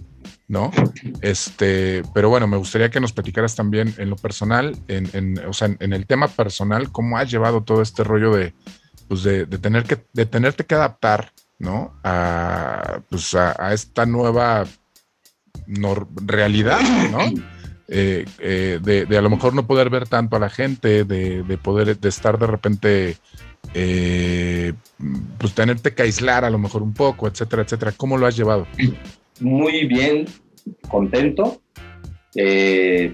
[0.48, 0.70] ¿no?
[1.22, 5.74] Este, pero bueno, me gustaría que nos platicaras también en lo personal, en, o sea,
[5.78, 8.52] en el tema personal, cómo has llevado todo este rollo de,
[9.08, 11.94] pues de, tener que, de tenerte que adaptar, ¿no?
[12.02, 14.66] A, pues a, esta nueva
[16.26, 16.80] realidad,
[17.10, 17.20] ¿no?
[17.94, 21.98] Eh, eh, de, a lo mejor no poder ver tanto a la gente, de, poder
[21.98, 23.16] de estar de repente,
[23.74, 24.72] eh,
[25.36, 27.92] pues tenerte que aislar a lo mejor un poco, etcétera, etcétera.
[27.94, 28.66] ¿Cómo lo has llevado?
[29.40, 30.24] Muy bien,
[30.88, 31.60] contento.
[32.34, 33.12] Yo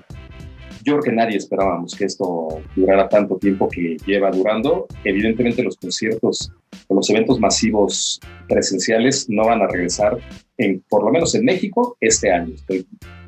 [0.84, 4.86] creo que nadie esperábamos que esto durara tanto tiempo que lleva durando.
[5.02, 6.52] Evidentemente los conciertos
[6.88, 10.18] los eventos masivos presenciales no van a regresar,
[10.56, 12.54] en, por lo menos en México, este año.
[12.54, 12.86] Estoy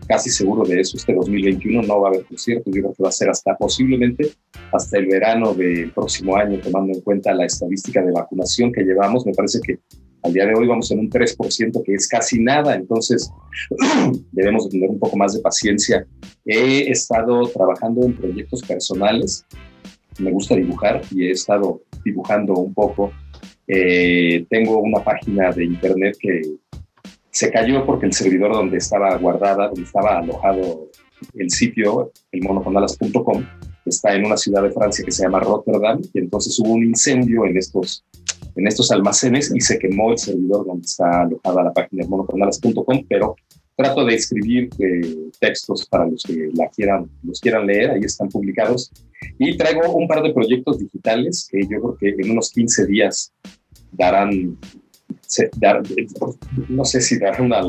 [0.09, 0.97] casi seguro de eso.
[0.97, 2.75] Este 2021 no va a haber conciertos.
[2.75, 4.33] Yo creo que va a ser hasta posiblemente
[4.73, 9.25] hasta el verano del próximo año, tomando en cuenta la estadística de vacunación que llevamos.
[9.25, 9.79] Me parece que
[10.23, 13.31] al día de hoy vamos en un 3%, que es casi nada, entonces
[14.33, 16.07] debemos tener un poco más de paciencia.
[16.45, 19.47] He estado trabajando en proyectos personales,
[20.19, 23.13] me gusta dibujar y he estado dibujando un poco.
[23.73, 26.43] Eh, tengo una página de internet que
[27.31, 30.89] se cayó porque el servidor donde estaba guardada, donde estaba alojado
[31.35, 33.45] el sitio, el monoconalas.com,
[33.87, 37.47] está en una ciudad de Francia que se llama Rotterdam y entonces hubo un incendio
[37.47, 38.05] en estos
[38.57, 43.37] en estos almacenes y se quemó el servidor donde está alojada la página monoconalas.com, pero
[43.83, 48.29] trato de escribir eh, textos para los que la quieran, los quieran leer, ahí están
[48.29, 48.93] publicados.
[49.39, 53.33] Y traigo un par de proyectos digitales que yo creo que en unos 15 días
[53.93, 54.59] darán
[55.57, 55.83] dar,
[56.69, 57.63] no sé si dar una,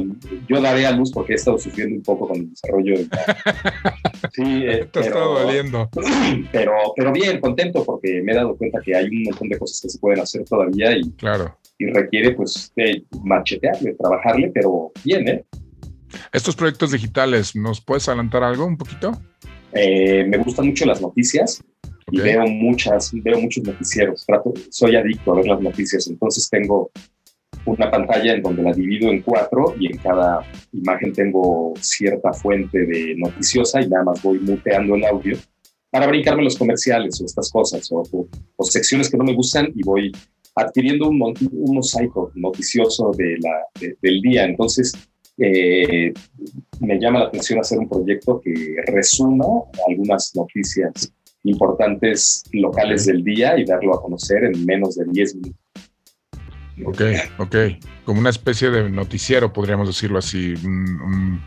[0.48, 2.98] yo daré a luz porque he estado sufriendo un poco con el desarrollo.
[2.98, 3.04] De
[4.34, 5.90] sí, eh, Te pero, doliendo.
[6.52, 9.82] Pero, pero bien, contento porque me he dado cuenta que hay un montón de cosas
[9.82, 11.56] que se pueden hacer todavía y, claro.
[11.78, 15.46] y requiere pues de machetearle, trabajarle, pero bien, ¿eh?
[16.32, 19.12] Estos proyectos digitales, ¿nos puedes adelantar algo un poquito?
[19.74, 21.64] Eh, me gustan mucho las noticias
[22.12, 24.26] y veo muchas, veo muchos noticieros.
[24.26, 26.92] Trato, soy adicto a ver las noticias, entonces tengo
[27.66, 32.86] una pantalla en donde la divido en cuatro y en cada imagen tengo cierta fuente
[32.86, 35.38] de noticiosa y nada más voy muteando el audio
[35.92, 38.28] para brincarme los comerciales o estas cosas o,
[38.64, 40.12] secciones que no me gustan y voy
[40.56, 44.46] adquiriendo un, un mosaico noticioso de la, del día.
[44.46, 44.94] Entonces,
[45.44, 46.14] eh,
[46.80, 49.46] me llama la atención hacer un proyecto que resuma
[49.88, 51.12] algunas noticias
[51.44, 55.62] importantes locales del día y darlo a conocer en menos de 10 minutos.
[56.86, 57.02] Ok,
[57.40, 57.56] ok.
[58.06, 60.54] Como una especie de noticiero, podríamos decirlo así.
[60.64, 61.42] Un,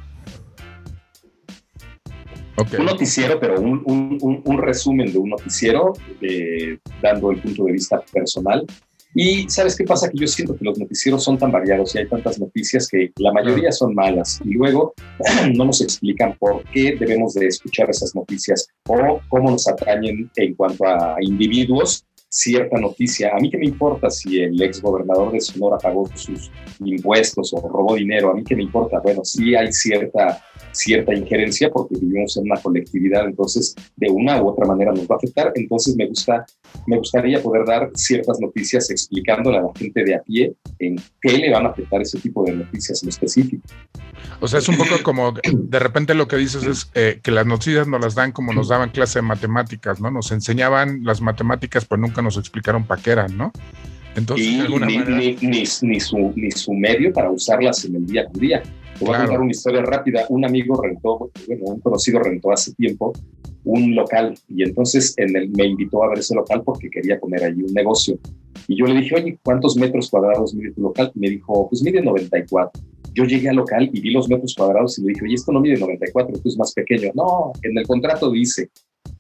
[2.79, 8.67] noticiero, pero un, resumen de un noticiero, eh, dando el punto de vista personal.
[9.15, 10.11] Y sabes qué pasa?
[10.11, 13.33] Que yo siento que los noticieros son tan variados y hay tantas noticias que la
[13.33, 14.95] mayoría son malas y luego
[15.55, 20.55] no nos explican por qué debemos de escuchar esas noticias o cómo nos atañen en
[20.55, 22.05] cuanto a individuos
[22.35, 23.31] cierta noticia.
[23.33, 26.51] A mí qué me importa si el ex gobernador de Sonora pagó sus
[26.85, 28.99] impuestos o robó dinero, a mí qué me importa.
[28.99, 30.43] Bueno, sí hay cierta,
[30.75, 35.15] cierta injerencia porque vivimos en una colectividad, entonces de una u otra manera nos va
[35.15, 35.53] a afectar.
[35.55, 36.45] Entonces me, gusta,
[36.87, 41.39] me gustaría poder dar ciertas noticias explicándole a la gente de a pie en qué
[41.39, 43.63] le van a afectar ese tipo de noticias en específico.
[44.41, 47.47] O sea, es un poco como de repente lo que dices es eh, que las
[47.47, 50.11] noticias nos las dan como nos daban clase de matemáticas, ¿no?
[50.11, 53.53] Nos enseñaban las matemáticas, pero nunca nos explicaron para qué eran, ¿no?
[54.17, 58.63] Entonces, y ni, ni, su, ni su medio para usarlas en el día a día.
[58.99, 60.25] Te voy a contar una historia rápida.
[60.29, 63.13] Un amigo rentó, bueno, un conocido rentó hace tiempo
[63.65, 67.45] un local y entonces en el, me invitó a ver ese local porque quería poner
[67.45, 68.19] allí un negocio.
[68.69, 71.11] Y yo le dije, oye, ¿cuántos metros cuadrados mide tu local?
[71.15, 72.83] Y me dijo, pues mide 94.
[73.15, 75.61] Yo llegué al local y vi los metros cuadrados y le dije, oye, esto no
[75.61, 77.11] mide 94, esto es más pequeño.
[77.15, 78.71] No, en el contrato dice.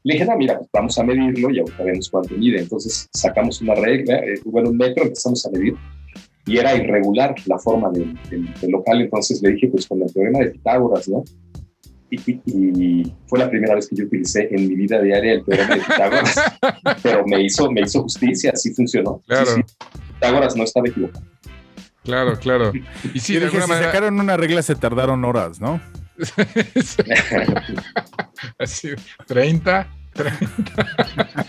[0.04, 2.60] Le dije, no, mira, pues vamos a medirlo y ahorita vemos cuánto mide.
[2.60, 5.74] Entonces sacamos una regla, eh, bueno, un metro, empezamos a medir
[6.46, 8.14] y era irregular la forma del,
[8.68, 9.00] local.
[9.00, 11.24] Entonces le dije, pues con el teorema de Pitágoras, ¿no?
[12.10, 15.80] Y, fue la primera vez que yo utilicé en mi vida diaria el teorema de
[15.80, 16.36] Pitágoras,
[17.02, 19.22] pero me hizo, me hizo justicia, así funcionó.
[19.26, 19.50] Claro.
[20.14, 21.24] Pitágoras no estaba equivocado.
[22.02, 22.72] Claro, claro.
[23.14, 23.86] Y sí, de alguna manera...
[23.86, 25.80] sacaron una regla se tardaron horas, ¿no?
[28.58, 28.90] Así,
[29.26, 31.46] 30, 30.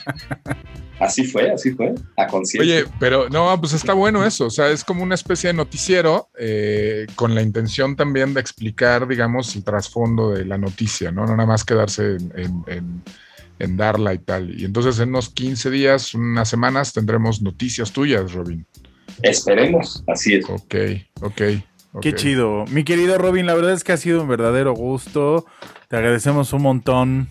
[1.00, 2.78] Así fue, así fue, a conciencia.
[2.78, 6.30] Oye, pero no, pues está bueno eso, o sea, es como una especie de noticiero
[6.40, 11.26] eh, con la intención también de explicar, digamos, el trasfondo de la noticia, ¿no?
[11.26, 13.04] No nada más quedarse en,
[13.60, 14.60] en darla y tal.
[14.60, 18.66] Y entonces en unos 15 días, unas semanas, tendremos noticias tuyas, Robin.
[19.22, 20.46] Esperemos, así es.
[20.50, 20.76] Ok,
[21.22, 21.42] ok.
[22.02, 22.66] Qué chido.
[22.72, 25.46] Mi querido Robin, la verdad es que ha sido un verdadero gusto.
[25.88, 27.28] Te agradecemos un montón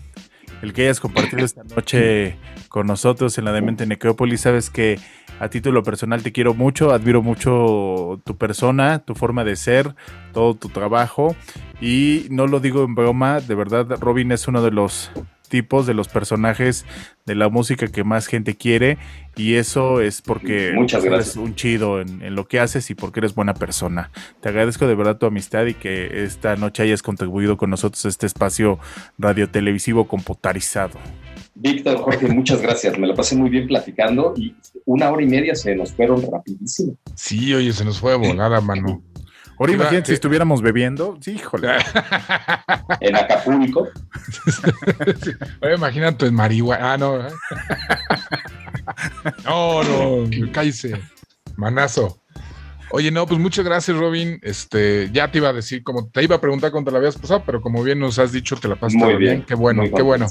[0.61, 2.37] el que hayas compartido esta noche
[2.69, 4.41] con nosotros en la Demente Necrópolis.
[4.41, 4.99] Sabes que
[5.39, 9.93] A título personal te quiero mucho, admiro mucho tu persona, tu forma de ser,
[10.31, 11.35] todo tu trabajo.
[11.81, 15.11] Y no lo digo en broma, de verdad, Robin es uno de los
[15.47, 16.85] tipos de los personajes
[17.25, 18.97] de la música que más gente quiere
[19.35, 23.53] y eso es porque eres un chido en, lo que haces y porque eres buena
[23.53, 24.11] persona.
[24.41, 28.09] Te agradezco de verdad tu amistad y que esta noche hayas contribuido con nosotros a
[28.09, 28.79] este espacio
[29.17, 30.99] radiotelevisivo computarizado.
[31.55, 32.99] Víctor, Jorge, muchas gracias.
[32.99, 34.55] Me lo pasé muy bien platicando y
[34.85, 36.97] una hora y media se nos fueron rapidísimo.
[37.15, 39.01] Sí, oye, se nos fue a volar a mano.
[39.57, 41.17] Ahora imagínate si estuviéramos bebiendo.
[41.21, 41.69] Sí, híjole.
[42.99, 43.87] en Acapulco.
[45.61, 46.93] Oye, imagínate en marihuana.
[46.93, 47.27] Ah, no.
[47.27, 47.31] ¿eh?
[49.45, 51.01] no, no, cállese.
[51.55, 52.21] Manazo.
[52.91, 54.39] Oye, no, pues muchas gracias, Robin.
[54.41, 57.43] Este, ya te iba a decir, como te iba a preguntar cuando la habías pasado,
[57.45, 59.43] pero como bien nos has dicho, te la pasaste muy bien.
[59.43, 60.27] Qué bueno, qué bueno.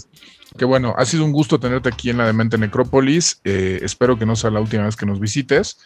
[0.56, 0.94] Qué bueno.
[0.96, 3.40] Ha sido un gusto tenerte aquí en la Demente Necrópolis.
[3.44, 5.78] Eh, espero que no sea la última vez que nos visites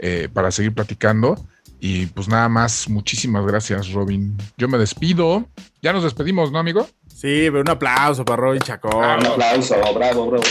[0.00, 1.36] eh, para seguir platicando.
[1.80, 4.36] Y pues nada más, muchísimas gracias, Robin.
[4.56, 5.46] Yo me despido.
[5.82, 6.88] Ya nos despedimos, ¿no, amigo?
[7.06, 9.04] Sí, pero un aplauso para Robin Chacón.
[9.04, 10.44] Ah, un aplauso, bravo, bravo.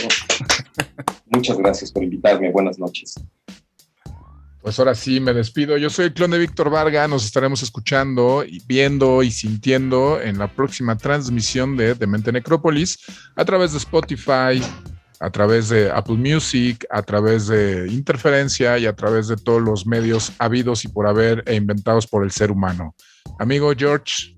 [1.27, 2.51] Muchas gracias por invitarme.
[2.51, 3.15] Buenas noches.
[4.65, 5.77] Pues ahora sí, me despido.
[5.77, 7.07] Yo soy el clon de Víctor Varga.
[7.07, 12.97] Nos estaremos escuchando y viendo y sintiendo en la próxima transmisión de Demente Necrópolis
[13.35, 14.59] a través de Spotify,
[15.19, 19.85] a través de Apple Music, a través de Interferencia y a través de todos los
[19.85, 22.95] medios habidos y por haber e inventados por el ser humano.
[23.39, 24.35] Amigo George.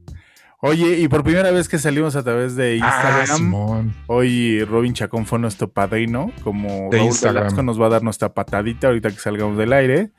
[0.59, 5.27] Oye, y por primera vez que salimos a través de ah, Instagram, hoy Robin Chacón
[5.27, 9.55] fue nuestro padrino, como de Raúl nos va a dar nuestra patadita ahorita que salgamos
[9.57, 10.11] del aire.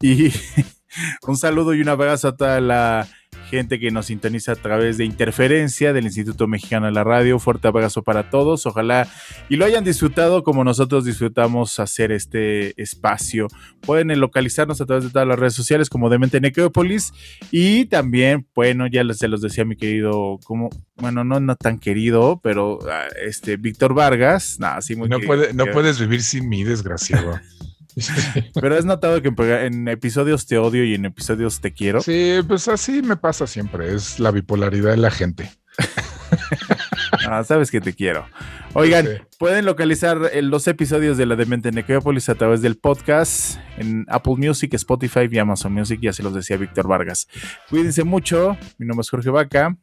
[0.00, 0.32] Y
[1.26, 3.08] un saludo y un abrazo a toda la
[3.50, 7.38] gente que nos sintoniza a través de interferencia del Instituto Mexicano de la Radio.
[7.38, 8.64] Fuerte abrazo para todos.
[8.66, 9.08] Ojalá
[9.48, 13.48] y lo hayan disfrutado como nosotros disfrutamos hacer este espacio.
[13.80, 17.12] Pueden localizarnos a través de todas las redes sociales como Demente Necrópolis.
[17.50, 22.40] Y también, bueno, ya se los decía mi querido, como, bueno, no, no tan querido,
[22.42, 24.58] pero ah, este Víctor Vargas.
[24.80, 27.40] sí, muy no, puede, no puedes vivir sin mí, desgraciado.
[28.54, 29.28] Pero has notado que
[29.64, 32.00] en episodios te odio y en episodios te quiero.
[32.00, 33.94] Sí, pues así me pasa siempre.
[33.94, 35.50] Es la bipolaridad de la gente.
[37.28, 38.26] ah, sabes que te quiero.
[38.74, 39.06] Oigan,
[39.38, 44.72] pueden localizar los episodios de la Demente Necrópolis a través del podcast en Apple Music,
[44.74, 46.00] Spotify y Amazon Music.
[46.00, 47.28] Ya se los decía Víctor Vargas.
[47.68, 48.56] Cuídense mucho.
[48.78, 49.76] Mi nombre es Jorge Vaca.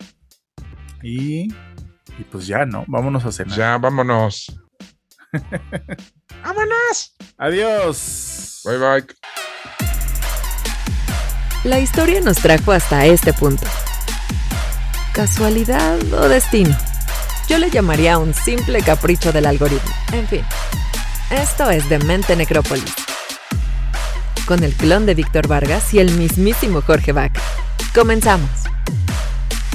[1.04, 2.86] Y, y pues ya, ¿no?
[2.88, 3.58] Vámonos a cenar.
[3.58, 4.60] Ya, vámonos.
[6.44, 7.14] ¡Vámonos!
[7.38, 8.62] Adiós.
[8.66, 9.06] Bye bye.
[11.64, 13.66] La historia nos trajo hasta este punto.
[15.14, 16.78] ¿Casualidad o destino?
[17.50, 19.92] Yo le llamaría un simple capricho del algoritmo.
[20.12, 20.46] En fin,
[21.32, 22.94] esto es Demente Necrópolis.
[24.46, 27.42] Con el clon de Víctor Vargas y el mismísimo Jorge Vaca.
[27.94, 28.50] Comenzamos.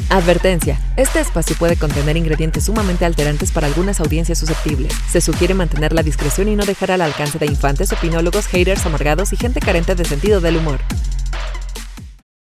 [0.09, 0.79] Advertencia.
[0.97, 4.93] Este espacio puede contener ingredientes sumamente alterantes para algunas audiencias susceptibles.
[5.11, 9.33] Se sugiere mantener la discreción y no dejar al alcance de infantes, opinólogos, haters amargados
[9.33, 10.81] y gente carente de sentido del humor.